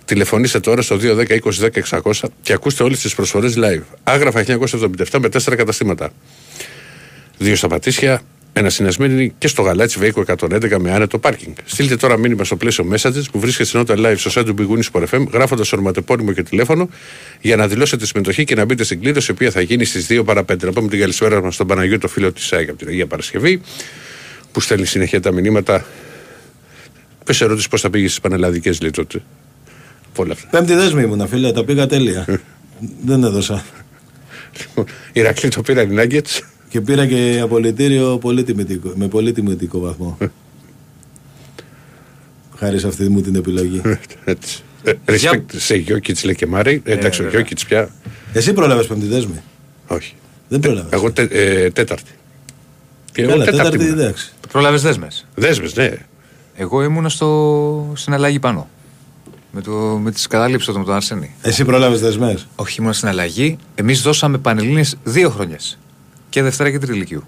[0.04, 3.82] Τηλεφωνήστε τώρα στο 210 20 10 600 και ακούστε όλες τις προσφορές live.
[4.02, 6.10] Άγραφα 1977 με 4 καταστήματα.
[7.38, 8.22] Δύο στα Πατήσια,
[8.58, 11.54] ένα συνασμένη και στο γαλάτσι Βέικο 111 με άνετο πάρκινγκ.
[11.64, 15.04] Στείλτε τώρα μήνυμα στο πλαίσιο messages που βρίσκεται στην live στο site του Big Sport
[15.10, 16.88] FM γράφοντας ονοματεπώνυμο και τηλέφωνο
[17.40, 20.22] για να δηλώσετε συμμετοχή και να μπείτε στην κλήρωση η οποία θα γίνει στις 2
[20.24, 20.64] παρα 5.
[20.64, 23.60] Να πούμε την καλησπέρα μας στον Παναγιώτο, το φίλο της ΣΑΕΚ από την Αγία Παρασκευή
[24.52, 25.84] που στέλνει συνεχεία τα μηνύματα.
[27.24, 29.22] Πες ερώτηση πώς θα πήγες στις πανελλαδικές λίτωτε.
[30.14, 30.48] Πολλά αυτά.
[30.48, 32.24] Πέμπτη δέσμη ήμουνα, φίλε, τα πήγα τέλεια.
[33.06, 33.64] Δεν έδωσα.
[34.60, 36.40] Λοιπόν, Ηρακλή το πήραν οι Nuggets.
[36.68, 40.18] Και πήρα και απολυτήριο πολύ τιμητικό, με πολύ τιμητικό βαθμό.
[42.56, 43.82] Χάρη σε αυτή μου την επιλογή.
[44.24, 44.62] Έτσι.
[44.82, 46.82] Ε, Respect σε Γιώκητς λέει και Μάρη.
[46.84, 47.40] Ε, Εντάξει, ο βέβαια.
[47.40, 47.88] Γιώκητς πια.
[48.32, 49.40] Εσύ πρόλαβες πέμπτη δέσμη.
[49.86, 50.14] Όχι.
[50.48, 50.92] Δεν πρόλαβες.
[50.92, 52.10] Εγώ τε, ε, τέταρτη.
[53.12, 53.62] Και εγώ Καλά, τέταρτη.
[53.70, 54.02] τέταρτη ήμουνα.
[54.02, 54.32] εντάξει.
[54.52, 55.90] Πρόλαβες δέσμες; Δέσμες, ναι.
[56.54, 57.92] Εγώ ήμουνα στο...
[57.96, 58.68] στην αλλαγή πάνω.
[59.52, 59.70] Με, το...
[60.02, 61.34] με τις καταλήψεις τότε με τον Αρσένη.
[61.42, 62.46] Εσύ πρόλαβες δεσμές.
[62.56, 63.58] Όχι, ήμουν στην αλλαγή.
[63.74, 65.58] Εμείς δώσαμε πανελλήνε δύο χρόνια.
[66.38, 67.24] Και Δευτέρα και Τρίτη Λυκειού.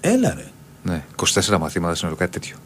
[0.00, 0.44] Έλα ρε.
[0.82, 2.56] Ναι, 24 μαθήματα συνολικά κάτι τέτοιο.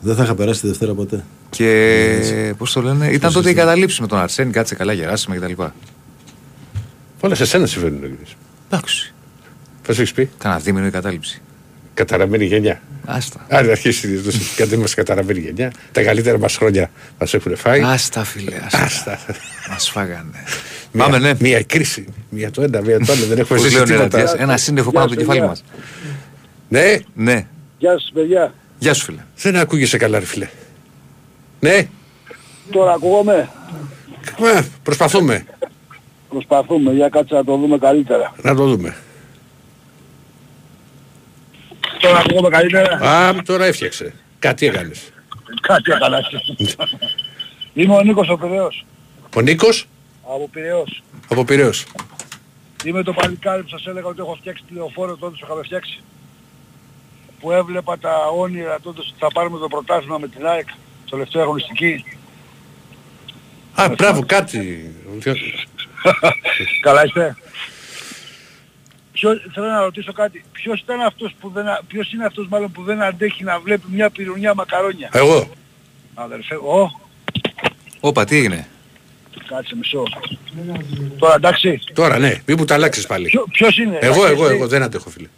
[0.00, 1.24] Δεν θα είχα περάσει τη Δευτέρα ποτέ.
[1.50, 5.62] Και πώς το λένε, ήταν τότε η καταλήψη με τον Αρσένη, κάτσε καλά, γεράσιμα κτλ.
[7.20, 7.98] Όλα σε σένα συμβαίνουν.
[7.98, 8.36] Γιώργης.
[8.70, 9.14] Εντάξει.
[9.82, 11.42] Θα σου έχεις πει; Κάνα δίμηνο η κατάληψη.
[11.94, 12.82] Καταραμένη γενιά.
[13.04, 13.46] Άστα.
[13.48, 14.20] Αν αρχίσει
[14.56, 17.82] κάτι είμαστε καταραμένη γενιά, τα καλύτερα μας χρόνια μας έχουν φάει.
[17.82, 18.56] Άστα, φίλε.
[18.64, 18.82] Άστα.
[18.82, 19.18] Άστα.
[19.70, 20.44] Μας φάγανε.
[20.92, 21.32] Μια- Πάμε, ναι.
[21.40, 22.04] Μια κρίση.
[22.30, 23.24] Μια το ένα, μια το άλλο.
[23.24, 24.16] Δεν έχουμε Πώς ζήσει λέει ο τίποτα.
[24.16, 25.64] Νερατιάς, Ένα σύννεφο πάνω από το κεφάλι μας.
[26.68, 27.46] Ναι, Ναι.
[27.78, 28.54] Γεια σας παιδιά.
[28.78, 29.24] Γεια σου, φίλε.
[29.36, 30.48] δεν ακούγεσαι καλά, ρε φίλε.
[31.60, 31.88] Ναι,
[32.70, 33.48] Τώρα ακούγομαι;
[34.56, 35.44] ε, προσπαθούμε
[36.28, 38.34] Προσπαθούμε για κάτσε να το δούμε καλύτερα.
[38.42, 38.96] να το δούμε.
[42.00, 44.12] Τώρα ακούγομαι καλύτερα; Α, τώρα έφτιαξε.
[44.38, 45.10] Κάτι έκανες.
[45.60, 46.18] Κάτι έκανα.
[47.74, 48.84] Είμαι ο Νίκος ο Πειραιός.
[49.36, 49.86] Ο Νίκος;
[50.34, 51.02] Από Πειραιός.
[51.28, 51.86] από Πειραιός.
[52.84, 56.00] Είμαι το παλικάρι που σας έλεγα ότι έχω φτιάξει τηλεοφόρο τότε που είχαμε φτιάξει.
[57.40, 60.68] Που έβλεπα τα όνειρα τότε ότι θα πάρουμε το πρωτάθλημα με την ΑΕΚ
[61.06, 62.04] στο τελευταίο αγωνιστική.
[63.74, 64.94] Α, μπράβο, κάτι.
[66.82, 67.36] Καλά είστε.
[69.12, 70.44] Ποιος, θέλω να ρωτήσω κάτι.
[70.52, 73.84] Ποιος ήταν αυτός που δεν, α- ποιος είναι αυτός μάλλον που δεν αντέχει να βλέπει
[73.90, 75.50] μια πυρουνιά μακαρόνια; Εγώ.
[76.14, 76.90] Αδερφέ, ο,
[78.00, 78.68] Όπα, τι έγινε;
[79.46, 80.02] Κάτσε μισό.
[81.18, 81.80] Τώρα εντάξει.
[81.94, 83.28] Τώρα ναι, μη μου τα αλλάξεις πάλι.
[83.28, 83.98] Ποιο, ποιος είναι.
[84.00, 84.54] Εγώ, εντάξει, εγώ, εσύ.
[84.54, 85.28] εγώ δεν αντέχω φίλε.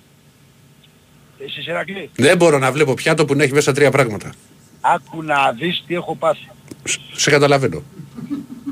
[1.46, 2.10] Εσείς Ηρακλή.
[2.14, 4.32] Δεν μπορώ να βλέπω πιάτο που να έχει μέσα τρία πράγματα.
[4.80, 6.48] Άκου να δεις τι έχω πάθει.
[6.84, 7.82] Σ- Σε καταλαβαίνω.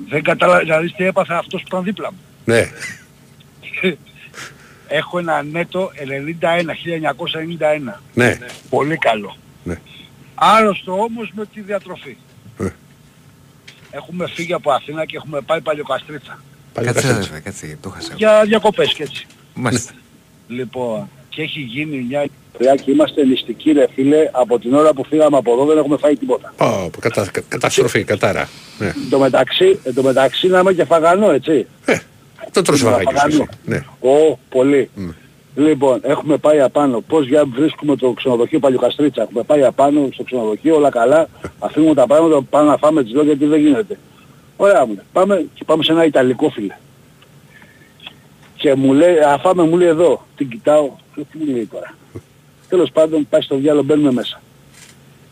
[0.08, 2.18] Δεν καταλαβαίνεις να δεις τι έπαθε αυτός που ήταν δίπλα μου.
[2.44, 2.70] Ναι.
[4.90, 6.02] Έχω ένα νέτο 91,
[7.88, 8.00] 1991.
[8.14, 8.38] Ναι.
[8.70, 9.36] Πολύ καλό.
[9.64, 9.74] Ναι.
[10.34, 12.16] Άρρωστο όμως με τη διατροφή.
[13.90, 13.96] Ε.
[13.96, 16.42] Έχουμε φύγει από Αθήνα και έχουμε πάει παλιοκαστρίτσα.
[16.72, 17.30] Πάλι Κάτσε, καθένας.
[17.32, 18.12] ρε, κάτσε, το χάσα.
[18.16, 19.26] Για διακοπές και έτσι.
[19.54, 19.92] Μάλιστα.
[20.48, 25.04] Λοιπόν, και έχει γίνει μια ιστορία και είμαστε νηστικοί ρε φίλε, από την ώρα που
[25.04, 26.54] φύγαμε από εδώ δεν έχουμε φάει τίποτα.
[26.58, 28.48] Ω, κατα, κα- καταστροφή, κατάρα.
[28.78, 28.86] Ναι.
[28.86, 31.66] Εν τω μεταξύ, εν τω μεταξύ να είμαι και φαγανό, έτσι.
[31.84, 31.98] Ε,
[32.52, 33.42] το τρως Ήμουν βαγάκι σου φαγανό.
[33.42, 33.58] εσύ.
[33.64, 33.84] Ναι.
[34.10, 34.90] Ω, πολύ.
[35.58, 37.00] Λοιπόν, έχουμε πάει απάνω.
[37.00, 39.22] Πώς για βρίσκουμε το ξενοδοχείο Παλιοκαστρίτσα.
[39.22, 41.28] Έχουμε πάει απάνω στο ξενοδοχείο, όλα καλά.
[41.58, 43.98] Αφήνουμε τα πράγματα, πάμε να φάμε τις λέω γιατί δεν γίνεται.
[44.56, 45.04] Ωραία μου λέει.
[45.12, 46.76] Πάμε και πάμε σε ένα Ιταλικό φίλε.
[48.56, 50.26] Και μου λέει, αφάμε μου λέει εδώ.
[50.36, 50.90] Την κοιτάω.
[51.14, 51.94] Λέω, Τι μου λέει τώρα.
[52.68, 54.40] Τέλος πάντων πάει στο διάλογο, μπαίνουμε μέσα.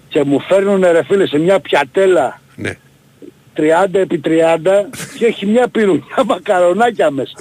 [0.09, 2.79] Και μου φέρνουν ρε φίλε σε μια πιατέλα Ναι.
[3.57, 4.31] 30 επί 30
[5.19, 7.33] και έχει μια πυρουνιά μακαρονάκια μέσα.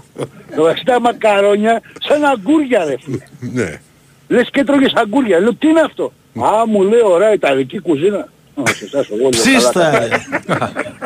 [0.56, 3.18] Το μεταξύ τα μακαρόνια σαν αγκούρια ρε φίλε.
[3.40, 3.80] Ναι.
[4.28, 5.40] Λες και τρώγες αγκούρια.
[5.40, 6.14] Λέω τι είναι αυτό;
[6.46, 8.18] Α μου λέει ωραία Ιταλική κουζίνα.
[8.62, 10.18] Α, σε εσάς εγώ λέω, Ψίστα, καλά, ρε.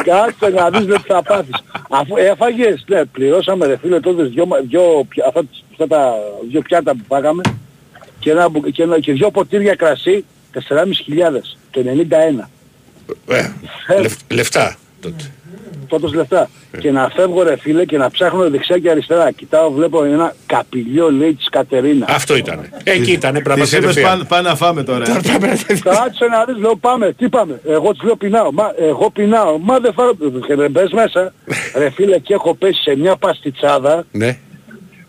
[0.03, 1.55] Κάτσε να δεις λέει, τι θα πάθεις.
[1.89, 6.14] Αφού έφαγες, ναι, πληρώσαμε ρε φίλε τότε δυο, μα- δυο, πια- αυτά, τις- αυτά τα
[6.49, 7.41] δυο πιάτα που φάγαμε
[8.20, 12.49] και, ένα, μπου- και, ένα, και δυο ποτήρια κρασί 4.500 το 91.
[13.28, 13.49] Ε,
[14.01, 15.32] λεφ- λεφτά τότε.
[15.88, 16.50] τότε λεφτά.
[16.80, 19.32] Και να φεύγω ρε φίλε και να ψάχνω δεξιά και αριστερά.
[19.32, 22.06] Κοιτάω, βλέπω ένα καπηλιό λέει της Κατερίνα.
[22.10, 22.70] Αυτό ήταν.
[22.84, 24.08] Εκεί ήταν Της πράγμα είπες τελευταία.
[24.10, 25.06] πάμε, πάμε να φάμε τώρα.
[25.84, 29.80] Κάτσε να δεις, λέω πάμε, τι πάμε; Εγώ της λέω πεινάω, μα εγώ πεινάω, μα
[29.80, 30.12] δεν φάω,
[30.47, 31.34] και δεν μπες μέσα.
[31.76, 34.38] Ρε φίλε και έχω πέσει σε μια παστιτσάδα Ναι.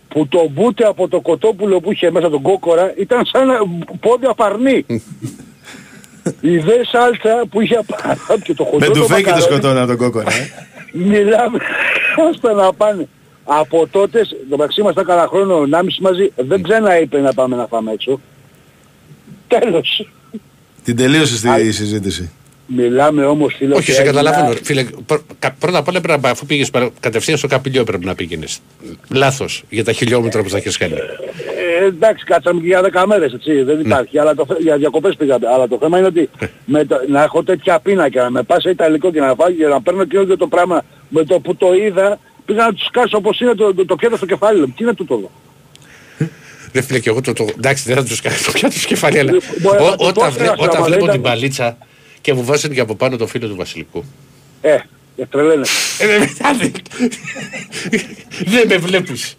[0.09, 3.59] που το μπούτε από το κοτόπουλο που είχε μέσα τον κόκορα ήταν σαν ένα
[4.01, 4.87] πόδι απαρνί.
[6.41, 9.53] Η δε σάλτσα που είχε απάνω και το χοντρό Με το του φέκι το μακαρόνι,
[9.53, 10.33] σκοτώνα τον κόκορα.
[10.33, 10.51] ε.
[10.93, 11.59] Μιλάμε,
[12.31, 13.09] ώστε να πάνε.
[13.45, 17.67] Από τότε, το μεταξύ ήμασταν καλά χρόνο, 1,5 μαζί, δεν ξένα είπε να πάμε να
[17.67, 18.21] φάμε έξω.
[19.49, 20.11] Τέλος.
[20.85, 22.31] Την τελείωσε στη συζήτηση.
[22.77, 24.59] Μιλάμε όμως φίλε Όχι, ότι σε έγινα- καταλαβαίνω.
[24.63, 28.05] Φίλε, πρω- κα- πρώτα απ' όλα πρέπει να αφού πήγες παρα- κατευθείαν στο καπηλιό πρέπει
[28.05, 28.59] να πήγαινες.
[29.09, 30.95] Λάθος για τα χιλιόμετρα που θα έχεις κάνει.
[31.81, 34.19] Ε, εντάξει, κάτσαμε και για 10 μέρες, έτσι, δεν υπάρχει.
[34.19, 35.47] Αλλά το, θε- για διακοπές πήγαμε.
[35.49, 36.31] Αλλά το θέμα είναι ότι
[36.65, 39.57] με το, να έχω τέτοια πείνα και να με πας σε Ιταλικό και να φάγει
[39.57, 43.17] και να παίρνω και το πράγμα με το που το είδα, πήγα να τους σκάσω
[43.17, 44.67] όπως είναι το, το, το κέντρο στο κεφάλι μου.
[44.67, 45.31] Τι είναι τούτο εδώ;
[46.73, 49.19] Δεν φίλε και εγώ το, το εντάξει δεν θα τους κάνω το πιάτο στο κεφάλι
[49.19, 51.79] αλλά Μπορεί να ό- το όταν, πω, βλέ- να όταν σταματάει, βλέπω ήταν- την παλίτσα
[52.21, 54.05] και μου βάζουν και από πάνω το φίλο του Βασιλικού.
[54.61, 54.77] Ε,
[55.17, 55.67] ε τρελαίνε.
[55.99, 56.71] Ε, δεν με-
[58.47, 59.35] Δεν με βλέπεις.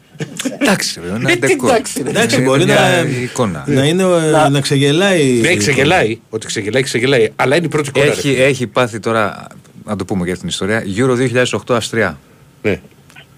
[0.60, 1.70] Εντάξει, ρε, ένα Ε, τι ντεκόρ.
[1.70, 2.10] εντάξει, ρε.
[2.10, 3.64] Εντάξει, Είναι μπορεί μια να, εικόνα.
[3.68, 5.34] να, είναι, ε, να ξεγελάει.
[5.34, 6.20] Ναι, ξεγελάει.
[6.30, 7.30] Ότι ξεγελάει, ξεγελάει.
[7.36, 8.06] Αλλά είναι η πρώτη κόλλα.
[8.06, 9.48] Έχει, έχει πάθει τώρα,
[9.86, 12.20] να το πούμε για την ιστορία, Euro 2008 Αυστρία.
[12.62, 12.70] Ναι.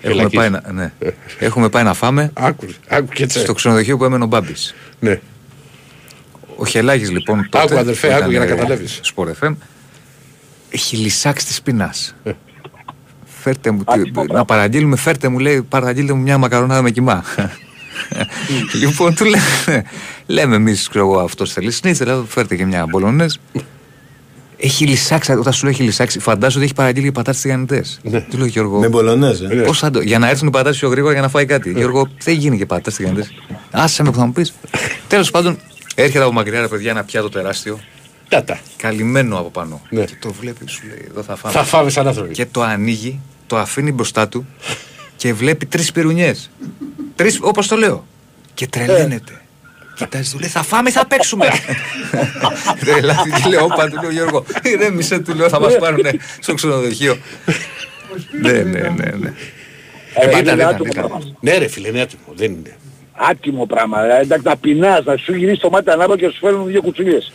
[0.01, 0.37] Έχουμε Φυλακής.
[0.37, 0.93] πάει, να, ναι.
[1.39, 3.39] Έχουμε πάει να φάμε Άκου, άκου και έτσι.
[3.39, 4.75] στο ξενοδοχείο που έμενε ο Μπάμπης.
[4.99, 5.19] Ναι.
[6.58, 8.99] Ο Χελάκης λοιπόν τότε, Άκου, αδερφέ, που άκου ήταν, για να ε, καταλάβεις.
[9.16, 9.56] Sport FM,
[10.70, 12.16] έχει λυσάξει τη πείνας.
[12.24, 12.32] Ε.
[13.41, 17.24] Φέρτε μου, τι- να παραγγείλουμε, φέρτε μου, λέει, παραγγείλτε μου μια μακαρονάδα με κοιμά.
[18.74, 19.84] λοιπόν, του λέμε,
[20.26, 23.39] λέμε εμείς, ξέρω εγώ, αυτός θέλει σνίτσελ, φέρτε και μια μπολονές.
[24.58, 27.84] Έχει λυσάξει, όταν σου λέω έχει λυσάξει, φαντάζομαι ότι έχει παραγγείλει και πατάτες τηγανιτέ.
[28.01, 28.22] Ναι.
[28.22, 29.47] Του λέω Γιώργο; Με μπολονές, ε.
[29.56, 31.72] Πώς θα το, για να έρθουν οι πατάτες πιο γρήγορα για να φάει κάτι.
[31.72, 33.28] Γιώργο, δεν γίνει και πατάτες τηγανιτέ.
[33.72, 34.54] Άσε με που θα μου πεις.
[35.08, 35.58] Τέλος πάντων,
[35.95, 37.79] έρχεται από μακριά ρε παιδιά ένα πιάτο τεράστιο,
[38.29, 38.59] Τάτα.
[38.77, 39.81] καλυμμένο από πάνω.
[39.89, 40.05] Ναι.
[40.05, 41.53] Και το βλέπεις, σου λέει, εδώ θα φάμε.
[41.53, 42.33] Θα φάμε σαν άνθρωποι.
[42.33, 44.45] Και το ανοίγει, το αφήνει μπροστά του
[45.15, 46.49] και βλέπει τρεις πυρουνιές.
[47.15, 48.05] Τρεις, όπως το λέω.
[48.53, 49.37] Και τρελαίνεται.
[49.95, 51.47] Κοιτάζει, του λέει, θα φάμε, θα παίξουμε.
[52.79, 56.05] Τρελάθηκε, λέω, όπα, του λέω, Γιώργο, ηρέμησε, του λέω, θα μας πάρουν
[56.39, 57.17] στο ξενοδοχείο.
[58.41, 59.33] Ναι, ναι, ναι, ναι.
[60.13, 61.07] Ε, Ήταν, είναι ήταν, άτομο ήταν.
[61.07, 61.35] πράγμα.
[61.39, 62.23] Ναι ρε φίλε, είναι άτιμο.
[62.35, 62.77] Δεν είναι.
[63.16, 64.01] Άτιμο πράγμα.
[64.01, 66.82] Δηλαδή, εντάξει, να πεινάς, να σου γυρίσει το μάτι ανάποδα και να σου φέρνουν δύο
[66.82, 67.34] κουτσουλίες.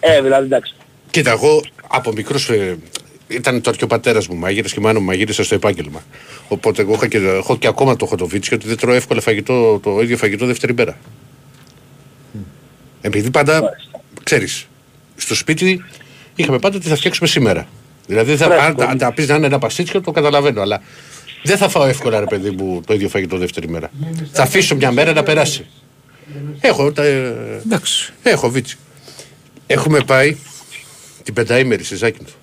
[0.00, 0.74] Ε, δηλαδή, εντάξει.
[1.10, 2.78] Κοίτα, εγώ από μικρός ε,
[3.28, 6.02] ήταν το ο πατέρας μου μάγειρα και η μάνα μου μαγείρισε στο επάγγελμα.
[6.48, 9.20] Οπότε εγώ είχα και, έχω και ακόμα το έχω το βίτσιο ότι δεν τρώω εύκολα
[9.20, 10.98] φαγητό, το ίδιο φαγητό δεύτερη μέρα.
[13.00, 13.76] Επειδή πάντα,
[14.22, 14.66] ξέρεις,
[15.16, 15.84] στο σπίτι
[16.34, 17.66] είχαμε πάντα τι θα φτιάξουμε σήμερα.
[18.06, 20.82] Δηλαδή, θα, αν, αν τα πεις να είναι ένα παστίτσιο, το καταλαβαίνω, αλλά
[21.46, 23.90] δεν θα φάω εύκολα, ρε παιδί μου, το ίδιο φαγητό δεύτερη μέρα.
[24.32, 25.66] Θα αφήσω μια μέρα να περάσει.
[26.60, 27.34] Έχω, τα, ε,
[27.64, 28.12] Εντάξει.
[28.22, 28.78] έχω βίτσιο.
[29.66, 30.36] Έχουμε πάει
[31.22, 32.34] την πενταήμερη στη Ζάκυνθο.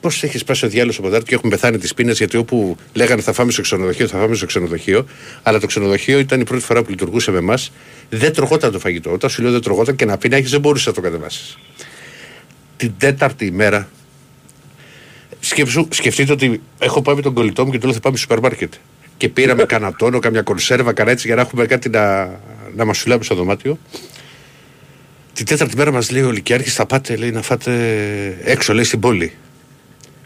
[0.00, 3.22] Πώς έχεις σπάσει ο διάλογο από δάρτη και έχουμε πεθάνει τις πίνες γιατί όπου λέγανε
[3.22, 5.06] θα φάμε στο ξενοδοχείο, θα φάμε στο ξενοδοχείο.
[5.42, 7.72] Αλλά το ξενοδοχείο ήταν η πρώτη φορά που λειτουργούσε με εμάς.
[8.10, 9.12] Δεν τρογόταν το φαγητό.
[9.12, 11.58] Όταν σου λέω δεν τρογόταν και να πίνει, δεν μπορούσε να το κατεβάσεις.
[12.76, 13.88] Την τέταρτη ημέρα
[15.44, 18.26] σκέψου, σκεφτείτε ότι έχω πάει με τον κολλητό μου και του λέω θα πάμε στο
[18.26, 18.72] σούπερ μάρκετ.
[19.16, 22.30] Και πήραμε κανένα τόνο, καμιά κονσέρβα, κανένα έτσι για να έχουμε κάτι να,
[22.76, 23.78] να μας σουλάμε στο δωμάτιο.
[25.32, 27.72] Την τέταρτη μέρα μας λέει ο Λυκιάρχης, θα πάτε λέει, να φάτε
[28.44, 29.32] έξω, λέει στην πόλη.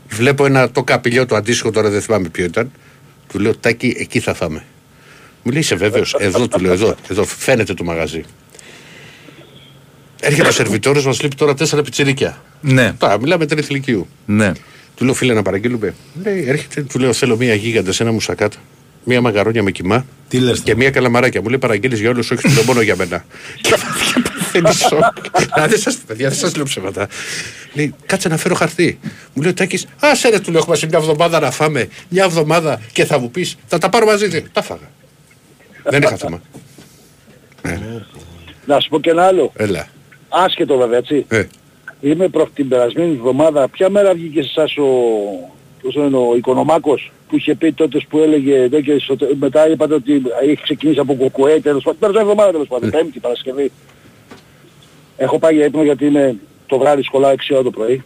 [0.08, 2.70] Βλέπω ένα το καπηλιό το αντίστοιχο, τώρα δεν θυμάμαι ποιο ήταν.
[3.28, 4.64] Του λέω Τάκη, εκεί θα φάμε.
[5.42, 8.22] Μου λέει, είσαι βέβαιος, εδώ του λέω, εδώ, εδώ φαίνεται το μαγαζί.
[10.20, 12.42] Έρχεται ο σερβιτόρος, μας λείπει τώρα τέσσερα πιτσιρίκια.
[12.60, 14.08] Ναι, Τώρα μιλάμε τρίτη ηλικίου.
[14.26, 14.52] ναι.
[14.96, 15.94] Του λέω, φίλε, να παραγγείλουμε.
[16.22, 18.56] Λέει, έρχεται, του λέω, θέλω μία γίγαντα σε ένα μουσακάτα.
[19.04, 21.42] Μία μαγαρόνια με κοιμά Τι λες και μία καλαμαράκια.
[21.42, 23.24] Μου λέει, παραγγείλεις για όλους, όχι του λέω μόνο για μένα.
[23.62, 23.74] και
[24.22, 25.00] παθαίνεις σοκ.
[25.56, 27.08] Να δεν σα παιδιά, δεν σας λέω ψέματα.
[27.72, 28.98] Λέει, κάτσε να φέρω χαρτί.
[29.32, 31.88] Μου λέει, Τάκης, άσε ρε, του λέω, έχουμε σε μια εβδομάδα να φάμε.
[32.08, 34.28] Μια εβδομάδα και θα μου πεις, θα τα πάρω μαζί.
[34.28, 34.48] του».
[34.52, 34.90] Τα φάγα.
[35.82, 36.42] δεν είχα θέμα.
[38.64, 39.52] Να σου πω και ένα άλλο.
[39.56, 39.88] Έλα.
[40.28, 41.24] Άσχετο βέβαια, έτσι.
[41.28, 41.44] Ε,
[42.00, 43.68] Είμαι προς την περασμένη εβδομάδα.
[43.68, 44.84] Ποια μέρα βγήκε σε εσάς ο,
[45.82, 49.34] πώς το λένε, ο Οικονομάκος που είχε πει τότε που έλεγε εδώ και στο, τε-
[49.38, 51.98] μετά είπατε ότι έχει ξεκινήσει από κουκουέ τέλος πάντων.
[51.98, 52.90] Την περασμένη εβδομάδα τέλος πάντων.
[52.90, 53.72] Πέμπτη Παρασκευή.
[55.16, 56.36] Έχω πάει για ύπνο γιατί είναι
[56.66, 58.04] το βράδυ σχολάω 6 ώρα το πρωί.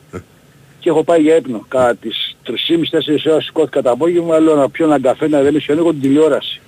[0.79, 1.65] Και έχω πάει για ύπνο.
[1.69, 5.91] Κατά τις 3.30-4 ώρα σηκώθηκα το απόγευμα, λέω να πιω έναν καφέ να ρεμίσω λίγο
[5.91, 6.61] την τηλεόραση.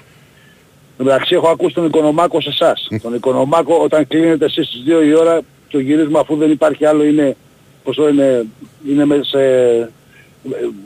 [0.98, 2.88] Εν τω μεταξύ έχω ακούσει τον Οικονομάκο σε εσάς.
[3.02, 5.40] τον Οικονομάκο όταν κλείνετε εσείς στις 2 η ώρα
[5.72, 7.36] το γύρισμα αφού δεν υπάρχει άλλο είναι,
[7.84, 8.44] πώς το είναι,
[8.88, 9.88] είναι με σε ε,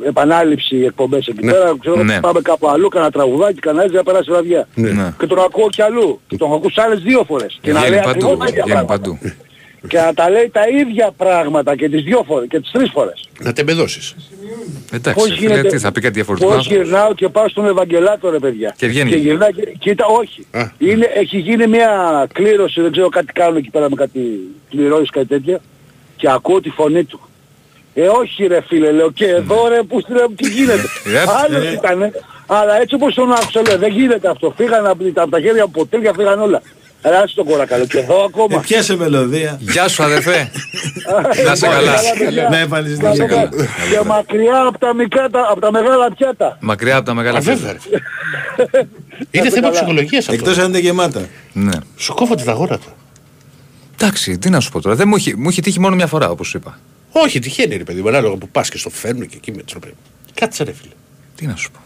[0.08, 1.52] επανάληψη εκπομπές εκεί Ναι.
[1.52, 1.76] πέρα.
[1.80, 2.20] Ξέρω Ναι.
[2.20, 4.68] πάμε κάπου αλλού, κανένα τραγουδάκι, κανένα έτσι να περάσει βραδιά.
[4.74, 5.14] Ναι.
[5.18, 6.20] Και τον ακούω κι αλλού.
[6.26, 7.58] Και τον έχω ακούσει άλλες δύο φορές.
[7.62, 9.18] Και να λέει Βγαίνει ακριβώς παντού,
[9.86, 10.06] τα ίδια βγαίνει πράγματα.
[10.06, 10.06] παντού.
[10.06, 13.28] και να τα λέει τα ίδια πράγματα και τις δυο φορές και τις τρεις φορές.
[13.40, 14.14] Να τεμπεδώσεις.
[14.92, 16.54] Εντάξει, φίλε, τι θα πει κάτι διαφορετικό.
[16.54, 18.74] Πώς γυρνάω και πάω στον Ευαγγελάτο ρε παιδιά.
[18.78, 19.10] Και βγαίνει.
[19.10, 20.46] Και γυρνά και κοίτα, όχι.
[20.50, 20.70] Α.
[20.78, 21.90] Είναι, έχει γίνει μια
[22.32, 24.20] κλήρωση, δεν ξέρω κάτι κάνουν εκεί πέρα με κάτι
[24.70, 25.60] κληρώσεις κάτι τέτοια
[26.16, 27.20] και ακούω τη φωνή του.
[27.94, 30.82] Ε όχι ρε φίλε, λέω και εδώ ρε που ρε, τι γίνεται;
[31.14, 31.28] Yep.
[31.44, 32.12] Άλλος ήτανε,
[32.46, 34.54] αλλά έτσι όπως τον άκουσα λέω δεν γίνεται αυτό.
[34.56, 36.62] Φύγανε από, τα- από τα χέρια από ποτήρια, φύγανε όλα.
[37.06, 38.60] Αλλά άσε τον κορακαλό και εδώ Ε, ακόμα.
[38.60, 39.58] πιάσε μελωδία.
[39.60, 40.50] Γεια σου αδερφέ.
[41.46, 41.94] Να σε καλά.
[42.18, 42.48] παιδιά.
[42.48, 42.98] Να εμφανιστείς.
[42.98, 43.48] Να σε καλά.
[43.90, 46.56] Και μακριά από τα, μικρά, τα- από τα μεγάλα πιάτα.
[46.60, 47.72] Μακριά από τα μεγάλα Α, βέβαια.
[47.72, 47.78] ρε.
[49.30, 49.70] Είναι σε θέμα καλά.
[49.70, 50.32] ψυχολογίας αυτό.
[50.32, 51.26] Εκτός αν είναι γεμάτα.
[51.52, 51.76] Ναι.
[51.96, 52.94] Σου κόβονται τα γόρατα.
[53.94, 54.94] Εντάξει, τι να σου πω τώρα.
[54.96, 56.78] Δεν μου έχει, μου έχει τύχει μόνο μια φορά, όπως σου είπα.
[57.10, 59.92] Όχι, τυχαίνει ρε παιδί μου, ανάλογα που πας και στο φέρνουν και εκεί με τροπέ.
[60.34, 60.92] Κάτσε ρε φίλε.
[61.34, 61.78] Τι να σου πω.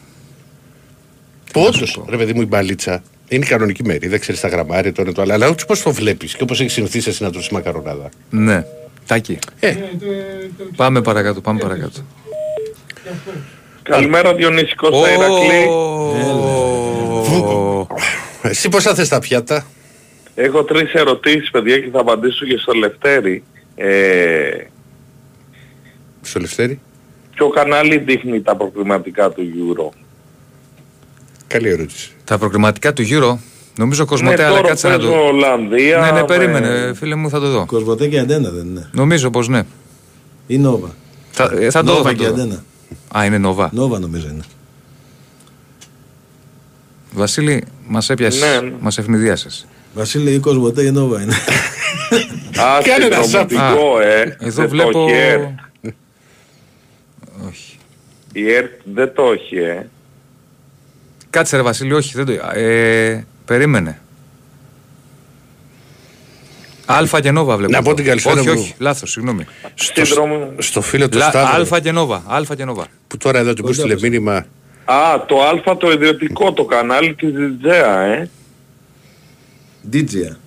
[1.52, 2.06] Που να όντως, σου πω.
[2.10, 4.08] ρε παιδί μου, η μπαλίτσα είναι η κανονική μέρη.
[4.08, 5.32] Δεν ξέρεις τα γραμμάρια, το ένα το άλλο.
[5.32, 8.08] Αλλά όχι πώς το βλέπεις και όπως έχεις συνηθίσει εσύ να τρώσει μακαρονάδα.
[8.30, 8.64] Ναι.
[9.06, 9.38] Τάκη.
[9.60, 10.06] Ε, Ναι, το-
[10.58, 12.00] το- Πάμε παρακάτω, πάμε παρακάτω.
[13.82, 15.66] Καλημέρα Διονύση Κώστα Ηρακλή.
[17.44, 17.86] Ω,
[18.42, 19.66] εσύ πώ θα θες τα πιάτα;
[20.34, 23.42] Έχω τρεις ερωτήσεις παιδιά και θα απαντήσω και στο Λευτέρη.
[23.74, 24.50] Ε,
[26.22, 26.80] Στο Λευτέρη;
[27.34, 29.96] ποιο κανάλι δείχνει τα προβληματικά του Euro;
[31.50, 32.10] Καλή ερώτηση.
[32.24, 33.36] Τα προκριματικά του Euro,
[33.76, 35.16] νομίζω Κοσμοτέ, ναι, αλλά τώρα κάτσε να παίζω το.
[35.16, 35.98] Ολλανδία.
[35.98, 37.66] Ναι, ναι, με- περίμενε, φίλε μου, θα το δω.
[37.66, 38.88] Κοσμοτέ και αντένα δεν είναι.
[38.92, 39.62] Νομίζω πως ναι.
[40.46, 40.88] Ή Νόβα.
[41.30, 41.96] Θα, ε, θα το δω.
[41.96, 42.42] Νόβα θα και το δω.
[42.42, 42.64] αντένα.
[43.18, 43.70] Α, είναι Νοβά.
[43.72, 44.42] Νόβα νομίζω είναι.
[47.12, 48.40] Βασίλη, μας έπιασες.
[48.40, 48.74] Ναι, ναι.
[48.80, 49.48] Μας ευνηδίασε.
[49.94, 51.34] Βασίλη ή Κοσμοτέ ή Νόβα είναι.
[52.60, 54.36] Α, Κάνε ένα συνδρομητικό, ε.
[54.40, 54.90] Εδώ Δεν βλέπω.
[54.92, 55.32] Το έχει, ε.
[55.32, 55.48] ΕΡΤ.
[57.48, 57.76] Όχι.
[58.32, 59.86] Η ΕΡΤ δεν το έχει, ε.
[61.30, 62.32] Κάτσε ρε Βασίλη, όχι, δεν το.
[62.60, 64.00] Ε, περίμενε.
[66.86, 67.72] Αλφα και Νόβα βλέπω.
[67.72, 67.94] Να πω εδώ.
[67.96, 68.54] την καλησπέρα Όχι, μου.
[68.60, 69.46] όχι, λάθος, συγγνώμη.
[69.74, 70.52] Στο, Σύνδρομο.
[70.58, 72.22] στο φίλο του Λα, Σταύρου αλφα και Νόβα.
[72.26, 72.86] Αλφα και Νόβα.
[73.06, 74.46] που τώρα εδώ του στείλε μήνυμα.
[74.84, 78.30] Α, το Α το ιδιωτικό, το κανάλι της Τζέα, ε.
[79.88, 80.38] Ντίτζια.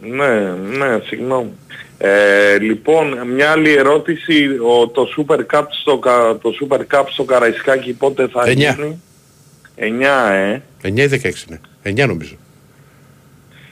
[0.00, 0.40] Ναι,
[0.76, 1.50] ναι, συγγνώμη.
[1.98, 7.24] Ε, λοιπόν, μια άλλη ερώτηση, ο, το Super Cup στο, Κα- το Super Cup στο
[7.24, 8.76] Καραϊσκάκι πότε θα Εννιά.
[8.80, 9.00] γίνει;
[9.76, 10.62] 9, ε.
[10.82, 11.60] 9 ή 16 είναι.
[11.82, 12.34] 9 νομίζω.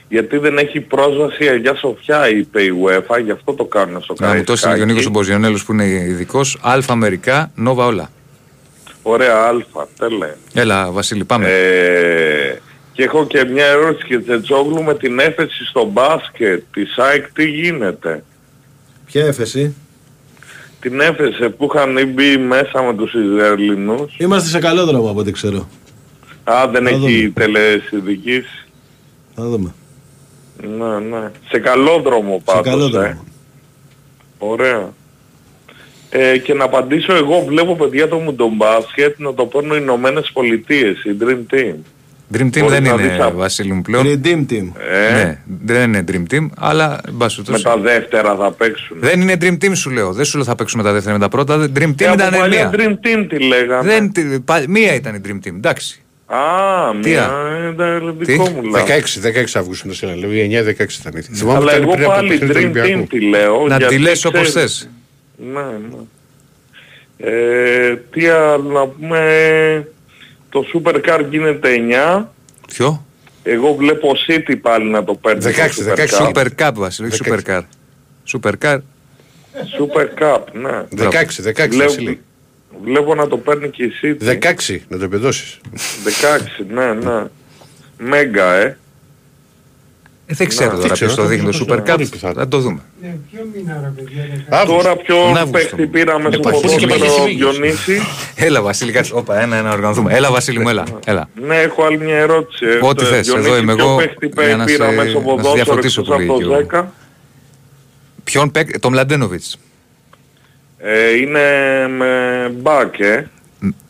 [0.09, 4.33] Γιατί δεν έχει πρόσβαση για Σοφιά, είπε η UEFA, γι' αυτό το κάνουν στο Να
[4.33, 5.09] μου τώσει και ο Νίκος Καραϊσκάκι.
[5.09, 6.57] Μποζιονέλο που είναι ειδικός.
[6.61, 8.09] Αλφα Αμερικά, Νόβα όλα.
[9.01, 10.33] Ωραία, αλφα, τέλε.
[10.53, 11.47] Έλα, Βασίλη, πάμε.
[11.47, 12.57] Ε,
[12.91, 17.49] και έχω και μια ερώτηση και Τζετζόγλου με την έφεση στο μπάσκετ της ΑΕΚ τι
[17.49, 18.23] γίνεται;
[19.05, 19.75] Ποια έφεση;
[20.79, 24.15] Την έφεση που είχαν μπει μέσα με τους Ισραηλινούς.
[24.17, 25.67] Είμαστε σε καλό δρόμο από ό,τι ξέρω.
[26.43, 27.31] Α, δεν Θα έχει δούμε.
[27.33, 28.65] τελεσυνδικήσει.
[29.35, 29.73] Θα δούμε.
[30.77, 31.31] Ναι, ναι.
[31.49, 32.89] Σε καλό δρόμο Σε πάντως, καλό ε.
[32.89, 33.23] δρόμο.
[34.37, 34.93] Ωραία.
[36.09, 39.79] Ε, και να απαντήσω εγώ βλέπω παιδιά το μου τον μπάσκετ να το παίρνουν οι
[39.81, 41.75] Ηνωμένες Πολιτείες, η Dream Team.
[42.33, 44.03] Dream Team μπορείς δεν να είναι, δεις τα- Βασίλη μου πλέον.
[44.07, 44.71] Redeem Team.
[44.91, 47.63] Ε, Ναι, δεν είναι Dream Team, αλλά εν πάση με περιπτώσει.
[47.75, 48.97] τα δεύτερα θα παίξουν.
[48.99, 50.11] Δεν είναι Dream Team σου λέω.
[50.13, 51.69] Δεν σου λέω θα παίξουμε τα δεύτερα με τα πρώτα.
[51.75, 52.71] Dream Team Και από ήταν παλιά μία.
[52.73, 53.89] Dream Team τι λέγανε.
[53.89, 56.02] Δεν, τι- πα- μία ήταν η Dream Team, εντάξει.
[56.35, 59.19] Α, Τι, μία, α; ε, ήταν δικό Τι; μου λάθος.
[59.23, 60.31] 16, 16 Αυγούστου να σε λέω.
[60.31, 61.23] Η 9 ή 16 ήταν.
[61.35, 63.07] Θυμάμαι Αλλά ότι ήταν εγώ πριν από το πάλι παιχνίδι του Dream Team Ολυμπιακού.
[63.07, 63.67] τη λέω.
[63.67, 64.89] Να τη γιατί λες όπως ξέρεις- θες.
[65.53, 65.97] Ναι, ναι.
[67.17, 69.87] Ε, τι άλλο να πούμε...
[70.49, 71.69] Το Super Car γίνεται
[72.21, 72.25] 9.
[72.67, 73.05] Ποιο;
[73.43, 75.41] Εγώ βλέπω City πάλι να το παίρνει.
[75.43, 76.07] το 16, Super 16.
[76.07, 76.27] Cup.
[76.33, 77.31] Super Cup, Βασίλη, όχι 16.
[77.31, 77.61] Super Car.
[78.33, 78.77] Super Car.
[79.79, 80.83] Super Cup, ναι.
[80.97, 82.21] 16, 16 Βλέπω, Βασίλη.
[82.83, 84.27] Βλέπω να το παίρνει και η City.
[84.71, 85.59] 16 να το επιδώσεις.
[86.05, 87.23] 16, ναι, ναι.
[87.97, 88.77] Μέγα, ε.
[90.25, 91.97] Ε, δεν ξέρω Να, τώρα δεν ξέρω, ποιος το δείχνει το δεν Super ξέρω, Cup.
[91.97, 92.33] πολύ πιθανό.
[92.33, 92.79] Θα το δούμε.
[93.01, 94.23] Ναι, ποιο μήνα ρε παιδιά.
[94.29, 94.81] ρε, Αύγουστο.
[94.81, 95.49] Τώρα Τον ποιο Αύγουστο.
[95.51, 98.01] παίχτη πήραμε στο Υπάρχει και ποδόσφαιρο μαγική Διονύσης.
[98.35, 99.13] Έλα, Βασίλη, κάτσε.
[99.15, 100.13] Όπα, ένα, ένα οργανωθούμε.
[100.13, 100.83] Έλα, Βασίλη μου, έλα.
[101.05, 101.29] έλα.
[101.41, 102.65] Ναι, έχω άλλη μια ερώτηση.
[102.65, 102.79] ε.
[102.81, 105.25] Ό,τι Ε, θες, Διονύση, εδώ είμαι ποιο εγώ παίχτη για να πήραμε σε- στο να
[105.25, 106.93] σε ποδόσφαιρο διαφωτίσω εκτός που από λέει το και ο- 10.
[108.23, 109.57] Ποιον παίκ, τον Μλαντένοβιτς.
[110.85, 111.41] Ε, είναι
[111.87, 113.27] με μπακ, ε.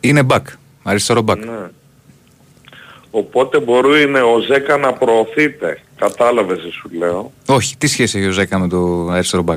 [0.00, 0.42] Είναι back.
[0.82, 1.38] Αριστερό back.
[1.38, 1.68] Ναι.
[3.10, 5.80] Οπότε μπορεί είναι ο Ζέκα να προωθείται.
[5.96, 7.32] Κατάλαβες τι σου λέω.
[7.46, 9.56] Όχι, τι σχέση έχει ο Ζέκα με το αριστερό back.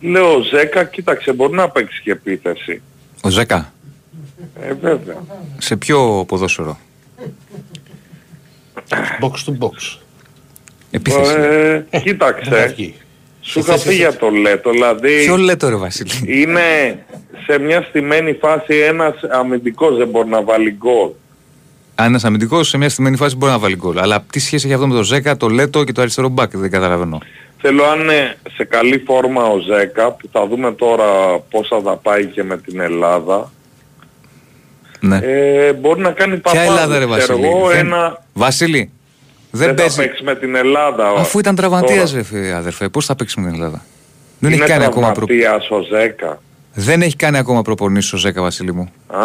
[0.00, 2.82] Λέω ο Ζέκα, κοίταξε, μπορεί να παίξει και επίθεση.
[3.22, 3.72] Ο Ζέκα;
[4.60, 5.16] Ε, βέβαια.
[5.58, 6.78] Σε ποιο ποδόσφαιρο;
[9.20, 9.98] Box to box.
[10.90, 11.34] Επίθεση.
[11.38, 12.94] Ε, Θα κοίταξε, βγει.
[13.40, 16.10] Σου είχα πει για το Λέτο, δηλαδή Ποιο λέτε ρε Βασίλη;
[16.42, 16.60] είναι
[17.46, 21.10] σε μια στημένη φάση ένας αμυντικός δεν μπορεί να βάλει γκολ.
[21.94, 23.98] Αν ένας αμυντικός σε μια στημένη φάση μπορεί να βάλει γκολ.
[23.98, 26.70] Αλλά τι σχέση έχει αυτό με το Ζέκα, το Λέτο και το αριστερό back, δεν
[26.70, 27.18] καταλαβαίνω.
[27.60, 32.26] Θέλω αν είναι σε καλή φόρμα ο Ζέκα, που θα δούμε τώρα πόσα θα πάει
[32.26, 33.50] και με την Ελλάδα,
[35.00, 35.18] Ναι.
[35.22, 36.68] ε, μπορεί να κάνει Ποια παπάδες.
[36.68, 38.24] Ελλάδα, ρε Ξέρω Βασίλη; εγώ, Δεν- ένα...
[38.32, 38.90] Βασίλη,
[39.50, 39.96] δεν, Δεν, παίζει.
[39.96, 41.10] θα παίξεις με την Ελλάδα.
[41.10, 41.68] Αφού ήταν τώρα.
[41.68, 43.84] τραυματίας, ρε φίλε, αδερφέ, πώς θα παίξεις με την Ελλάδα;
[44.38, 45.26] Δεν Είναι έχει κάνει ακόμα προ...
[45.26, 46.42] τραυματίας ο Ζέκα.
[46.74, 48.92] Δεν έχει κάνει ακόμα προπονήσεις ο Ζέκα, Βασίλη μου.
[49.06, 49.24] Α,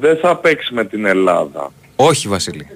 [0.00, 1.72] δεν θα παίξεις με την Ελλάδα.
[1.96, 2.66] Όχι, Βασίλη.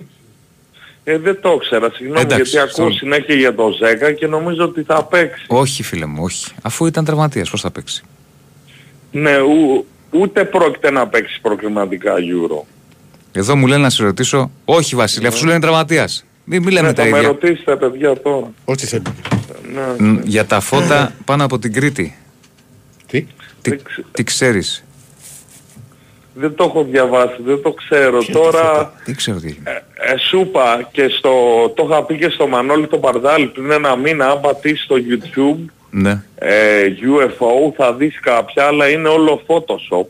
[1.05, 4.65] Ε, δεν το ήξερα, συγγνώμη, Εντάξει, γιατί ακούω στο- συνέχεια για το Ζέκα και νομίζω
[4.65, 5.45] ότι θα παίξει.
[5.49, 6.47] Όχι, φίλε μου, όχι.
[6.63, 8.03] Αφού ήταν τραυματίας, πώς θα παίξει;
[9.11, 12.65] Ναι, ου- ούτε πρόκειται να παίξει προκριματικά Euro.
[13.33, 16.25] Εδώ μου λένε να σε ρωτήσω, όχι Βασίλη, αφού σου λένε τραυματίας.
[16.45, 17.29] Μην, μην λέμε Ναι, τα θα με ίδια.
[17.29, 18.53] ρωτήσετε παιδιά τώρα.
[18.65, 19.03] Ό,τι θέλει.
[19.99, 20.07] Ναι.
[20.09, 22.17] Μ, Για τα φώτα πάνω από την Κρήτη.
[23.07, 23.27] Τι;
[23.63, 23.77] Τι,
[24.13, 24.85] τι ξέρεις;
[26.35, 28.25] Δεν το έχω διαβάσει, δεν το ξέρω.
[28.25, 29.83] Τώρα Δεν ξέρω τι έγινε.
[29.95, 31.31] ε, σου είπα και στο,
[31.77, 35.65] το είχα πει και στο Μανώλη το Παρδάλη πριν ένα μήνα, αν πατήσεις στο YouTube
[35.91, 36.23] Ναι.
[36.35, 40.05] ε, UFO θα δεις κάποια, αλλά είναι όλο Photoshop.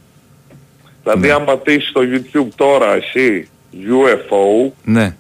[1.03, 1.33] Δηλαδή Ναι.
[1.33, 5.17] αν πατήσεις στο YouTube τώρα εσύ UFO, Ναι.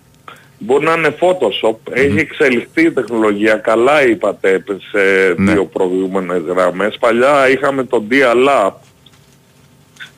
[0.58, 5.52] μπορεί να είναι Photoshop, έχει εξελιχθεί η τεχνολογία, καλά είπατε σε Ναι.
[5.52, 6.96] δύο προηγούμενες γραμμές.
[7.00, 8.72] Παλιά είχαμε το Dial-Up,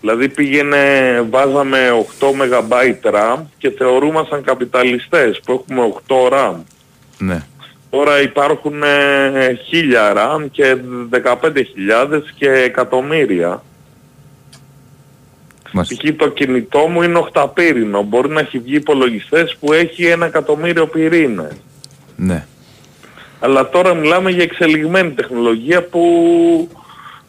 [0.01, 6.55] δηλαδή πήγαινε, βάζαμε 8 MB RAM και θεωρούμασταν καπιταλιστές που έχουμε 8 RAM.
[7.19, 7.43] Ναι.
[7.91, 10.77] Τώρα υπάρχουν ε, 1000 RAM και
[11.11, 13.63] 15.000 και εκατομμύρια.
[15.73, 15.95] Μάλιστα.
[16.05, 16.17] Π.χ.
[16.17, 18.03] το κινητό μου είναι οχταπύρινο.
[18.03, 21.53] Μπορεί να έχει βγει υπολογιστές που έχει ένα εκατομμύριο πυρήνες.
[22.17, 22.47] Ναι.
[23.41, 26.03] Αλλά τώρα μιλάμε για εξελιγμένη τεχνολογία που,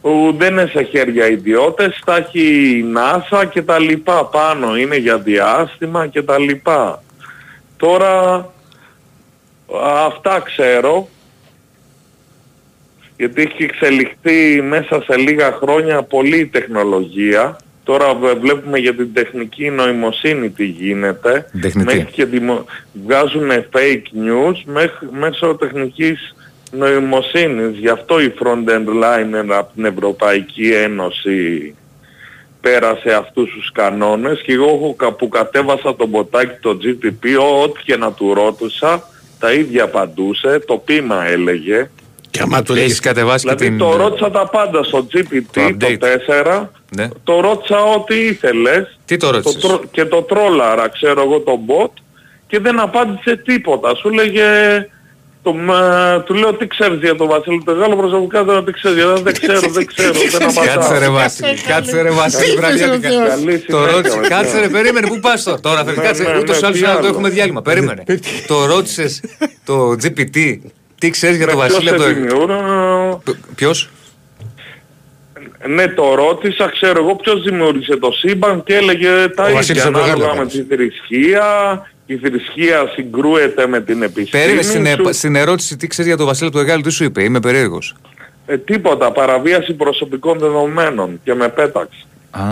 [0.02, 2.42] που δεν είναι σε χέρια ιδιώτες, τα έχει
[2.78, 7.04] η NASA και τα λοιπά πάνω, είναι για διάστημα και τα λοιπά.
[7.78, 8.48] Τώρα
[10.06, 11.08] αυτά ξέρω,
[13.18, 17.58] γιατί έχει εξελιχθεί μέσα σε λίγα χρόνια πολύ η τεχνολογία.
[17.84, 21.46] Τώρα βε- βλέπουμε για την τεχνική νοημοσύνη τι γίνεται.
[21.62, 21.96] Τεχνητή.
[21.96, 22.66] Μέχρι και δημο...
[23.06, 25.08] βγάζουν fake news μέχρι...
[25.12, 26.36] μέσω τεχνικής
[26.72, 27.78] νοημοσύνης.
[27.78, 31.76] Γι' αυτό η front-end liner από την Ευρωπαϊκή Ένωση
[32.62, 37.26] πέρασε αυτούς τους κανόνες και εγώ έχω κα- που κατέβασα το μποτάκι το GTP
[37.64, 39.04] ό,τι και να του ρώτησα
[39.40, 41.90] τα ίδια απαντούσε, το πείμα έλεγε.
[42.34, 43.88] Και άμα το Έχεις λέγεις κατεβάσει και Δηλαδή την...
[43.88, 46.62] το ρώτησα τα πάντα στο GPT Το το, update.
[46.62, 47.08] 4, Ναι.
[47.24, 51.60] το ρώτησα ό,τι ήθελες Τι το ρώτησες; το τρο- και το τρόλαρα ξέρω εγώ τον
[51.68, 51.92] bot
[52.48, 53.96] και δεν απάντησε τίποτα.
[53.96, 54.44] Σου λέγε,
[55.44, 58.98] το, μα, του λέω τι ξέρεις για τον Βασίλη το Γάλλο προσωπικά δεν τι ξέρεις,
[59.04, 60.76] γιατί δεν ξέρω, δεν ξέρω, δεν απαντάω.
[60.76, 63.10] Κάτσε ρε Βασίλη, κάτσε ρε Βασίλη, βραδιάτικα.
[63.10, 64.38] Καλή Το συνέχεια, ρώτησες, παιδιά.
[64.38, 65.60] κάτσε ρε, περίμενε, πού πας τώρα.
[65.60, 67.08] Τώρα θες, Ναι, κάτσε, ναι, ούτως ναι, ή άλλως τι να το άλλο.
[67.08, 67.62] έχουμε διάλειμμα.
[67.62, 68.04] Περίμενε.
[68.48, 69.22] Το ρώτησες
[69.66, 70.58] το GPT,
[71.00, 72.20] τι ξέρεις για τον Με Βασίλη ποιος από σε το...
[72.20, 73.90] δημιούργησε, Ποιος;
[75.68, 79.94] Ναι, το ρώτησα, ξέρω εγώ ποιος δημιούργησε το σύμπαν και έλεγε τα ίδια Βασίλης από
[79.94, 81.46] το ανάλογα Γάλλο, με τη θρησκεία.
[82.06, 84.44] Η θρησκεία συγκρούεται με την επιστήμη.
[84.44, 85.08] Περίμενε στην, σου.
[85.08, 87.40] ε- στην ερώτηση τι ξέρεις για τον Βασίλη από το Εγάλο, τι σου είπε, είμαι
[87.40, 87.96] περίεργος.
[88.46, 92.06] Ε, τίποτα, παραβίαση προσωπικών δεδομένων και με πέταξε.
[92.32, 92.44] Α,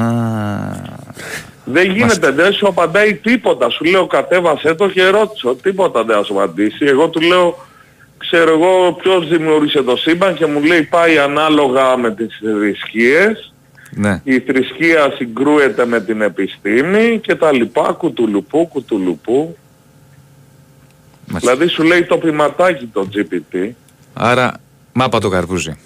[1.66, 3.70] Δεν γίνεται, δεν σου απαντάει τίποτα.
[3.70, 5.56] Σου λέω κατέβασέ το και ρώτησε.
[5.62, 6.86] Τίποτα δεν θα σου απαντήσει.
[6.86, 7.66] Εγώ του λέω,
[8.32, 13.54] ξέρω εγώ ποιος δημιούργησε το σύμπαν και μου λέει πάει ανάλογα με τις θρησκείες.
[13.96, 14.22] ναι.
[14.24, 19.58] Η θρησκεία συγκρούεται με την επιστήμη και τα λοιπά, κουτουλουπού, κουτουλουπού.
[21.26, 21.56] Μάλιστα.
[21.56, 23.70] Δηλαδή σου λέει το ποιηματάκι το GPT.
[24.14, 24.60] Άρα,
[24.94, 25.78] μάπα το καρπούζι.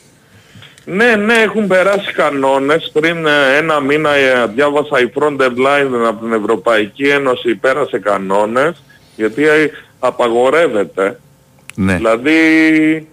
[0.85, 2.89] Ναι, ναι, έχουν περάσει κανόνες.
[2.93, 8.84] Πριν ε, ένα μήνα ε, διάβασα η Front Line από την Ευρωπαϊκή Ένωση πέρασε κανόνες
[9.15, 9.69] γιατί ε,
[9.99, 11.19] απαγορεύεται.
[11.76, 11.95] Ναι.
[11.95, 13.07] Δηλαδή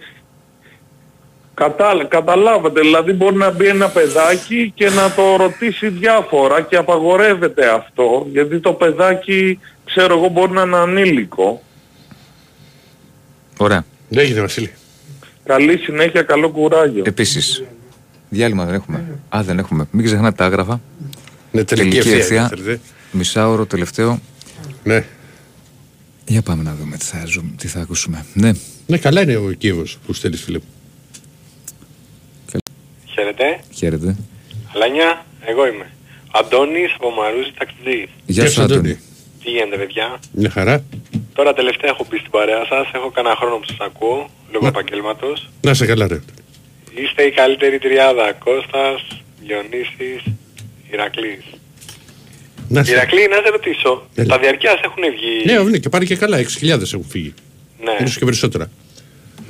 [1.54, 7.68] Κατά, καταλάβατε, δηλαδή μπορεί να μπει ένα παιδάκι και να το ρωτήσει διάφορα και απαγορεύεται
[7.74, 11.62] αυτό γιατί το παιδάκι ξέρω εγώ μπορεί να είναι ανήλικο.
[13.56, 13.84] Ωραία.
[14.08, 14.72] Δεν έγινε Βασίλη.
[15.44, 17.02] Καλή συνέχεια, καλό κουράγιο.
[17.06, 17.62] Επίσης,
[18.28, 19.04] διάλειμμα δεν έχουμε.
[19.28, 19.86] Α, δεν έχουμε.
[19.90, 20.80] Μην ξεχνάτε τα άγραφα.
[21.50, 22.16] Ναι, τελική Τελική ευθεία.
[22.16, 22.38] ευθεία.
[22.40, 22.80] είναι, θέλετε.
[23.12, 24.20] Μισάωρο τελευταίο.
[24.84, 25.04] Ναι.
[26.26, 28.26] Για πάμε να δούμε τι θα, ζούμε, τι θα ακούσουμε.
[28.34, 28.52] Ναι.
[28.86, 30.64] ναι, καλά είναι ο Κίεβος που στέλνεις φίλε μου.
[33.14, 33.60] Χαίρετε.
[33.74, 34.16] Χαίρετε.
[34.74, 35.90] Αλάνια, εγώ είμαι.
[36.32, 38.08] Αντώνης από Μαρούζη Ταξιτζή.
[38.26, 38.98] Γεια σου, Άντωνη.
[39.44, 40.84] Τι γίνεται παιδιά; Μια χαρά.
[41.34, 44.68] Τώρα τελευταία έχω πει στην παρέα σας, έχω κανένα χρόνο που σας ακούω, λόγω Ναι.
[44.68, 45.48] επαγγέλματος.
[45.60, 46.20] Να σε καλά ρε.
[46.94, 48.32] Είστε η καλύτερη τριάδα.
[48.32, 50.22] Κώστας, Διονύσης,
[50.92, 51.44] Ηρακλής.
[52.72, 52.92] Να σε.
[52.92, 54.08] Ηρακλή, να σε ρωτήσω.
[54.14, 54.28] Έλα.
[54.34, 56.38] Τα διαρκείας έχουν βγει; Ναι, ναι, και πάνε και καλά.
[56.38, 57.34] 6.000 έχουν φύγει.
[57.84, 58.70] ναι, Ίσως και περισσότερα.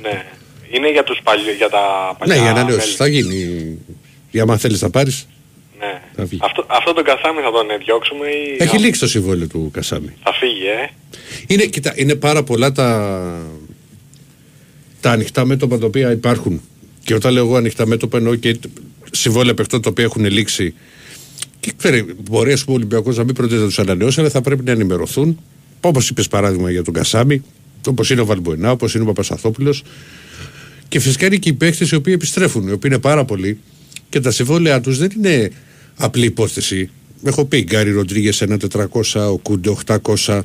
[0.01, 0.23] ναι.
[0.71, 1.79] Είναι για, τους παλιού, για τα
[2.19, 2.91] παλιά Ναι, η ανανέωση μέλη.
[2.95, 3.77] θα γίνει.
[4.31, 5.27] Για άμα θέλεις να πάρεις.
[5.79, 6.01] Ναι.
[6.15, 6.37] Θα βγει.
[6.41, 10.13] Αυτό, αυτό τον Κασάμι θα τον ε, διώξουμε ή Έχει λήξει το συμβόλαιο του Κασάμι.
[10.23, 10.89] θα φύγει, ε.
[11.47, 12.87] Είναι, κοίτα, είναι πάρα πολλά τα,
[15.01, 16.61] τα ανοιχτά μέτωπα τα οποία υπάρχουν.
[17.03, 18.57] Και όταν λέω εγώ ανοιχτά μέτωπα εννοώ και
[19.11, 20.73] συμβόλαια παιχτών τα οποία έχουν λήξει.
[21.63, 24.41] Και ξέρει, μπορεί ας πούμε, ο Ολυμπιακός να μην προτείνει να τους ανανεώσει, αλλά θα
[24.41, 25.39] πρέπει να ενημερωθούν.
[25.81, 27.43] Όπως είπες παράδειγμα για τον Κασάμι,
[27.87, 29.83] όπως είναι ο Βαλμποενά, όπως είναι ο Παπασταθόπουλος.
[30.87, 33.59] Και φυσικά είναι και οι παίχτε οι οποίοι επιστρέφουν, οι οποίοι είναι πάρα πολλοί.
[34.09, 35.51] Και τα συμβόλαιά τους δεν είναι
[35.95, 36.89] απλή υπόθεση.
[37.23, 40.41] Έχω πει Γκάρι Ροντρίγε ένα 400, ο Κούντε 800.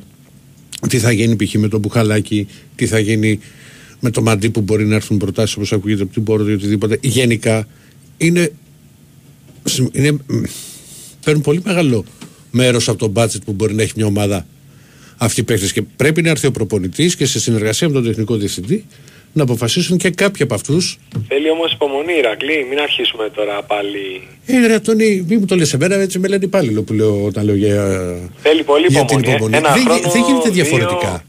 [0.89, 1.53] Τι θα γίνει π.χ.
[1.53, 3.39] με τον Μπουχαλάκη, τι θα γίνει
[3.99, 6.97] με το Μαντί που μπορεί να έρθουν προτάσεις όπως ακούγεται από την Πόρδο ή οτιδήποτε.
[7.01, 7.67] Γενικά
[8.17, 8.51] είναι,
[9.91, 10.43] είναι, μ,
[11.23, 12.05] παίρνουν πολύ μεγάλο
[12.51, 14.45] μέρος από το budget που μπορεί να έχει μια ομάδα
[15.17, 18.35] αυτοί οι παίχτες και πρέπει να έρθει ο προπονητής και σε συνεργασία με τον τεχνικό
[18.35, 18.85] διευθυντή
[19.33, 20.97] να αποφασίσουν και κάποιοι από αυτούς.
[21.27, 22.65] Θέλει όμως υπομονή, Ηρακλή.
[22.69, 24.27] Μην αρχίσουμε τώρα πάλι.
[24.45, 27.45] Ε, ρε, Αντώνη, μη μου το λες εμένα, έτσι με λένε υπάλληλο που λέω όταν
[27.45, 27.99] λέω για,
[28.41, 29.31] Θέλει πολύ για την υπομονή.
[29.31, 29.35] ε.
[29.35, 29.57] υπομονή.
[29.57, 30.63] Ένα δεν, χρόνο, δεν γίνεται δύο.
[30.63, 31.23] διαφορετικά.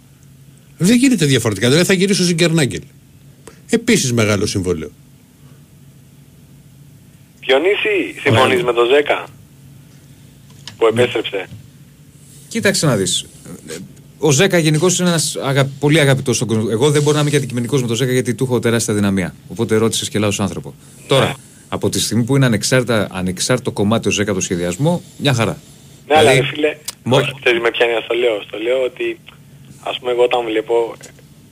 [0.78, 1.68] Δεν γίνεται διαφορετικά.
[1.68, 2.80] Δηλαδή θα γυρίσω στην Κερνάγκελ.
[3.70, 4.90] Επίσης μεγάλο συμβόλαιο.
[7.40, 9.26] Διονύση, συμφωνείς με τον Ζέκα;
[10.80, 11.48] Που επέστρεψε.
[12.48, 13.26] Κοίταξε να δεις.
[14.18, 15.64] Ο Ζέκα γενικώς είναι ένας αγα...
[15.80, 16.68] πολύ αγαπητός στον κόσμο.
[16.70, 19.34] Εγώ δεν μπορώ να είμαι και αντικειμενικό με τον Ζέκα γιατί του έχω τεράστια δυναμία.
[19.48, 20.74] Οπότε ρώτησες και λάθο άνθρωπο.
[21.06, 21.34] Τώρα,
[21.68, 25.58] από τη στιγμή που είναι ανεξάρτητα, ανεξάρτητο κομμάτι ο Ζέκα το σχεδιασμό, μια χαρά.
[26.06, 28.42] Ναι, αλλά Δηλαδή, ρε φίλε, μο- όχι, ξέρεις με ποια είναι στο λέω.
[28.46, 29.18] Στο λέω ότι,
[29.90, 30.74] ας πούμε, εγώ όταν βλέπω,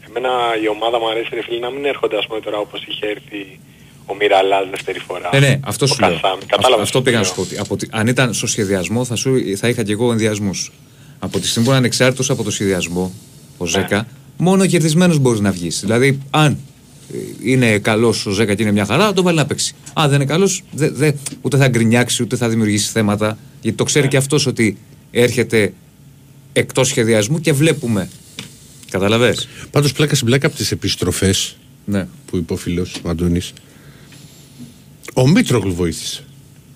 [0.09, 0.31] εμένα
[0.65, 3.61] η ομάδα μου αρέσει, ρε φίλε, να μην έρχονται, ας πούμε, τώρα όπως είχε έρθει
[4.11, 5.29] ο Μιραλάς δεύτερη φορά.
[5.33, 6.09] Ναι, ναι, αυτό ο σου λέω.
[6.11, 6.35] Κασάμι.
[6.43, 7.31] Αυτό, Κατάλαβες αυτό τι πήγα να λέω.
[7.33, 7.43] σου πω.
[7.43, 10.73] ότι από τη- αν ήταν στο σχεδιασμό, θα, σου, θα είχα και εγώ ενδιασμούς.
[11.19, 13.13] Από τη στιγμή που είναι ανεξάρτητος από το σχεδιασμό,
[13.57, 13.71] ο Ναι.
[13.71, 14.07] Ζέκα,
[14.37, 15.81] μόνο κερδισμένος μπορείς να βγεις.
[15.81, 16.59] Δηλαδή, αν
[17.15, 17.17] ε,
[17.51, 19.75] είναι καλός ο Ζέκα και είναι μια χαρά, τον βάλει να παίξει.
[19.93, 23.39] Αν δεν είναι καλός, δε, δε, ούτε θα γκρινιάξει, ούτε θα δημιουργήσει θέματα.
[23.61, 23.89] Γιατί το Ναι.
[23.91, 24.79] ξέρει και αυτός ότι
[25.11, 25.73] έρχεται
[26.53, 28.09] εκτός σχεδιασμού και βλέπουμε.
[28.91, 29.35] Καταλαβέ.
[29.71, 32.07] Πάντως πλάκα στην πλάκα από τις επιστροφές Ναι.
[32.27, 33.53] που είπε ο φίλος ο Αντώνης.
[35.23, 36.23] Ο Μήτρογλου βοήθησε.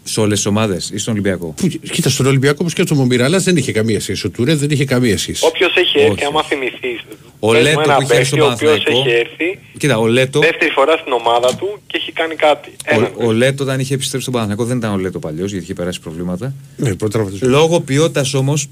[0.04, 3.38] Σε όλες τις ομάδες ή στον Ολυμπιακό; Που, κοίτα, στον Ολυμπιακό όπως και στον Μομιραλά
[3.38, 4.26] δεν είχε καμία σχέση.
[4.26, 5.44] Ο Τουρέ δεν είχε καμία σχέση.
[5.46, 6.24] Όποιος έχει έρθει, Όχι.
[6.24, 7.00] άμα θυμηθείς,
[7.38, 9.08] Ο πες μου Λέτο ένα που είχε έρθει παίχτη στο ο οποίος Παναθηναϊκό.
[9.08, 10.40] έχει έρθει Κοίτα, ο Λέτο.
[10.40, 12.70] δεύτερη φορά στην ομάδα του και έχει κάνει κάτι.
[12.84, 13.10] Έναν.
[13.16, 15.74] Ο, ο Λέτο όταν είχε επιστρέψει στον Παναθηναϊκό δεν ήταν ο Λέτο παλιός γιατί είχε
[15.74, 16.54] περάσει προβλήματα.
[16.76, 17.48] Ναι, πρώτα τραυματισμό.
[17.48, 18.66] Λόγω ποιότητας όμως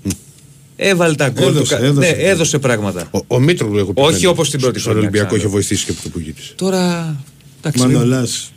[0.77, 1.51] έβαλε τα γκολ του.
[1.57, 2.11] Έδωσε, κα- έδωσε.
[2.11, 3.09] Ναι, έδωσε πράγματα.
[3.11, 4.01] Ο, ο Μήτρογλου έχω πει.
[4.01, 4.27] Όχι πάλι.
[4.27, 5.61] όπως την πρώτη Στον χρονιά, Ολυμπιακό είχε ξαναλέω.
[5.69, 6.53] βοηθήσει και από το που γύρισε.
[6.57, 7.17] Τώρα.
[7.59, 8.53] Εντάξει, μην- Μανολάς.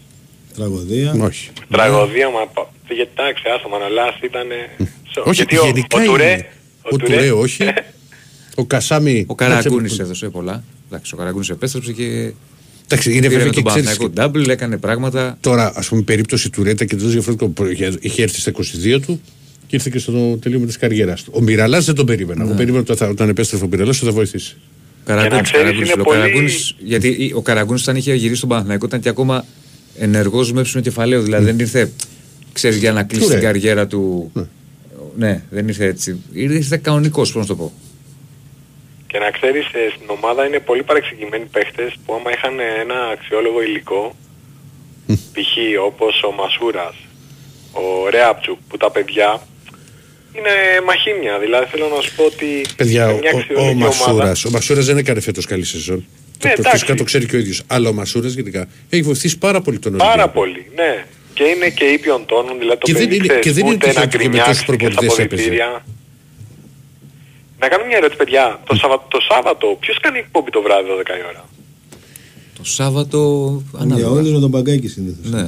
[0.55, 1.15] Τραγωδία.
[1.19, 1.49] Όχι.
[1.71, 4.47] Τραγωδία, μα πα- γιατί εντάξει, άστο Μανολάς ήταν...
[5.23, 6.45] Όχι, γιατί ο, γενικά ο Τουρέ, είναι.
[6.91, 7.63] Ο Τουρέ, όχι.
[8.55, 9.25] Ο Κασάμι.
[9.27, 10.63] Ο Καραγκούνης έδωσε πολλά.
[10.87, 12.31] Εντάξει, ο Καραγκούνης επέστρεψε και.
[12.85, 15.37] Εντάξει, είναι πήρε βέβαια με και τον ξέρεις, Παναθηναϊκό double, έκανε πράγματα.
[15.41, 17.65] Τώρα, ας πούμε, περίπτωση του Ρέτα και τελείω διαφορετικό.
[17.67, 19.21] Είχε- Είχε έρθει στα 22 του
[19.67, 21.31] και ήρθε και στο τελείωμα της καριέρας του.
[21.35, 22.43] Ο Μιραλά δεν τον περίμενα.
[22.43, 22.49] Ναι.
[22.49, 24.55] Εγώ περίμενα ότι θα- όταν επέστρεφε ο Μιραλά ότι θα βοηθήσει.
[25.05, 28.85] Καραγκούνης, ξέρεις, Καραγκούνης, είναι ο πολύ- Καραγκούνης- γιατί ο Καραγκούνης όταν είχε γυρίσει στον Παναθηναϊκό
[28.85, 29.45] ήταν και ακόμα
[29.97, 31.21] ενεργός με έψινο κεφαλαίο.
[31.21, 31.91] Δηλαδή δεν ήρθε,
[32.53, 33.45] ξέρεις, για να κλείσει Του την ρε.
[33.45, 34.31] καριέρα του.
[35.15, 36.21] Ναι, δεν ήρθε έτσι.
[36.33, 37.71] Ήρθε κανονικός, πώς να το πω.
[39.07, 43.61] Και να ξέρεις, ε, στην ομάδα είναι πολύ παρεξηγημένοι παίχτες που άμα είχαν ένα αξιόλογο
[43.61, 44.15] υλικό,
[45.07, 45.53] π.χ.
[45.85, 46.95] όπως ο Μασούρας,
[47.71, 49.41] ο Ρέαπτσουκ, που τα παιδιά
[50.37, 50.53] είναι
[50.85, 51.39] μαχήμια.
[51.39, 54.35] Δηλαδή θέλω να σου πω ότι Παιδιά, σε ο, μια ο, ο αξιόλογη Μασούρας ομάδα...
[54.47, 56.05] ο Μασούρας δεν έκανε φέτος καλή σεζόν.
[56.43, 56.77] Το, Ναι, το, εντάξει.
[56.79, 57.61] φυσικά το ξέρει και ο ίδιος.
[57.67, 60.31] Αλλά ο Μασούρας γενικά έχει βοηθήσει πάρα πολύ τον Πάρα Ολυμπιακό.
[60.39, 61.05] πολύ, ναι.
[61.33, 63.73] Και είναι και ήπιον τόνων, δηλαδή το Και δεν παιδί είναι- ξέρεις, και δεν είναι
[63.75, 65.23] ούτε να τυχαίο ότι και με τόσους γκρινιάξει και στα προπονητές έπαιζε.
[65.23, 65.85] αποδητήρια.
[67.59, 68.59] Να κάνω μια ερώτηση παιδιά.
[68.67, 71.43] Το, Σαββα- το Σάββατο ποιος κάνει εκπομπή το βράδυ 12 η ώρα;
[72.57, 73.19] Το Σάββατο.
[73.71, 74.09] Για ανάλογα.
[74.09, 75.31] όλους με τον Παγκάκη συνήθως.
[75.31, 75.41] Ναι.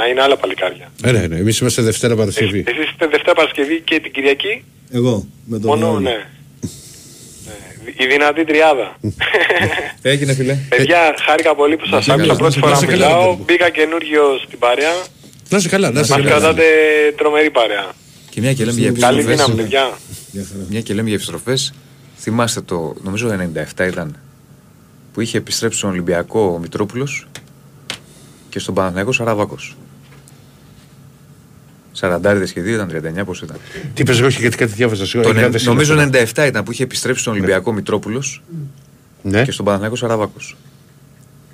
[0.00, 0.90] Α, είναι άλλα παλικάρια.
[1.04, 2.64] Ε, ναι, ναι, εμείς είμαστε Δευτέρα Παρασκευή.
[2.66, 6.02] Εσείς είστε Δευτέρα Παρασκευή και την Κυριακή; Εγώ με τον Μόνο, Ιωάννη.
[6.08, 6.26] ναι.
[7.96, 8.96] Ναι, Η δυνατή τριάδα.
[10.02, 10.54] Έγινε, φιλέ.
[10.68, 12.26] Παιδιά, χάρηκα πολύ που σας σε άκουσα.
[12.26, 13.20] καλά, Πρώτη να φορά σε καλά, μιλάω.
[13.24, 13.44] Ρόμπερτο.
[13.44, 14.92] Μπήκα καινούριο στην παρέα.
[15.48, 16.30] Να είσαι καλά, να είσαι Μας καλά.
[16.38, 16.62] κρατάτε
[17.16, 17.86] τρομερή παρέα.
[18.30, 19.44] Και μια και λέμε για Καλή επιστροφές.
[19.44, 19.90] δύναμη, παιδιά.
[20.32, 20.64] Γεια χαρά.
[20.68, 21.72] Μια και λέμε για επιστροφές.
[22.18, 23.28] Θυμάστε το, νομίζω
[23.76, 24.16] 97 ήταν,
[25.12, 27.26] που είχε επιστρέψει στον Ολυμπιακό ο Μητρόπουλος
[28.48, 29.76] και στον Παναθηναϊκό Σαραβάκος.
[31.92, 32.88] Σαραντάριδες και δύο ήταν
[33.20, 33.56] 39, πώς ήταν.
[33.94, 35.02] Τι πες, όχι γιατί κάτι διάβαζα.
[35.02, 36.26] Το, συγγνώμη, νε- δεν νομίζω σύλλογα.
[36.34, 38.42] 97 ήταν που είχε επιστρέψει στον Ολυμπιακό Μητρόπουλος
[39.22, 40.56] Ναι, και στον Παναθηναϊκό Σαραβάκος.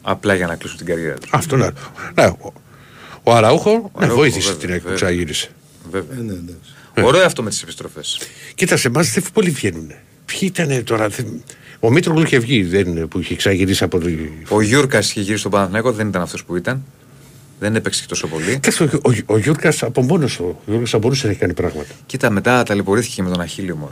[0.03, 1.31] Απλά για να κλείσουν την καριέρα τους.
[1.33, 1.73] αυτό να.
[2.15, 2.53] Ναι, ο,
[3.23, 4.97] ο Αραούχο ναι, Αραούχο, βοήθησε βέβαια, την ΑΕΚ που βέβαια.
[4.97, 5.49] ξαναγύρισε.
[5.91, 6.19] Βέβαια.
[6.19, 6.73] Ε, ναι, εντάξει.
[7.03, 8.21] Ωραίο αυτό με τις επιστροφές.
[8.55, 9.93] Κοίτα, σε εμάς δεν πολύ βγαίνουν.
[10.25, 11.09] Ποιοι ήταν τώρα.
[11.09, 11.43] δεν-
[11.81, 14.15] Ο Μήτρογλου είχε βγει, δεν είναι, που είχε ξαναγυρίσει από τη.
[14.49, 16.85] Ο Γιούρκας είχε γυρίσει στον Παναθηναϊκό, δεν ήταν αυτός που ήταν.
[17.65, 18.45] Δεν έπαιξε και τόσο πολύ.
[18.53, 20.45] Κοίταξε, ο, ο, ο Γιούρκας από μόνος του.
[20.45, 21.91] Ο Γιούρκας θα μπορούσε να έχει κάνει πράγματα.
[22.07, 23.89] Κοίτα, μετά ταλαιπωρήθηκε με τον αχίλλειο μου.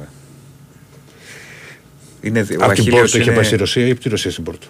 [2.21, 4.31] Είναι, ο Από την αχίλλειος Πόρτο είχε είναι- πάει στη Ρωσία ή από τη Ρωσία
[4.31, 4.67] στην Πόρτο;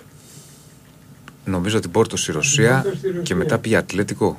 [1.44, 3.22] Νομίζω την Πόρτο στη Ρωσία Πόρτο στη Ρωσία.
[3.22, 4.38] και μετά πήγε Ατλέτικο.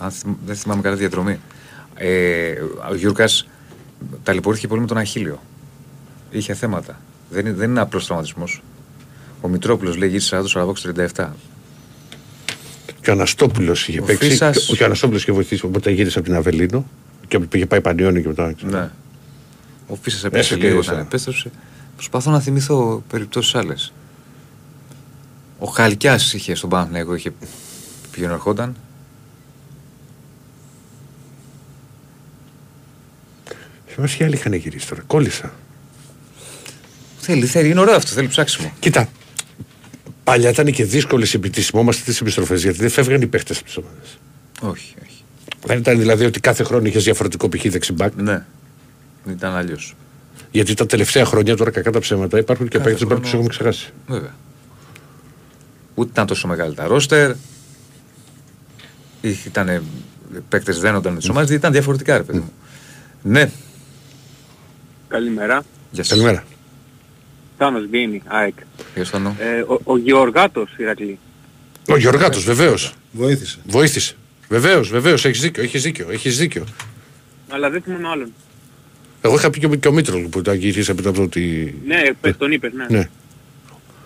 [0.00, 1.40] Αν θυμ- δεν θυμάμαι καλά διαδρομή.
[1.94, 2.52] Ε,
[2.90, 3.48] ο Γιούρκας
[4.22, 5.42] ταλαιπωρήθηκε πολύ με τον Αχίλιο.
[6.30, 7.00] Είχε θέματα.
[7.30, 8.62] Δεν, είναι- δεν είναι απλός τραυματισμός.
[9.40, 11.34] Ο Μητρόπουλος λέει γύρισε 40 Σαραβόξ 37.
[13.02, 14.28] Και ο Αναστόπουλος είχε Ο παίξει.
[14.28, 15.64] Φίσας- Και ο Αναστόπουλος είχε βοηθήσει.
[15.64, 16.86] Οπότε γύρισε από την Αβελίνο
[17.28, 18.52] και είχε πάει Πανιόνιο και μετά.
[18.52, 18.70] ξέρω.
[18.70, 18.90] Ναι.
[19.86, 20.90] Ο Φίσας έπεσε Έσαι και λίγο ίσα.
[20.92, 21.50] όταν επέστρεψε.
[21.96, 23.92] Προσπαθώ να θυμηθώ περιπτώσεις άλλες.
[25.58, 27.30] Ο Χαλκιάς είχε στον Παναθηναϊκό, είχε
[28.10, 28.76] πηγαίνει ερχόταν.
[33.86, 35.02] Θυμάσαι και άλλοι είχαν γυρίσει τώρα.
[35.06, 35.52] Κόλλησα.
[37.20, 38.72] Θέλει, θέλει, είναι ωραίο αυτό, θέλει ψάξιμο.
[38.78, 39.08] Κοίτα.
[40.24, 41.62] Παλιά ήταν και δύσκολες επί τη
[42.04, 44.18] τις επιστροφές γιατί δεν φεύγαν οι παίχτε από τις ομάδες.
[44.60, 45.24] Όχι, όχι.
[45.66, 47.62] Δεν ήταν δηλαδή ότι κάθε χρόνο είχες διαφορετικό π.χ.
[47.68, 48.12] δεξιμπάκ.
[48.14, 48.44] Ναι.
[49.30, 49.94] Ήταν αλλιώς.
[50.50, 53.32] Γιατί τα τελευταία χρόνια τώρα κακά τα ψέματα υπάρχουν και Κάθε παίχτε που χρόνο- τους
[53.32, 53.92] έχουμε ξεχάσει.
[54.06, 54.34] Βέβαια.
[55.94, 57.32] Ούτε ήταν τόσο μεγάλη τα ρόστερ.
[59.46, 59.82] Ήταν
[60.48, 62.52] παίκτες δένονταν με τις ομάδες, ήταν διαφορετικά, ρε παιδί μου.
[63.22, 63.50] Ναι,
[65.08, 65.62] Καλημέρα.
[65.90, 66.08] γεια σας.
[66.12, 66.44] Καλημέρα.
[67.62, 68.54] Τάνος Γκίνη, ΑΕΚ.
[68.94, 69.36] Γεια σου, Θάνο.
[69.38, 71.18] Ε, ο, ο Γεωργάτος Ηρακλή.
[71.88, 72.94] Ο Γιωργάτο, βεβαίως.
[73.12, 73.58] Βοήθησε.
[73.66, 74.14] Βοήθησε.
[74.48, 75.24] Βεβαίως, βεβαίως.
[75.24, 75.62] Έχεις δίκιο.
[75.62, 76.06] Έχεις δίκιο.
[76.10, 76.64] Έχεις δίκιο.
[77.48, 78.32] Αλλά δεν θυμάμαι άλλον.
[79.20, 81.74] Εγώ είχα πει και, ο- και ο Μήτρογλου που ήταν γυρίσει από το ότι.
[81.86, 82.86] Ναι, πες, τον είπες, ναι.
[82.88, 83.08] Ναι.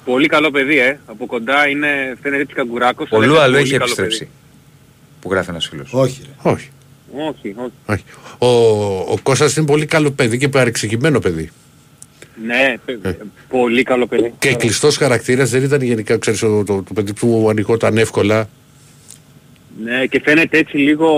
[0.04, 0.98] Πολύ καλό παιδί, ε.
[1.06, 3.08] Από κοντά είναι, φαίνεται έτσι καγκουράκος.
[3.10, 4.28] Ο αλλά Λου είναι άλλο πολύ έχει καλό επιστρέψει.
[5.20, 5.92] Που γράφει ένας φίλος.
[5.92, 6.20] Όχι.
[6.22, 6.50] Ρε.
[6.50, 6.68] Όχι.
[7.12, 7.26] παιδί.
[7.28, 7.72] Όχι, όχι.
[7.86, 8.04] όχι.
[8.38, 8.46] Ο,
[9.12, 11.50] ο Κώστας είναι πολύ καλό παιδί και παρεξηγημένο παιδί.
[12.44, 13.16] Ναι, παι-
[13.48, 14.32] πολύ καλό παιδί.
[14.38, 18.48] Και κλειστός χαρακτήρας δεν ήταν γενικά, ξέρεις, το, το, το παιδί που ανοιγόταν εύκολα.
[19.84, 21.08] Ναι, και φαίνεται έτσι λίγο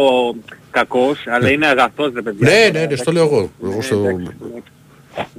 [0.70, 2.48] κακός, αλλά είναι αγαθός, ρε παιδιά.
[2.50, 3.50] Ναι, ναι, ναι, στο λέω εγώ.
[3.62, 3.94] εγώ Ναι, στο...
[3.94, 4.16] εντάξει,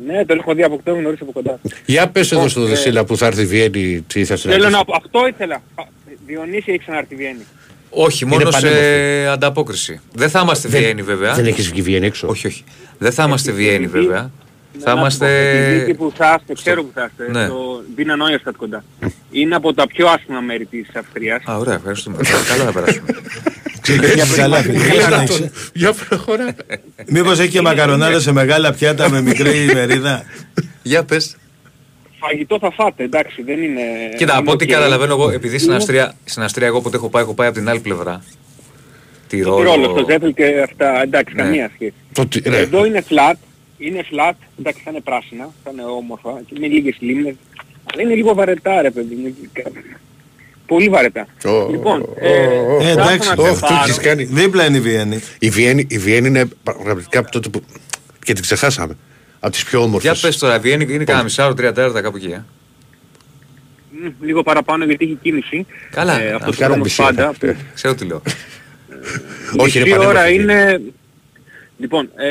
[0.05, 0.13] ναι.
[0.13, 1.59] Ναι, τον έχω δει από αυτό, γνωρίζω από κοντά.
[1.85, 4.53] Για πες εδώ Λοιπόν, στο ε, Δεσίλα που θα έρθει η Βιέννη, τι θα Θέλω
[4.53, 4.83] συναντήσει.
[4.87, 4.95] να...
[4.95, 5.55] Αυτό ήθελα.
[5.55, 5.83] Α,
[6.25, 7.41] Διονύση έχει ξανάρθει η Βιέννη.
[7.89, 9.25] Όχι, μόνο Είναι σε πανέμορφη.
[9.31, 9.99] ανταπόκριση.
[10.13, 11.33] Δεν θα είμαστε Δεν- Βιέννη, βέβαια.
[11.33, 12.63] Δεν έχεις βγει Βιέννη έξω; Όχι, όχι.
[12.97, 14.31] Δεν θα είμαστε Βιέννη, βέβαια.
[14.79, 15.93] Θα Να σου πω, Επειδή εκεί είμαστε.
[15.93, 17.47] που θα είστε, ξέρω που θα είστε, Ναι.
[17.47, 18.83] το Βίνα Νόιερστατ κοντά.
[19.31, 21.43] Είναι από τα πιο άσχημα μέρη της Αυστρίας.
[21.45, 22.17] Α, ωραία, ευχαριστούμε.
[22.47, 23.05] Καλά θα περάσουμε.
[23.81, 24.77] Ξεκίνησε καλά, φίλε.
[24.77, 26.55] Για Για να να έχεις- τον- Για προχωρά.
[27.07, 30.23] Μήπως έχει και μακαρονάδες σε μεγάλα πιάτα με μικρή μερίδα.
[30.83, 31.35] Για πες.
[32.19, 33.81] Φαγητό θα φάτε, εντάξει, δεν είναι...
[34.17, 34.69] Κοίτα, είναι από ό,τι οκ.
[34.71, 37.57] καταλαβαίνω εγώ, επειδή στην Είναι Αυστρία, στην Αυστρία εγώ όποτε έχω πάει, έχω πάει από
[37.57, 38.23] την άλλη πλευρά.
[39.27, 40.05] Τη στο Τιρόλο, στο Τιρόλο.
[40.09, 41.41] Ζέεφελντ και αυτά, εντάξει, Ναι.
[41.41, 41.93] καμία σχέση.
[42.13, 42.57] Το τι- ναι.
[42.57, 43.33] Εδώ είναι flat,
[43.79, 47.35] είναι flat, εντάξει, θα είναι πράσινα, θα είναι όμορφα και με λίγες λίμνες.
[47.93, 49.35] Αλλά είναι λίγο βαρετά, ρε παιδί μου.
[50.65, 51.27] Πολύ βαρετά.
[51.45, 53.83] Ω, Λοιπόν, ω, ε, ω, ω, Ε, θα εντάξει, έρθω να Ω, σε αυτό πάρω.
[53.83, 54.23] έχεις κάνει.
[54.23, 55.19] Δίπλα είναι η Βιέννη.
[55.39, 57.61] Η Βιέννη, η Βιέννη είναι πραγματικά από τότε που.
[58.23, 58.97] και την ξεχάσαμε.
[59.39, 60.19] Από τις πιο Για όμορφες.
[60.19, 62.27] πες τώρα, Βιέννη είναι κανένα μισάωρο, τρία τέταρτα κάπου εκεί.
[62.31, 62.43] ε;
[63.91, 65.65] Μ, Λίγο παραπάνω γιατί έχει κίνηση.
[65.91, 67.23] Καλά, Ε, να αυτός ο κάνω δρόμος μισή πάντα.
[67.27, 67.33] ώρα.
[67.39, 68.21] που Ξέρω τι λέω.
[69.57, 70.33] Όχι, είναι μισή ώρα πανέμορφη.
[70.33, 70.81] είναι...
[71.79, 72.27] Λοιπόν, ε,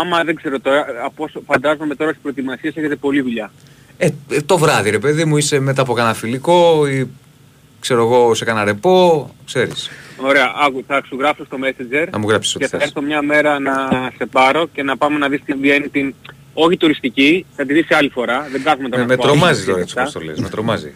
[0.00, 3.50] άμα δεν ξέρω τώρα, από όσο φαντάζομαι τώρα στις προετοιμασίες έχετε πολλή δουλειά.
[3.98, 7.08] Ε, ε, το βράδυ, ρε παιδί μου, είσαι μετά από κανένα φιλικό ή
[7.80, 9.90] ξέρω εγώ σε κανένα ρεπό, ξέρεις.
[10.16, 12.86] Ωραία, άκου, θα σου γράψω στο Messenger Να μου γράψεις ό,τι και θα θες.
[12.86, 13.72] έρθω μια μέρα να
[14.18, 16.14] σε πάρω και να πάμε να δεις την Βιέννη την...
[16.54, 19.26] Όχι τουριστική, θα τη δεις άλλη φορά, δεν κάθομαι τώρα Ε, να με σου πω
[19.26, 20.02] τρομάζει αλήθεια τώρα και έτσι αυτά.
[20.02, 20.92] όπως το λες, με τρομάζει.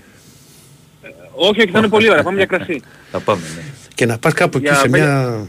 [1.35, 2.83] Όχι, όχι, θα είναι πολύ ωραία, πάμε για κρασί.
[3.11, 3.63] Θα πάμε, ναι.
[3.95, 5.47] Και να πας κάπου εκεί Για σε πέντε- μια.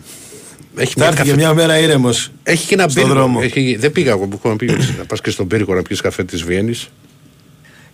[0.75, 1.41] Έχει Θα μια, έρθει και καφε...
[1.43, 2.31] μια μέρα ήρεμος.
[2.43, 3.17] Έχει και ένα στον πύργο.
[3.19, 3.39] δρόμο.
[3.43, 3.75] Έχει...
[3.79, 4.65] Δεν πήγα εγώ που έχω να πει.
[4.97, 6.89] να πας και στον πύργο να πιεις καφέ της Βιέννης.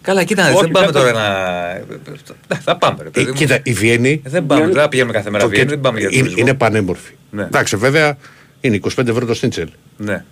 [0.02, 2.56] Καλά, κοίτα, να δεις, Όχι, δεν πάμε δεν τώρα να...
[2.56, 3.34] Ε, Θα πάμε, ρε Ε, παιδί μου.
[3.34, 4.22] κοίτα, η Βιέννη.
[4.26, 6.20] Ε, Δεν πάμε, δεν θα πηγαίνουμε κάθε μέρα το Βιέννη, κέντρο- δεν πάμε για είναι,
[6.28, 6.42] τουρισμό.
[6.48, 7.12] είναι πανέμορφη.
[7.32, 7.44] Ναι.
[7.44, 8.18] Εντάξει, βέβαια
[8.62, 9.68] είναι 25 ευρώ το σνίτσελ.
[9.98, 10.24] Ναι.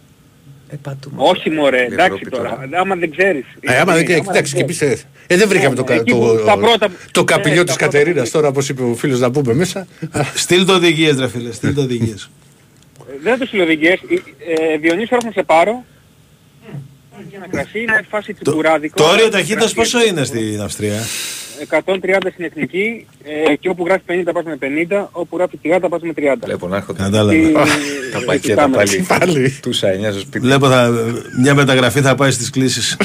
[0.76, 1.16] Ε, πατούμε.
[1.18, 3.46] Όχι μωρέ, Η εντάξει Ευρώπη τώρα, άμα δεν ξέρεις.
[3.60, 4.82] Ε, άμα δεν κοιτάξει και ξέρεις.
[4.82, 4.82] εμείς,
[5.28, 7.26] ε, ε, δεν βρήκαμε Ναι, το, ναι, κα- εκεί το, που τα πρώτα- το ναι,
[7.26, 9.88] καπηλιό τα της πρώτα- Κατερίνας τώρα όπως είπε ο φίλος να πούμε μέσα.
[10.36, 12.30] Στείλ το οδηγίες ρε φίλε, στείλ το οδηγίες.
[13.00, 14.00] Ε, Δεν το συλλογικές.
[14.74, 15.84] Ε, Διονύση, έρχομαι να σε πάρω.
[17.30, 18.96] Για ένα κρασί, είναι φάση Το, τσιμπουράδικο.
[18.96, 19.76] το όριο ταχύτητας Κρασί.
[19.92, 21.00] πόσο είναι στην Αυστρία;
[21.86, 21.98] 130
[22.34, 23.08] στην εθνική
[23.50, 24.58] ε, και όπου γράφει 50 πας με
[24.90, 26.22] 50, όπου γράφει 30 πας με 30.
[26.44, 27.32] Βλέπω να έρχονται Κατάλαβα.
[27.32, 27.52] Τι-
[28.12, 28.84] τα τι πακέτα κάμερα.
[28.84, 29.06] πάλι.
[29.20, 29.50] Πάλι.
[29.62, 30.40] Του 9 στο σπίτι.
[30.40, 30.92] Βλέπω θα,
[31.42, 32.98] μια μεταγραφή θα πάει στις κλήσεις.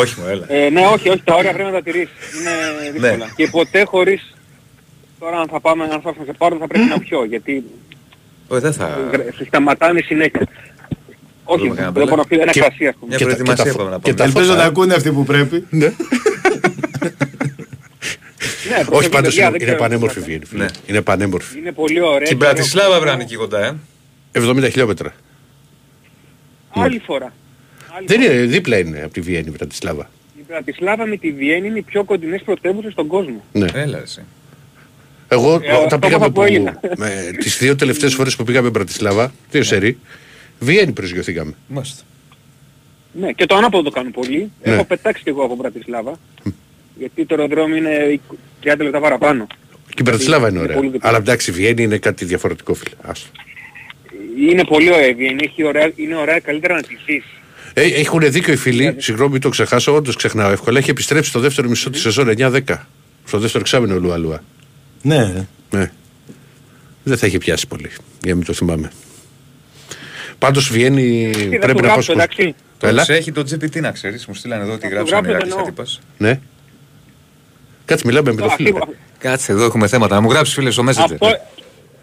[0.00, 0.44] Όχι μου, έλα.
[0.48, 2.08] Ε, ναι, όχι, όχι, τα όρια πρέπει να τα τηρείς.
[2.40, 3.16] Είναι δύσκολα.
[3.16, 3.24] Ναι.
[3.36, 4.34] Και ποτέ χωρίς...
[5.18, 7.64] Τώρα αν θα πάμε, αν θα έρθω να σε πάρω θα πρέπει να πιω, γιατί
[8.48, 9.08] Όχι, δεν θα...
[9.12, 10.46] γρα- σε σταματάνε συνέχεια.
[11.44, 13.06] Όχι, Δούμε κανένα δεν μπορώ να πει ένα Και- κρασί ας πούμε.
[13.08, 14.16] Μια Και τα- προετοιμασία και τα- πάμε να και πάμε.
[14.16, 14.66] τα Ελπίζω φώτα, να ε.
[14.66, 15.66] ακούνε αυτοί που πρέπει.
[15.70, 15.86] Ναι.
[18.68, 19.78] Ναι, Όχι προσωπικά πάντως δεν είναι, είναι ξέρω.
[19.78, 20.44] πανέμορφη η Βιέννη.
[20.44, 20.64] φίλε.
[20.64, 20.70] Ναι.
[20.86, 21.58] Είναι πανέμορφη.
[21.58, 22.18] Είναι πολύ ωραία.
[22.18, 23.00] Και η και Μπρατισλάβα ωραίο.
[23.00, 23.74] βράνε εκεί κοντά, ε;
[24.32, 25.14] 70 χιλιόμετρα.
[26.70, 27.32] Άλλη φορά.
[27.96, 28.32] Άλλη Δεν φορά.
[28.34, 30.10] είναι, δίπλα είναι από τη Βιέννη η Βρατισλάβα.
[30.38, 33.44] Η Μπρατισλάβα με τη Βιέννη είναι οι πιο κοντινές πρωτεύουσες στον κόσμο.
[33.52, 33.66] Ναι.
[33.74, 34.22] Έλα εσύ.
[35.28, 36.80] Εγώ Ε, όταν αυτό πήγαμε που που, έγινα.
[36.96, 39.98] με, τις δύο τελευταίες φορές που πήγαμε Μπρατισλάβα, δύο σερί,
[40.64, 41.54] Βιέννη προσγειωθήκαμε.
[41.68, 42.02] Μάλιστα.
[43.12, 44.50] Ναι, και το ανάποδο το κάνουν πολύ.
[44.64, 44.72] Ναι.
[44.72, 46.18] Έχω πετάξει κι εγώ από Μπρατισλάβα.
[46.98, 48.20] γιατί το αεροδρόμιο είναι
[48.64, 49.46] 30 λεπτά παραπάνω.
[49.88, 50.76] Και η Μπρατισλάβα είναι Είναι ωραία.
[50.76, 51.08] πολύ δίπλα.
[51.08, 52.94] Αλλά εντάξει, η Βιέννη είναι κάτι διαφορετικό, φίλε.
[53.02, 53.28] Άστο.
[54.50, 55.44] Είναι πολύ ωραία η Βιέννη.
[55.44, 57.24] Έχει ωραία, είναι ωραία καλύτερα να τη δεις.
[57.74, 60.78] Ε, έχουν δίκιο οι φίλοι, συγγνώμη μην το ξεχάσω, όντως ξεχνάω εύκολα.
[60.78, 62.60] Έχει επιστρέψει στο δεύτερο μισό της σεζόν 9-10.
[63.26, 64.42] Στο δεύτερο εξάμεινο ο Λουαλουά.
[65.02, 65.46] Ναι, ρε.
[65.78, 65.90] Ναι.
[67.04, 67.88] Δεν θα έχει πιάσει πολύ,
[68.22, 68.90] για να μην το θυμάμαι.
[70.42, 71.86] Πάντως Βιέννη Τι, θα πρέπει του να πω...
[71.86, 72.54] γράψω, εντάξει.
[72.80, 73.04] Έλα.
[73.06, 75.66] Το έχει το GPT να ξέρεις, μου στείλανε εδώ ότι το γράψανε γράψω, Ηράκλης εννοώ.
[75.66, 76.00] Αντίπας.
[76.18, 76.40] Ναι.
[77.84, 78.88] Κάτσε μιλάμε με το Αυτή- φίλο.
[79.18, 80.14] Κάτσε εδώ έχουμε θέματα.
[80.14, 81.12] Να μου γράψεις φίλε στο Messenger.
[81.12, 81.28] Αυτό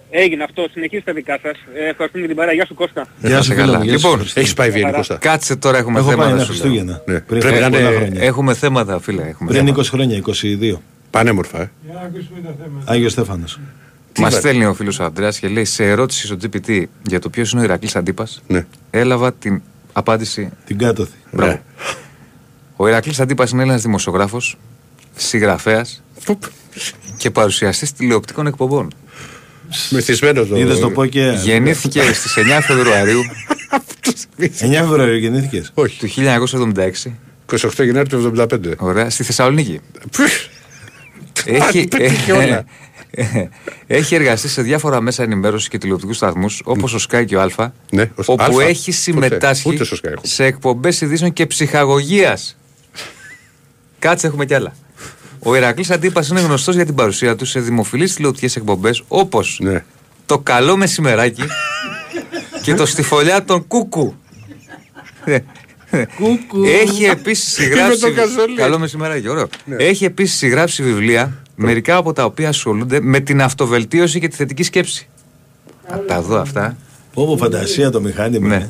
[0.10, 0.68] έγινε αυτό.
[0.72, 1.52] Συνεχίστε τα δικά σας.
[1.74, 2.54] Ε, ευχαριστούμε για την παρέα.
[2.54, 3.08] Γεια σου Κώστα.
[3.22, 3.78] Να Γεια σε σου, φίλε καλά.
[3.78, 4.08] μου, γεια σου.
[4.10, 5.16] Λοιπόν, Έχεις πάει Βιέννη, Κώστα.
[5.16, 6.34] κάτσε τώρα έχουμε Έχω πάει θέματα.
[6.36, 6.60] ένα σου λέω.
[6.62, 7.02] Χριστούγεννα.
[7.06, 7.20] Ναι.
[7.20, 8.22] Πριν Πρέπει να πολλά είναι- χρόνια.
[8.24, 9.22] Έχουμε θέματα φίλε.
[9.22, 9.82] Έχουμε Πριν θέματα.
[9.82, 10.82] 20 χρόνια, 22.
[11.10, 11.72] Πανέμορφα, ε.
[11.86, 12.92] Για να ακούσουμε τα θέματα.
[12.92, 13.60] Άγιος Στέφανος.
[14.20, 17.52] Μας είπατε; στέλνει ο φίλος Αντρέα και λέει σε ερώτηση στο GPT για το ποιος
[17.52, 18.42] είναι ο Ηρακλής Αντίπας.
[18.48, 18.66] Ναι.
[18.90, 19.62] Έλαβα την
[19.94, 20.50] απάντηση.
[20.66, 21.18] Την κάτωθη.
[21.32, 21.52] Μπράβο.
[21.52, 21.62] Ναι.
[22.76, 24.58] Ο Ηρακλής Αντίπας είναι Έλληνα δημοσιογράφος,
[25.16, 26.04] συγγραφέας
[27.18, 28.94] και παρουσιαστής τηλεοπτικών εκπομπών.
[29.90, 30.58] Μεθυσμένο το...
[30.58, 31.38] Είδες το πω και...
[31.44, 33.22] Γεννήθηκε στις 9 Φεβρουαρίου
[34.40, 36.00] 9 Φεβρουαρίου γεννήθηκες; Όχι.
[36.00, 36.10] του
[37.06, 37.12] 1976.
[37.60, 38.74] 28 Γενάρη του 75.
[38.78, 39.80] Ωραία, στη Θεσσαλονίκη.
[41.46, 42.66] Έχει, πέτυχε όλα;
[43.88, 47.74] έχει εργαστεί σε διάφορα μέσα ενημέρωσης και τηλεοπτικούς σταθμούς όπως ο Sky και ο Αλφα.
[47.92, 48.64] Ναι, ο όπου Αλφα.
[48.64, 48.92] έχει Ποτέ.
[48.92, 50.22] συμμετάσχει Ούτε στο Sky έχω.
[50.24, 52.58] σε εκπομπές ειδήσεων και ψυχαγωγίας.
[54.00, 54.74] Κάτσε, έχουμε κι άλλα.
[55.40, 59.84] Ο Ηρακλής Αντίπα είναι γνωστός για την παρουσία του σε δημοφιλείς τηλεοπτικές εκπομπές όπως Ναι.
[60.26, 61.44] Το Καλό Μεσημεράκι
[62.62, 64.16] και το Στιφολιά των Κούκου.
[66.16, 66.64] Κούκου.
[66.64, 68.00] Έχει επίσης συγγράψει.
[68.00, 68.56] το καζόλι.
[68.56, 69.48] Καλό μεσημεράκι, ωραίο.
[69.78, 74.64] Έχει επίσης συγγράψει βιβλία, μερικά από τα οποία ασχολούνται με την αυτοβελτίωση και τη θετική
[74.64, 75.10] σκέψη.
[75.90, 76.78] Να τα δω αυτά.
[77.14, 78.48] Πω πω φαντασία το μηχάνημα.
[78.48, 78.56] Ναι.
[78.56, 78.70] ε.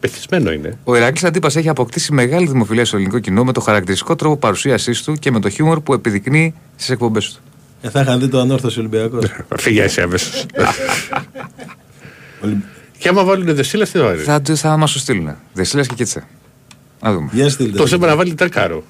[0.00, 0.78] Πεθυσμένο είναι.
[0.84, 5.02] Ο Ηρακλής Αντίπας έχει αποκτήσει μεγάλη δημοφιλία στο ελληνικό κοινό με το χαρακτηριστικό τρόπο παρουσίασής
[5.02, 7.40] του και με το χιούμορ που επιδεικνύει στις εκπομπές του.
[7.80, 9.24] Ε, θα είχαν δει το ανόρθωση Ολυμπιακός.
[9.56, 10.46] Φύγε εσύ αμέσως.
[12.98, 15.36] Και άμα βάλουν δεσίλα, τι θα βάλει; Θα, θα μας το στείλουν.
[15.52, 16.26] Δεσίλα και κίτσε.
[17.00, 17.30] Να δούμε.
[17.32, 17.78] Για στείλτε.
[17.78, 18.84] Το θέμα να βάλει τάκαρο.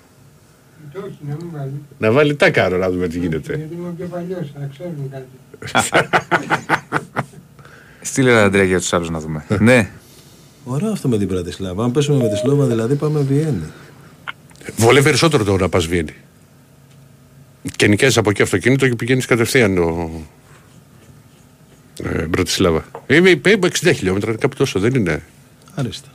[0.93, 1.73] Το όχι, να μην βάλει.
[1.99, 3.57] Να βάλει τάκαρο να δούμε τι γίνεται.
[3.57, 5.27] Γιατί είμαι πιο παλιός, θα ξέρουν κάτι.
[8.03, 9.45] Στείλε ένα Αντρέα για τους άλλους να δούμε.
[9.59, 9.91] ναι.
[10.65, 11.85] Ωραίο αυτό με την Πρατισλάβα.
[11.85, 13.65] Αν πέσουμε με τη Σλόβα, δηλαδή πάμε Βιέννη.
[14.77, 16.15] Βολεύει περισσότερο το να πας Βιέννη.
[17.77, 20.11] Και νοικιάζει από εκεί αυτοκίνητο και πηγαίνεις κατευθείαν ο.
[22.03, 22.85] Ε, Μπρατισλάβα.
[23.07, 25.23] Είμαι είπε, 60 χιλιόμετρα, κάπου τόσο δεν είναι;
[25.75, 26.09] Άριστα.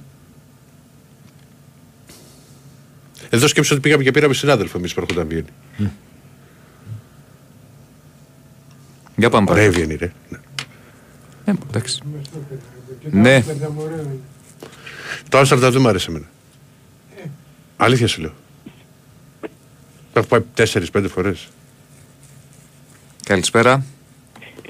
[3.30, 5.50] Εδώ σκέψω ότι πήγαμε και πήραμε συνάδελφο εμείς που έρχονταν Βιέννη.
[9.16, 9.88] Για πάμε Ωραία η παρακάτω.
[9.88, 10.14] Βιέννη, ρε.
[10.30, 10.38] Ναι.
[11.46, 12.00] Ε, εντάξει.
[12.06, 12.66] Είμαι στο πέτρο.
[13.02, 13.36] Και το Ναι.
[13.36, 14.20] Άμστερνταμ ωραίο είναι.
[15.30, 16.26] Το Άμστερνταμ δεν μου άρεσε εμένα.
[17.78, 18.34] Αλήθεια σου λέω.
[20.14, 21.48] Έχω πάει 4-5 φορές.
[23.24, 23.86] Καλησπέρα.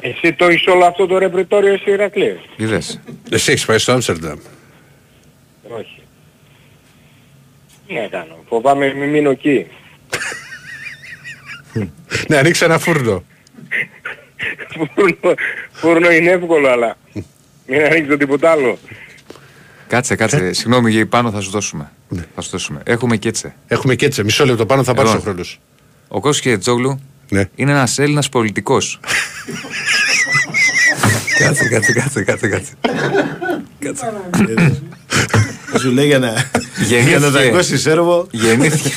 [0.01, 2.39] Εσύ το έχεις όλο αυτό το ρεπριτόριο εσύ Ηρακλή.
[2.57, 2.99] Είδες.
[3.29, 4.39] Εσύ έχεις πάει στο Άμστερνταμ.
[5.69, 6.01] Όχι.
[7.87, 8.43] Τι να κάνω.
[8.49, 9.65] Φοβάμαι μη μείνω εκεί.
[12.27, 13.23] Ναι, ανοίξει ένα φούρνο.
[14.95, 15.33] Φούρνο,
[15.71, 16.97] φούρνο είναι εύκολο αλλά
[17.67, 18.77] μην ανοίξω τίποτα άλλο.
[19.87, 20.53] Κάτσε, κάτσε.
[20.53, 21.91] Συγγνώμη, για πάνω θα σου δώσουμε.
[22.35, 22.81] Θα σου δώσουμε.
[22.85, 23.53] Έχουμε και έτσι.
[23.67, 24.23] Έχουμε και έτσι.
[24.23, 25.27] Μισό λεπτό πάνω θα πάρεις Λοιπόν.
[25.27, 25.59] ο χρόνος.
[26.07, 26.99] Ο Κώστας Κιετζόγλου
[27.29, 27.49] Ναι.
[27.55, 28.99] είναι ένας Έλληνας πολιτικός.
[31.39, 32.73] κάτσε, κάτσε, κάτσε, κάτσε, κάτσε.
[35.79, 36.27] Σου λέει για να,
[36.77, 38.27] Γεννήθηκε- για να δαγκώσει Σέρβο.
[38.31, 38.89] Γεννήθηκε,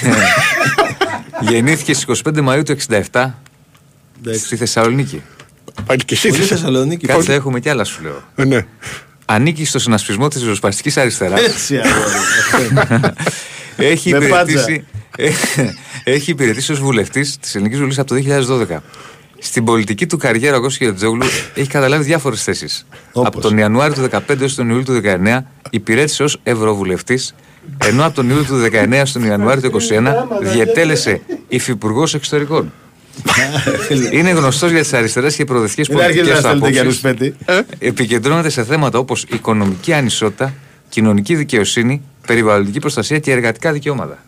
[1.41, 2.77] γεννήθηκε στις 25 Μαΐου του
[3.13, 3.31] 67
[4.45, 5.23] στη Θεσσαλονίκη.
[5.87, 6.29] Πάλι και εσύ.
[6.29, 7.07] Πολύ Θεσσαλονίκη.
[7.07, 8.23] Κάτσε, έχουμε κι άλλα σου λέω.
[8.37, 8.67] Ε, Ναι.
[9.31, 11.41] Ανήκει στο συνασπισμό της ριζοσπαστικής αριστεράς.
[11.41, 12.87] Έτσι αγόρι.
[13.77, 14.85] έχει, Με υπηρετήσει,
[16.05, 18.15] έχει υπηρετήσει ως βουλευτής της Ελληνικής Βουλής από το
[18.71, 18.83] 2012.
[19.39, 22.87] Στην πολιτική του καριέρα ο Κώστας Κιετζόγλου έχει καταλάβει διάφορες θέσεις.
[23.13, 25.39] Όπως; Από τον Ιανουάριο του 2015 έως τον Ιούλιο του 2019
[25.71, 27.35] υπηρέτησε ως Ευρωβουλευτής
[27.85, 32.73] ενώ από τον Ιούλιο του 2019 στον Ιανουάριο του 2021 διετέλεσε υφυπουργός εξωτερικών.
[34.13, 37.55] Είναι γνωστός για τις αριστερές και προοδευτικές Μην αρχίζετε πολιτικές να του στέλνετε για απόψει.
[37.57, 37.87] ρουσπέτη.
[37.87, 40.55] Επικεντρώνεται σε θέματα όπως οικονομική ανισότητα,
[40.89, 44.19] κοινωνική δικαιοσύνη, περιβαλλοντική προστασία και εργατικά δικαιώματα.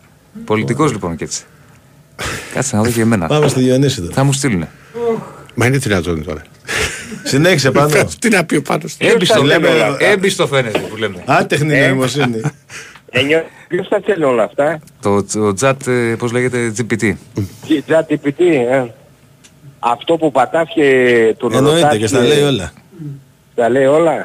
[0.45, 1.41] Πολιτικός λοιπόν και έτσι.
[2.53, 3.27] Κάτσε να δω και εμένα.
[3.27, 4.13] Πάμε στη Διονύση τώρα.
[4.13, 4.67] Θα μου στείλουν.
[5.53, 6.41] Μα είναι δυνατόν τώρα.
[7.23, 7.89] Συνέχισε πάνω.
[8.19, 9.07] Τι να πει πάνω στο.
[9.07, 9.69] Έμπιστο, λέμε-
[9.99, 11.23] έμπιστο φαίνεται που λέμε.
[11.25, 11.87] Άτεχνη Ε.
[11.87, 12.41] νοημοσύνη.
[13.09, 17.13] Εννιώ- Ποιος τα στέλνει όλα αυτά, ε; Το, το chat, ε, πώς λέγεται, GPT.
[17.67, 18.39] GPT,
[18.71, 18.83] ε.
[19.79, 22.71] Αυτό που πατάς και τον Εννοείται ρωτάς και στα λέει όλα.
[23.55, 24.21] Τα λέει όλα.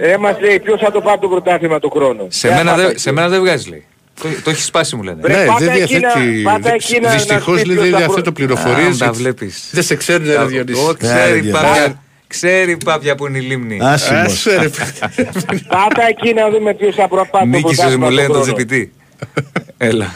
[0.00, 2.76] ε, μας λέει ποιος θα το πάρει το πρωτάθλημα του χρόνου; Σε Ε, μένα, πάτα
[2.82, 2.98] δεν, εκεί.
[3.00, 3.84] σε μένα δεν βγάζει, λέει.
[4.22, 5.20] Το, το έχει σπάσει, μου λένε.
[5.20, 6.42] Βρε, Ναι, πάτα δεν εκεί να- διαθέτει.
[6.42, 8.86] πάτα εκεί να- να Δυστυχώ σπίτι δεν ποιος θα διαθέτει προ- πληροφορίε.
[8.88, 9.68] Α, τα βλέπεις.
[9.72, 10.80] Δεν σε ξέρουν, ρε Διονύση.
[10.88, 11.98] Ω, ξέρει, Ναι, πάπια, Διονύση.
[12.26, 13.78] ξέρει πάπια που είναι η λίμνη.
[13.82, 14.22] Άσημος.
[14.32, 15.28] Άσε, ρε, παιδί.
[15.68, 18.40] Πάτα εκεί να δούμε ποιος θα προ- πάρει το Νίκησες πρωτάθλημα μου του λένε το
[18.40, 18.56] χρόνου.
[18.58, 18.84] GPT.
[19.76, 20.14] Έλα.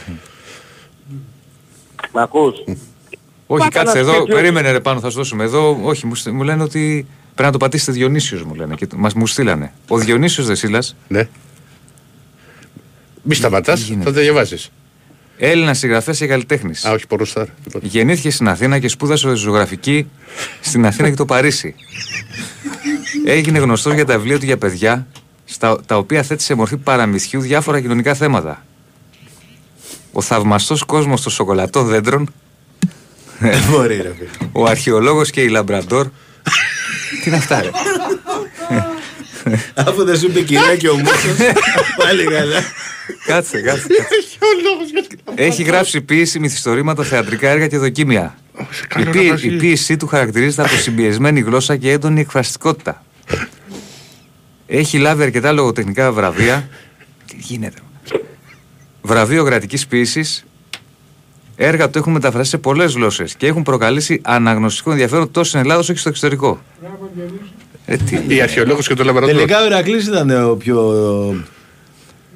[2.12, 2.54] Μ' ακούς;
[3.46, 4.38] Όχι, Πάτα κάτσε να εδώ, σκέφτεσαι.
[4.40, 5.44] περίμενε ρε πάνω, θα σου δώσουμε.
[5.44, 8.86] Εδώ, όχι, μου, στ- μου λένε ότι πρέπει να το πατήσετε Διονύσιος μου λένε και
[8.96, 9.72] μας μου στείλανε.
[9.88, 11.28] Ο Διονύσιος Δεσίλας, Ναι.
[13.22, 14.70] Μη σταματάς, θα το διαβάσεις.
[15.38, 16.84] Έλληνας συγγραφέας και καλλιτέχνης.
[16.84, 17.46] Α, όχι, πορροστάρ.
[17.80, 20.06] Γεννήθηκε στην Αθήνα και σπούδασε ζωγραφική
[20.60, 21.74] στην Αθήνα και το Παρίσι.
[23.26, 25.06] Έγινε γνωστός για τα βιβλία του για παιδιά,
[25.44, 28.64] στα, τα οποία θέτει σε μορφή παραμυθιού διάφορα κοινωνικά θέματα.
[30.12, 32.32] Ο θαυμαστός κόσμος των σοκολατών δέντρων,
[33.38, 34.48] Δεν μπορεί ρε φίλε.
[34.52, 36.06] ο αρχαιολόγος και η Λαμπραντόρ.
[37.22, 37.70] Τι είναι αυτά, ρε;
[39.74, 41.36] Αφού δεν σου είπε κυρία και ο Μούσος,
[41.96, 42.62] πάλι καλά.
[43.26, 43.86] κάτσε, κάτσε.
[45.34, 48.38] Έχει γράψει ποίηση, μυθιστορήματα, θεατρικά έργα και δοκίμια.
[48.98, 53.04] Η, ποίη- η ποίησή του χαρακτηρίζεται από συμπιεσμένη γλώσσα και έντονη εκφραστικότητα.
[54.66, 56.68] Έχει λάβει αρκετά λογοτεχνικά βραβεία.
[57.26, 57.78] Τι γίνεται.
[59.02, 60.44] Βραβείο κρατικής ποίηση.
[61.56, 65.78] Έργα του έχουν μεταφραστεί σε πολλές γλώσσες και έχουν προκαλέσει αναγνωστικό ενδιαφέρον τόσο στην Ελλάδα
[65.80, 66.60] όσο και στο εξωτερικό.
[67.92, 69.34] Ε, τι Η αρχαιολόγος και το λαμπραντόρ.
[69.34, 70.78] Τελικά ο Ηρακλής ήταν ο πιο...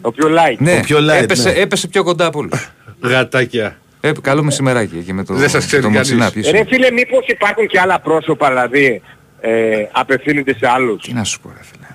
[0.01, 0.57] Ο πιο light.
[0.59, 1.59] Ναι, Ο πιο light, έπεσε, ναι.
[1.61, 2.71] έπεσε πιο κοντά από όλους.
[3.03, 3.77] Γατάκια.
[4.01, 6.13] Ε, καλό μεσημεράκι εκεί με το, Δεν σας ξέρει το κανείς.
[6.13, 6.51] Μοτσινά πίσω.
[6.51, 9.03] Ρε φίλε, μήπως υπάρχουν και άλλα πρόσωπα, δηλαδή,
[9.41, 9.51] ε,
[9.93, 11.87] απευθύνεται σε άλλους; Τι να σου πω, ρε φίλε.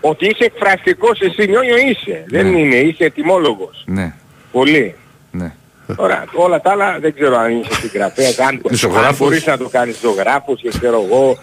[0.00, 2.24] Ότι είσαι εκφραστικός εσύ, νιόνιο είσαι.
[2.26, 2.58] Δεν Ναι.
[2.58, 3.82] είναι, είσαι ετοιμόλογος.
[3.86, 4.14] Ναι,
[4.52, 4.94] Πολύ.
[5.30, 5.52] ναι.
[5.96, 9.18] Τώρα, όλα τα άλλα δεν ξέρω αν είσαι συγγραφέας, αν, αν Ζωγράφος.
[9.18, 11.38] μπορείς να το κάνεις ζωγράφος και ξέρω εγώ.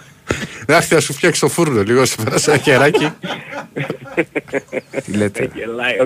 [0.68, 3.10] Να έρθει να σου φτιάξει το φούρνο λίγο στο περάσει ένα χεράκι.
[5.06, 5.50] Τι λέτε.
[5.56, 5.98] Γελάει.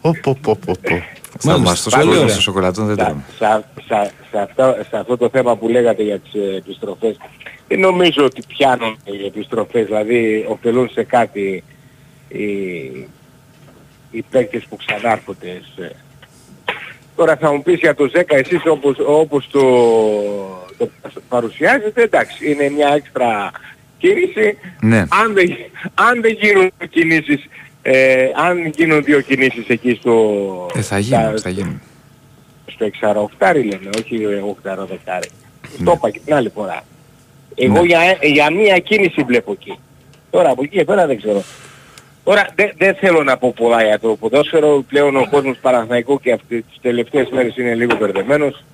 [0.00, 1.02] Ω, πω, πω, πω, πω.
[1.38, 2.32] Θαυμαστός Πολύ κόσμος ωραία.
[2.34, 3.22] των σοκολατών δεν Σα- τρώμε.
[3.38, 7.16] σα- σα- σε αυτό- σε αυτό το θέμα που λέγατε για τις ε, επιστροφές,
[7.68, 11.64] δεν νομίζω ότι πιάνουν οι επιστροφές, δηλαδή ωφελούν σε κάτι
[12.28, 12.46] οι,
[14.10, 15.60] οι παίκτες που ξανάρχονται.
[15.76, 15.96] σε-
[17.16, 19.60] Τώρα θα μου πεις για το 10 εσείς όπως, όπως το,
[20.80, 20.90] το
[21.28, 23.50] παρουσιάζετε, εντάξει, είναι μια έξτρα
[23.98, 24.58] κίνηση.
[24.80, 24.98] Ναι.
[24.98, 25.56] Αν δεν,
[25.94, 27.48] αν δεν γίνουν κινήσεις,
[27.82, 30.66] ε, αν γίνουν δύο κινήσεις εκεί στο...
[30.74, 31.80] Ε, θα γίνουν, στα- θα γίνουν.
[32.66, 35.28] στο εξαροχτάρι λέμε, όχι οχτάρο δεκάρι.
[35.78, 35.84] Ναι.
[35.84, 36.82] Το είπα και την άλλη φορά.
[37.54, 39.78] Εγώ για, για μία κίνηση βλέπω εκεί.
[40.30, 41.42] Τώρα από εκεί και πέρα δεν ξέρω.
[42.24, 44.84] Τώρα δεν δεν θέλω να πω πολλά για το ποδόσφαιρο.
[44.88, 48.64] Πλέον ο κόσμος Παναθηναϊκού και αυτές τις τελευταίες μέρες είναι λίγο μπερδεμένος.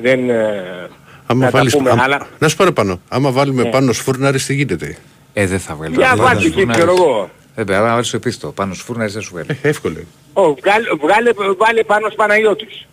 [0.00, 0.30] Δεν...
[0.30, 0.88] ε,
[1.26, 3.00] Άμα να τα βάλεις, πούμε, άμα- αλλά Να σου πάρω πάνω.
[3.08, 3.70] Άμα βάλουμε Ναι.
[3.70, 4.96] πάνω σφούρναρι, τι γίνεται;
[5.32, 5.94] Ε, δεν θα βγάλει.
[5.94, 6.82] για Δεν θα βάζει σου εκεί φούρναρες.
[6.84, 7.30] ξέρω εγώ.
[7.54, 8.48] Δεν πρέπει να βάλεις το επίστο.
[8.48, 9.58] Πάνω στους φούρναρες δεν σου βγάλει.
[9.62, 9.94] Ε, εύκολο.
[9.94, 10.06] είναι.
[10.32, 12.86] Ω, βγάλε, βγάλε, βάλε πάνω Παναγιώτης.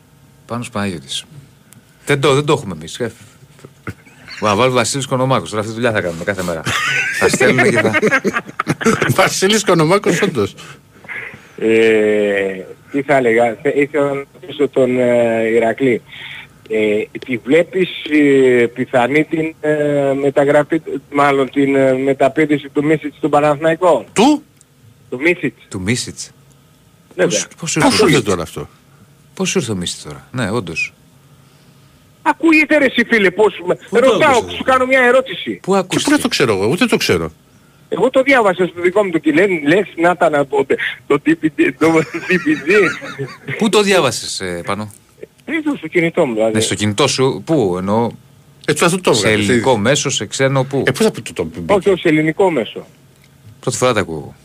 [0.45, 1.23] Πάνω στους Παναγιώτης.
[2.05, 2.99] Δεν το, δεν το έχουμε εμείς.
[2.99, 3.11] Ε,
[4.41, 5.49] Να βάλει Βασίλης Κονομάκος.
[5.49, 6.61] Τώρα αυτή τη δουλειά θα κάνουμε κάθε μέρα.
[7.19, 7.91] θα στέλνουμε και θα...
[9.21, 10.55] Βασίλης Κονομάκος όντως.
[11.57, 16.01] Ε, τι θα έλεγα, θε- ήθελα να ρωτήσω τον ε, Ηρακλή.
[16.69, 20.81] Ε, τη βλέπεις ε, πιθανή την ε, μεταγραφή,
[21.11, 24.43] μάλλον την ε, μεταπίδηση του Μίσιτς στον Παναθηναϊκό; Του;
[25.09, 25.61] Του Μίσιτς.
[25.69, 26.31] Του Μίσιτς.
[27.15, 27.39] Βέβαια.
[27.59, 28.69] Πώς Πώς ήρθε ο ήρθε Μίσιτς; τώρα αυτό;
[29.33, 30.93] Πώς ήρθε ο Μίσιτς τώρα; Ναι, όντως.
[32.21, 33.61] Ακούγεται ρε εσύ φίλε πώς...
[33.89, 35.49] το Ρωτάω, άκουσες; σου κάνω μια ερώτηση.
[35.51, 36.17] Πού Και πού να ακούστηκε.
[36.21, 37.31] το ξέρω εγώ, ούτε το ξέρω.
[37.89, 40.65] Εγώ το διάβασα στο δικό μου το κιλέ, λες να ήταν από
[41.07, 42.71] το DPG, το DPG.
[43.57, 44.91] Πού το διάβασες ε, πάνω.
[45.45, 46.53] Ήρθε στο κινητό μου δηλαδή.
[46.53, 47.41] Ναι, στο κινητό σου.
[47.45, 48.09] Πού εννοώ;
[48.67, 49.43] Έτσι αυτό το Σε έβγαλε.
[49.43, 51.73] ελληνικό μέσο, σε ξένο, πού; Ε, πώς θα πει το το μπήκε.
[51.73, 52.85] Όχι, όχι, σε ελληνικό μέσο.
[53.59, 54.35] Πρώτη φορά τα ακούω.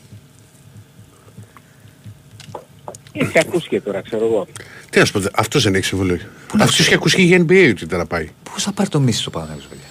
[3.13, 4.47] Έχει ακούσει τώρα, ξέρω εγώ.
[4.91, 6.21] Τι να σου πω, δε- αυτός δεν έχει συμβολή.
[6.59, 8.29] Αυτός είχε ακούσει και για NBA ότι ήταν να πάει.
[8.53, 9.85] Πώς θα πάρει το Μίσιτς το Παναγιώτης, παιδιά.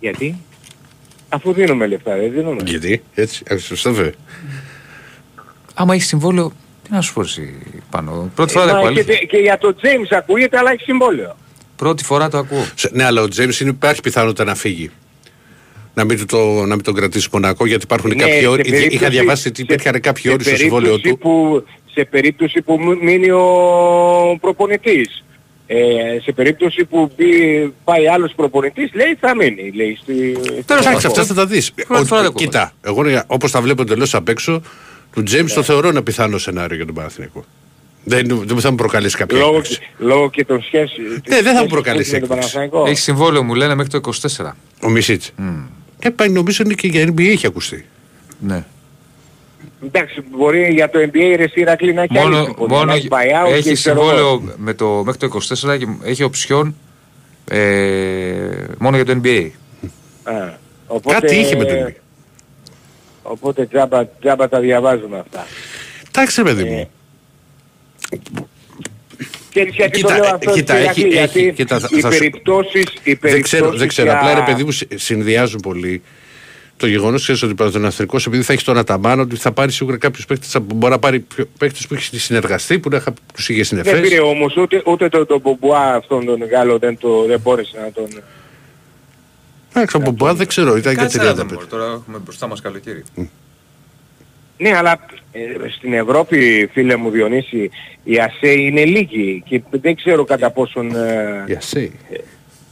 [0.00, 0.36] Γιατί;
[1.28, 2.62] Αφού δίνουμε λεφτά, δεν δίνουμε.
[2.66, 4.12] Γιατί, έτσι, ε, σωστά βέβαια.
[5.74, 6.52] Άμα έχει συμβόλαιο,
[6.88, 7.54] Τι να σου πω εσύ
[7.90, 8.30] πάνω.
[8.34, 8.92] Πρώτη φορά δεν Μα ακούω.
[8.92, 9.26] και, αλήθεια.
[9.26, 11.36] και για το James ακούγεται αλλά έχει συμβόλαιο.
[11.76, 12.64] Πρώτη φορά το ακούω.
[12.74, 14.90] Σε- Ναι, αλλά ο Τζέιμς είναι υπάρχει πιθανότητα να φύγει.
[15.94, 18.60] Να μην, του το, να μην τον κρατήσει Μονακό γιατί υπάρχουν Ναι, κάποιοι σε όροι.
[18.66, 21.18] Είχα περίπτωση- διαβάσει ότι υπήρχαν κάποιοι σε όροι στο συμβόλαιο περίπτωση του.
[21.28, 25.24] Που, σε περίπτωση που μου- μείνει ο προπονητής.
[25.66, 25.76] Ε,
[26.22, 29.70] σε περίπτωση που μπει- πάει άλλος προπονητής λέει θα μείνει.
[29.74, 30.14] Λέει, στη,
[30.66, 31.72] Τέλος στη- πάντων, αυτά θα τα δεις.
[31.72, 32.44] Πρώτη Ο- φορά δεν ακούω.
[32.44, 34.62] Κοίτα, εγώ όπως τα βλέπω εντελώς απ' έξω,
[35.18, 37.44] του Τζέιμς το θεωρώ ένα πιθανό σενάριο για τον Παναθηναϊκό.
[38.04, 39.80] Δεν, δεν θα μου προκαλέσει κάποια Λόγω, έκπληξη.
[39.98, 41.22] λόγω και των σχέσεων.
[41.28, 42.52] Ναι, δεν θα μου προκαλέσει με τον έκπληξη.
[42.54, 42.90] Παναθηναϊκό.
[42.90, 44.50] Έχει συμβόλαιο μου λένε μέχρι το 24.
[44.82, 45.30] Ο Μισίτς.
[45.98, 47.86] Ε, πάει νομίζω είναι και για NBA έχει ακουστεί.
[48.40, 48.64] Ναι.
[49.84, 53.08] Εντάξει, μπορεί για το NBA ρε Σιρακλή να έχει άλλη Μόνο, συμφωνία, μόνο να έχει
[53.10, 54.08] buyout έχει και ξέρω εγώ.
[54.08, 55.40] συμβόλαιο με το, μέχρι το
[55.74, 56.74] 24 και έχει οψιόν
[57.50, 59.48] ε, μόνο για το NBA.
[60.22, 60.32] Α,
[60.86, 61.92] οπότε, Κάτι είχε με το NBA.
[63.30, 65.46] Οπότε τζάμπα, τζάμπα τα διαβάζουμε αυτά.
[66.08, 66.90] Εντάξει, ρε παιδί μου.
[69.50, 72.00] Ξέρεις γιατί Κοίτα, το λέω ε, αυτό, κοίτα, Σιρακλή, έχει- γιατί έχει- κοίτα, θα- οι
[72.00, 74.08] θα σου- περιπτώσεις, οι Δεν ξέρω, δεν περιπτώσεις ξέρω.
[74.10, 76.02] για- Απλά ρε παιδί μου συ- συνδυάζουν πολύ
[76.76, 80.24] το γεγονός ότι ο Παναθηναϊκός επειδή θα έχει τον Αταμάν ότι θα πάρει σίγουρα κάποιους
[80.26, 80.58] παίχτε.
[80.60, 81.26] Μπορεί να πάρει
[81.58, 82.88] παίχτε που έχει συνεργαστεί, που
[83.34, 84.00] τους είχε Δεν συνεφέρει.
[84.00, 87.92] πήρε όμως ούτε, ούτε τον το Μπομπουά αυτόν τον Γάλλο δεν, το, δεν μπόρεσε να
[87.92, 88.22] τον...
[89.78, 91.34] Εντάξει, από Μπομπουά δεν ξέρω, ήταν και Κάτσε να 35.
[91.34, 93.02] δούμε, μωρέ, Τώρα έχουμε μπροστά μας καλοκαίρι.
[94.58, 94.98] Ναι, αλλά
[95.32, 95.40] ε,
[95.76, 97.70] στην Ευρώπη, φίλε μου Διονύση,
[98.04, 100.96] οι ΑΣΕ είναι λίγοι και δεν ξέρω κατά πόσον...
[100.96, 101.90] ε, Η ΑΣΕ.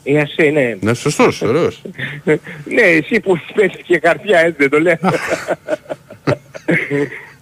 [0.03, 0.77] οι ΑΣΕ, ναι.
[0.81, 1.83] Ναι, σωστός, ωραίος.
[2.75, 4.97] ναι, εσύ που πες και καρδιά, έτσι δεν το λέω.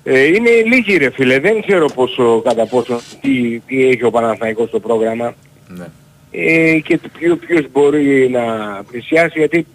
[0.05, 4.69] ε, είναι λίγοι ρε φίλε, δεν ξέρω πόσο, κατά πόσο, τι, τι έχει ο Παναθηναϊκός
[4.69, 5.35] στο πρόγραμμα.
[5.69, 5.87] Ναι.
[6.37, 8.43] Ε, και ποιο, ποιος μπορεί να
[8.91, 9.67] πλησιάσει, γιατί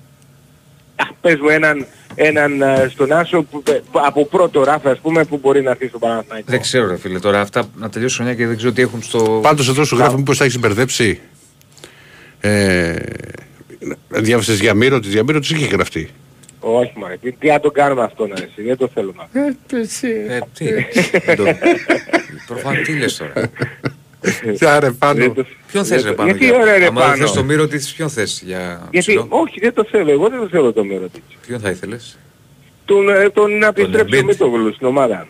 [0.96, 5.24] α, πες μου έναν, έναν ε, στον Άσο που, ε, από πρώτο ράφι ας πούμε
[5.26, 6.46] που μπορεί να έρθει στο Παναθηναϊκό.
[6.52, 9.40] Δεν ξέρω ρε φίλε τώρα αυτά να τελειώσουν μια και δεν ξέρω τι έχουν στο...
[9.44, 11.20] Πάντως εδώ σου γράφω μήπως τα έχεις μπερδέψει.
[12.40, 12.96] Ε,
[14.08, 16.10] διάβασες για μύρο τη, για μύρο της είχε γραφτεί.
[16.60, 19.28] Όχι μα, τι, τι να τον κάνουμε αυτό να εσύ, δεν το θέλουμε.
[19.32, 20.66] Ε, τι,
[21.26, 21.44] δεν το-
[22.48, 23.34] Προφανώς τι λες τώρα.
[24.68, 25.34] Άρα πάνω.
[25.72, 26.56] Ποιον θες ρε πάνω Γιατί για...
[26.56, 27.22] ωραία, ρε, Άμα δεν πάνω.
[27.26, 30.40] θες το μύρο της, ποιον θες για Γιατί, ψηλό; όχι δεν το θέλω, εγώ δεν
[30.40, 31.22] το θέλω το μέρο της.
[31.48, 32.18] Ποιον θα ήθελες;
[32.86, 34.24] Τον, ε, τον να επιστρέψει ο Embiid.
[34.26, 35.28] Μητόγλου στην ομάδα.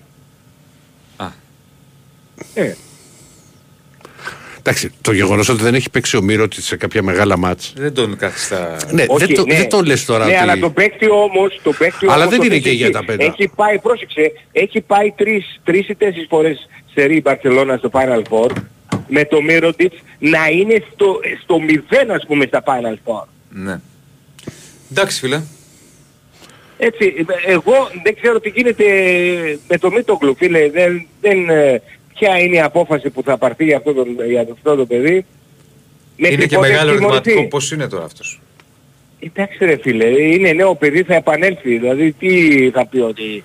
[1.18, 1.28] Α.
[2.54, 2.76] Ε,
[4.60, 7.74] Εντάξει, το γεγονός ότι δεν έχει παίξει ο Μύρο της σε κάποια μεγάλα μάτς.
[7.78, 8.78] Δεν τον κάθιστα...
[8.92, 9.56] Ναι, όχι, δεν, το, ναι.
[9.56, 10.42] δεν το λες τώρα Ναι, ότι...
[10.42, 12.96] αλλά το παίκτη όμως, το παίκτη Αλλά όμως δεν το είναι παίκτη και για έχει-
[12.96, 13.24] τα πέντα.
[13.24, 18.22] Έχει πάει, πρόσεξε, έχει πάει τρεις, τρεις ή τέσσερις φορές σε ρί Μπαρσελώνα στο Final
[18.30, 18.52] Four
[19.10, 23.24] με το Μύρωτιτς να είναι στο, στο μηδέν ας πούμε στα Final Four.
[23.50, 23.80] Ναι.
[24.92, 25.42] Εντάξει φίλε.
[26.78, 27.74] Έτσι, ε, εγώ
[28.04, 28.86] δεν ξέρω τι γίνεται
[29.68, 30.70] με το Μίτογλου, φίλε.
[30.70, 31.82] Δεν, δεν, ε,
[32.14, 35.26] ποια είναι η απόφαση που θα πάρθει για αυτό το, για αυτό το παιδί.
[36.18, 37.30] Μέχρι είναι και πότε μεγάλο έχει τιμωρηθεί.
[37.32, 38.40] ερωτηματικό πώς είναι τώρα αυτός.
[39.20, 41.78] Εντάξει ρε φίλε, είναι νέο παιδί, θα επανέλθει.
[41.78, 43.44] Δηλαδή τι θα πει ότι ξε-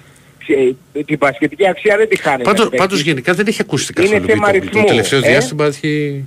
[1.07, 2.43] την πασχετική αξία δεν τη χάνει.
[2.43, 2.79] Πάντως, ένας παίκτης.
[2.87, 4.61] πάντως γενικά δεν έχει ακούσει Είναι καθόλου θέμα Μύτογλου.
[4.61, 5.29] Το αριθμού, τελευταίος ε.
[5.31, 6.25] διάστημα έχει...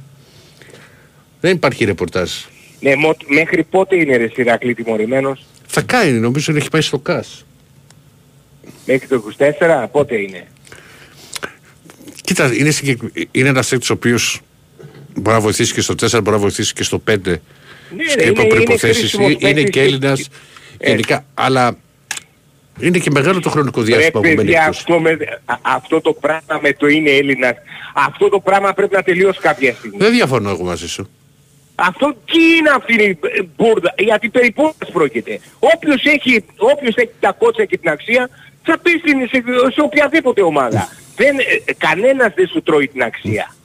[1.42, 2.32] Δεν υπάρχει ρεπορτάζ.
[2.80, 7.00] Ναι, μο- μέχρι πότε είναι ρε Σιρακλή τιμωρημένος; Θα κάνει, νομίζω ότι έχει πάει στο
[7.00, 7.46] ΚΑΣ.
[8.86, 10.48] Μέχρι το 24, πότε είναι;
[12.24, 13.00] Κοίτα, είναι, συγκεκ...
[13.32, 14.40] είναι ένας παίκτης ο οποίος
[15.16, 17.16] μπορεί να βοηθήσει και στο 4, μπορεί να βοηθήσει και στο 5.
[17.16, 17.40] Ναι, ρε,
[18.16, 19.00] και είναι- υπό είναι προϋποθέσεις.
[19.00, 20.30] κρίσιμος Είναι, παίκτης και και- Έλληνας
[20.78, 20.90] Ε.
[20.90, 21.78] γενικά, αλλά
[22.80, 24.78] είναι και μεγάλο το χρονικό Ρε διάστημα που μένει παιδιά, εκτός.
[24.78, 27.56] αυτό, με, α- αυτό το πράγμα με το είναι Έλληνας,
[27.94, 29.98] αυτό το πράγμα πρέπει να τελειώσει κάποια στιγμή.
[30.00, 31.10] Δεν διαφωνώ εγώ μαζί σου.
[31.76, 35.40] Αυτό τι είναι αυτή η ε, μπουρδα, γιατί περί πόρτας πρόκειται.
[35.60, 38.30] Όποιος έχει, όποιος έχει τα κότσα και την αξία
[38.64, 39.44] θα πει στην, σε,
[39.74, 40.90] σε οποιαδήποτε ομάδα.
[41.16, 43.56] δεν, ε, ε, κανένας δεν σου τρώει την αξία.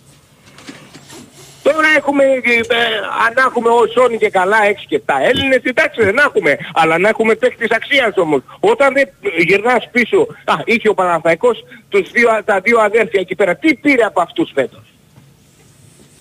[1.62, 2.84] Τώρα έχουμε, ε, ε,
[3.26, 7.08] αν έχουμε ο Σόνι και καλά 6 και 7 Έλληνες, εντάξει δεν έχουμε, αλλά να
[7.08, 8.40] έχουμε παίκτης αξίας όμως.
[8.60, 9.08] Όταν δεν
[9.46, 14.02] γυρνάς πίσω, α, είχε ο Παναθαϊκός τους δύο, τα δύο αδέρφια εκεί πέρα, τι πήρε
[14.02, 14.82] από αυτούς φέτος;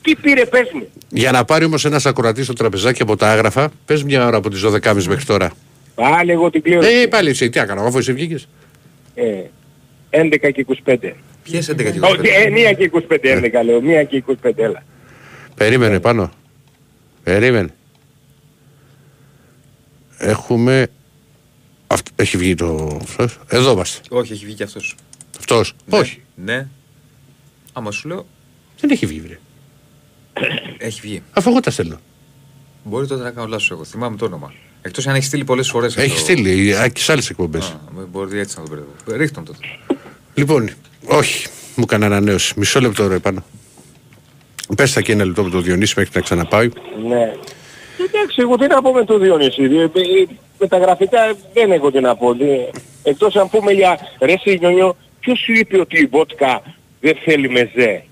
[0.01, 0.87] Τι πήρε πες μου.
[1.09, 4.49] Για να πάρει όμως ένας ακροατής στο τραπεζάκι από τα άγραφα, πες μια ώρα από
[4.49, 5.51] τις 12.30 μέχρι τώρα.
[5.95, 6.81] Πάλι εγώ την κλείω.
[6.81, 8.47] Ε, πάλι εσύ, τι έκανα, αφού εσύ βγήκες.
[9.15, 9.23] Ε,
[10.09, 10.95] 11 και 25.
[11.43, 12.23] Ποιες 11 και Όχι, 25.
[12.23, 14.83] ε, 1 και 25 11 λέω, 1 και 25 έλα.
[15.55, 16.31] Περίμενε πάνω.
[17.23, 17.73] Περίμενε.
[20.17, 20.87] Έχουμε...
[21.87, 22.07] Αυτ...
[22.15, 22.99] Έχει βγει το...
[23.01, 23.39] αυτός.
[23.47, 23.99] Εδώ είμαστε.
[24.09, 24.95] Όχι, έχει βγει και αυτός.
[25.39, 25.75] Αυτός.
[25.85, 25.97] Ναι.
[25.97, 26.21] Όχι.
[26.35, 26.67] Ναι.
[27.73, 28.27] Άμα σου λέω,
[28.79, 29.19] Δεν έχει βγει.
[29.21, 29.39] Βρε.
[30.77, 31.23] έχει βγει.
[31.31, 31.99] Αφού εγώ τα στέλνω.
[32.83, 33.83] Μπορεί τότε να κάνω λάθος εγώ.
[33.83, 34.53] Θυμάμαι το όνομα.
[34.81, 35.97] Εκτός αν έχει στείλει πολλές φορές.
[35.97, 36.19] Έχει αυτό.
[36.19, 37.65] στείλει α, και σε άλλες εκπομπές.
[37.65, 37.79] Α,
[38.11, 39.17] μπορεί έτσι να το μπερδεύω.
[39.17, 39.59] Ρίχτω τον τότε.
[40.33, 40.69] Λοιπόν,
[41.05, 41.47] όχι.
[41.75, 42.53] Μου έκανε ανανέωση.
[42.57, 43.43] Μισό λεπτό ρε πάνω.
[44.75, 46.69] Πες τα και ένα λεπτό με το Διονύση μέχρι να ξαναπάει.
[47.07, 47.33] Ναι.
[48.07, 49.63] Εντάξει, εγώ τι να πω με το Διονύση.
[49.63, 49.89] Ε, ε,
[50.59, 51.19] Με τα γραφικά
[51.53, 52.31] δεν έχω τι να πω.
[52.31, 52.69] Ε,
[53.03, 56.61] Εκτός αν πούμε για ρε Σιγνιονιό, ποιος σου είπε ότι η βότκα
[56.99, 58.03] δεν θέλει μεζέ.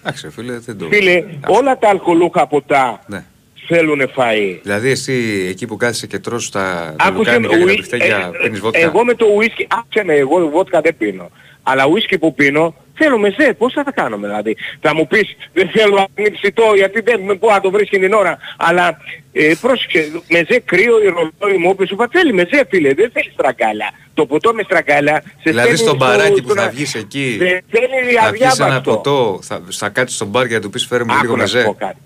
[0.00, 0.86] Εντάξει, φίλε, δεν το.
[0.90, 3.24] Φίλε, όλα τα αλκοολούχα ποτά Ναι.
[3.68, 4.58] θέλουν φαΐ.
[4.62, 8.30] Δηλαδή, εσύ εκεί που κάθεσαι και τρως τα Άκουσε με, λουκάνικα και τα ουί- μπιφτέκια,
[8.34, 8.78] ε, πίνεις βότκα.
[8.78, 11.30] Εγώ με το ουίσκι, άκουσε με, εγώ βότκα δεν πίνω.
[11.62, 13.54] Αλλά ουίσκι που πίνω, θέλω μεζέ.
[13.58, 14.56] Πώς θα τα κάνουμε δηλαδή.
[14.80, 18.38] Θα μου πεις, δεν θέλω ανήψητό γιατί δεν με πω να το βρίσκει την ώρα.
[18.56, 18.96] Αλλά
[19.32, 23.32] ε, πρόσεξε, μεζέ κρύο, η ρολόι μου, όπως σου είπα, θέλει μεζέ φίλε, δεν θέλεις
[23.32, 23.90] στραγγάλια.
[24.14, 26.94] Το ποτό με στραγγάλια σε Δηλαδή στέλνει στο στο- μπαράκι που στο θα να- βγεις
[26.94, 28.90] εκεί, Δεν θέλει θα βγεις ένα αδιάβαστο.
[28.94, 31.46] ποτό, θα, θα κάτσεις στο μπαρ και θα του πεις φέρε μου Άκου λίγο να
[31.46, 31.66] σου μεζέ.
[31.66, 31.96] πω κάτι.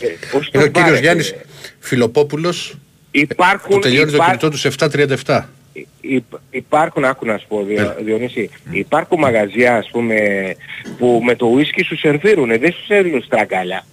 [0.00, 1.34] Ε, ως Είναι ο το μπαρ, κύριος ε, Γιάννης
[1.78, 2.76] Φιλοπόπουλος
[3.10, 5.44] Υπάρχουν, που τελειώνει το υπά- κινητό του σε 7.37.
[6.00, 8.04] Υπ- υπάρχουν, άκου να σου πω, Διο- Ναι.
[8.04, 10.16] Διονύση, υπάρχουν μαγαζιά ας πούμε
[10.98, 13.84] που με το ουίσκι σου σερβίρουν, δεν σου σερβίρουν στραγγάλια.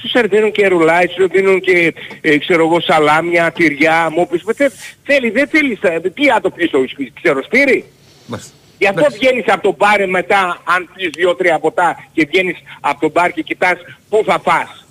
[0.00, 4.42] Σου σερβίρουν και ρουλάι, σου σερβίρουν και ε, ξέρω εγώ σαλάμια, τυριά, μόπις.
[4.56, 4.68] Θε,
[5.04, 7.84] θέλει, δεν θέλει, στα- τι να το πεις το ουίσκι, ξέρω σπύρι.
[8.26, 8.52] Μάλιστα.
[8.78, 13.10] Γι' αυτό βγαίνεις από το μπαρ μετά, αν πεις δύο-τρία ποτά και βγαίνεις από το
[13.10, 13.78] μπαρ και κοιτάς
[14.08, 14.86] πού θα φας.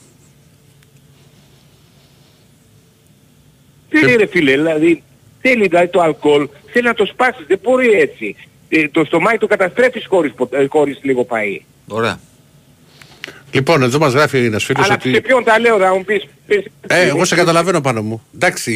[3.90, 5.04] Θέλει ρε φίλε, δηλαδή,
[5.44, 8.36] θέλει δηλαδή το αλκοόλ, θέλει να το σπάσεις, δεν μπορεί έτσι.
[8.70, 11.60] Ε, το στομάχι το καταστρέφεις χωρίς, πο- ε, χωρίς λίγο φαΐ.
[11.88, 12.20] Ωραία.
[13.52, 15.14] Λοιπόν, εδώ μας γράφει ένας φίλος Αλλά ότι...
[15.14, 16.24] σε ποιον τα λέω, θα μου πεις...
[16.48, 18.22] πεις- Ε, εγώ σε καταλαβαίνω πάνω μου.
[18.36, 18.72] Εντάξει,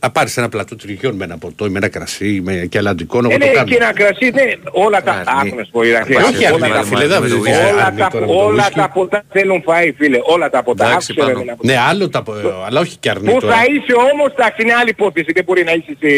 [0.00, 3.18] να πάρεις ένα πλατό τριχιών με ένα ποτό ή με ένα κρασί με και αλλαντικό,
[3.18, 3.66] εγώ Ε, το ναι, κάνω.
[3.68, 5.12] και ένα κρασί, ναι, όλα τα...
[5.12, 5.48] Αρνή.
[5.48, 7.38] Άκου να σου πω, Ηρακλή, Όχι άκου, αρνή, όλα τα- ρε φίλε, δεν με το
[7.38, 7.72] βρίσκει ουίσκι.
[7.72, 8.74] Όλα αρνή τα, τώρα με το όλα ουίσκι.
[8.74, 10.18] τα ποτά θέλουν φαΐ, φίλε.
[10.22, 10.86] Όλα τα ποτά.
[10.88, 11.44] Εντάξει, Άκουσε, ρε, πάνω.
[11.44, 11.66] να πω.
[11.66, 12.22] Ναι, άλλο τα,
[12.66, 13.54] αλλά όχι και αρνή Πού τώρα.
[13.54, 15.30] θα είσαι όμως, εντάξει, είναι άλλη υπόθεση.
[15.34, 16.10] Δεν μπορεί να είσαι σε,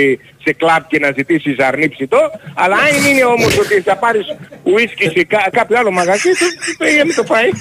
[0.44, 2.30] σε κλαμπ και να ζητήσεις αρνή ψητό.
[2.54, 4.24] Αλλά αν είναι όμως ότι θα πάρεις
[4.62, 6.46] ουίσκι σε κα, κάποιο άλλο μαγαζί, το
[6.84, 7.52] πήγαινε το φαΐ.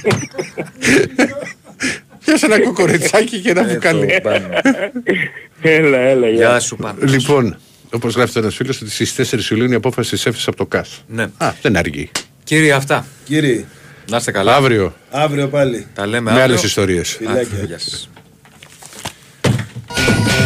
[2.26, 4.08] Πιάσε ένα κοκοριτσάκι και ένα μπουκάλι.
[5.62, 6.50] έλα, έλα, γεια.
[6.50, 6.98] Γεια σου πάνω.
[7.02, 7.58] Λοιπόν,
[7.91, 11.04] όπως γράφει ένας φίλος ότι στις 4 Ιουλίου η απόφαση της έφεσης από το ΚΑΣ.
[11.08, 11.30] Ναι.
[11.38, 12.12] Α, δεν αργεί.
[12.44, 13.06] Κύριε αυτά.
[13.24, 13.66] Κύριε,
[14.10, 14.56] Να είστε καλά.
[14.56, 15.88] Αύριο αύριο πάλι.
[15.94, 16.44] Τα λέμε με αύριο.
[16.46, 17.10] άλλες ιστορίες.
[17.10, 17.64] Φιλάκια.
[17.68, 18.10] Γεια σας.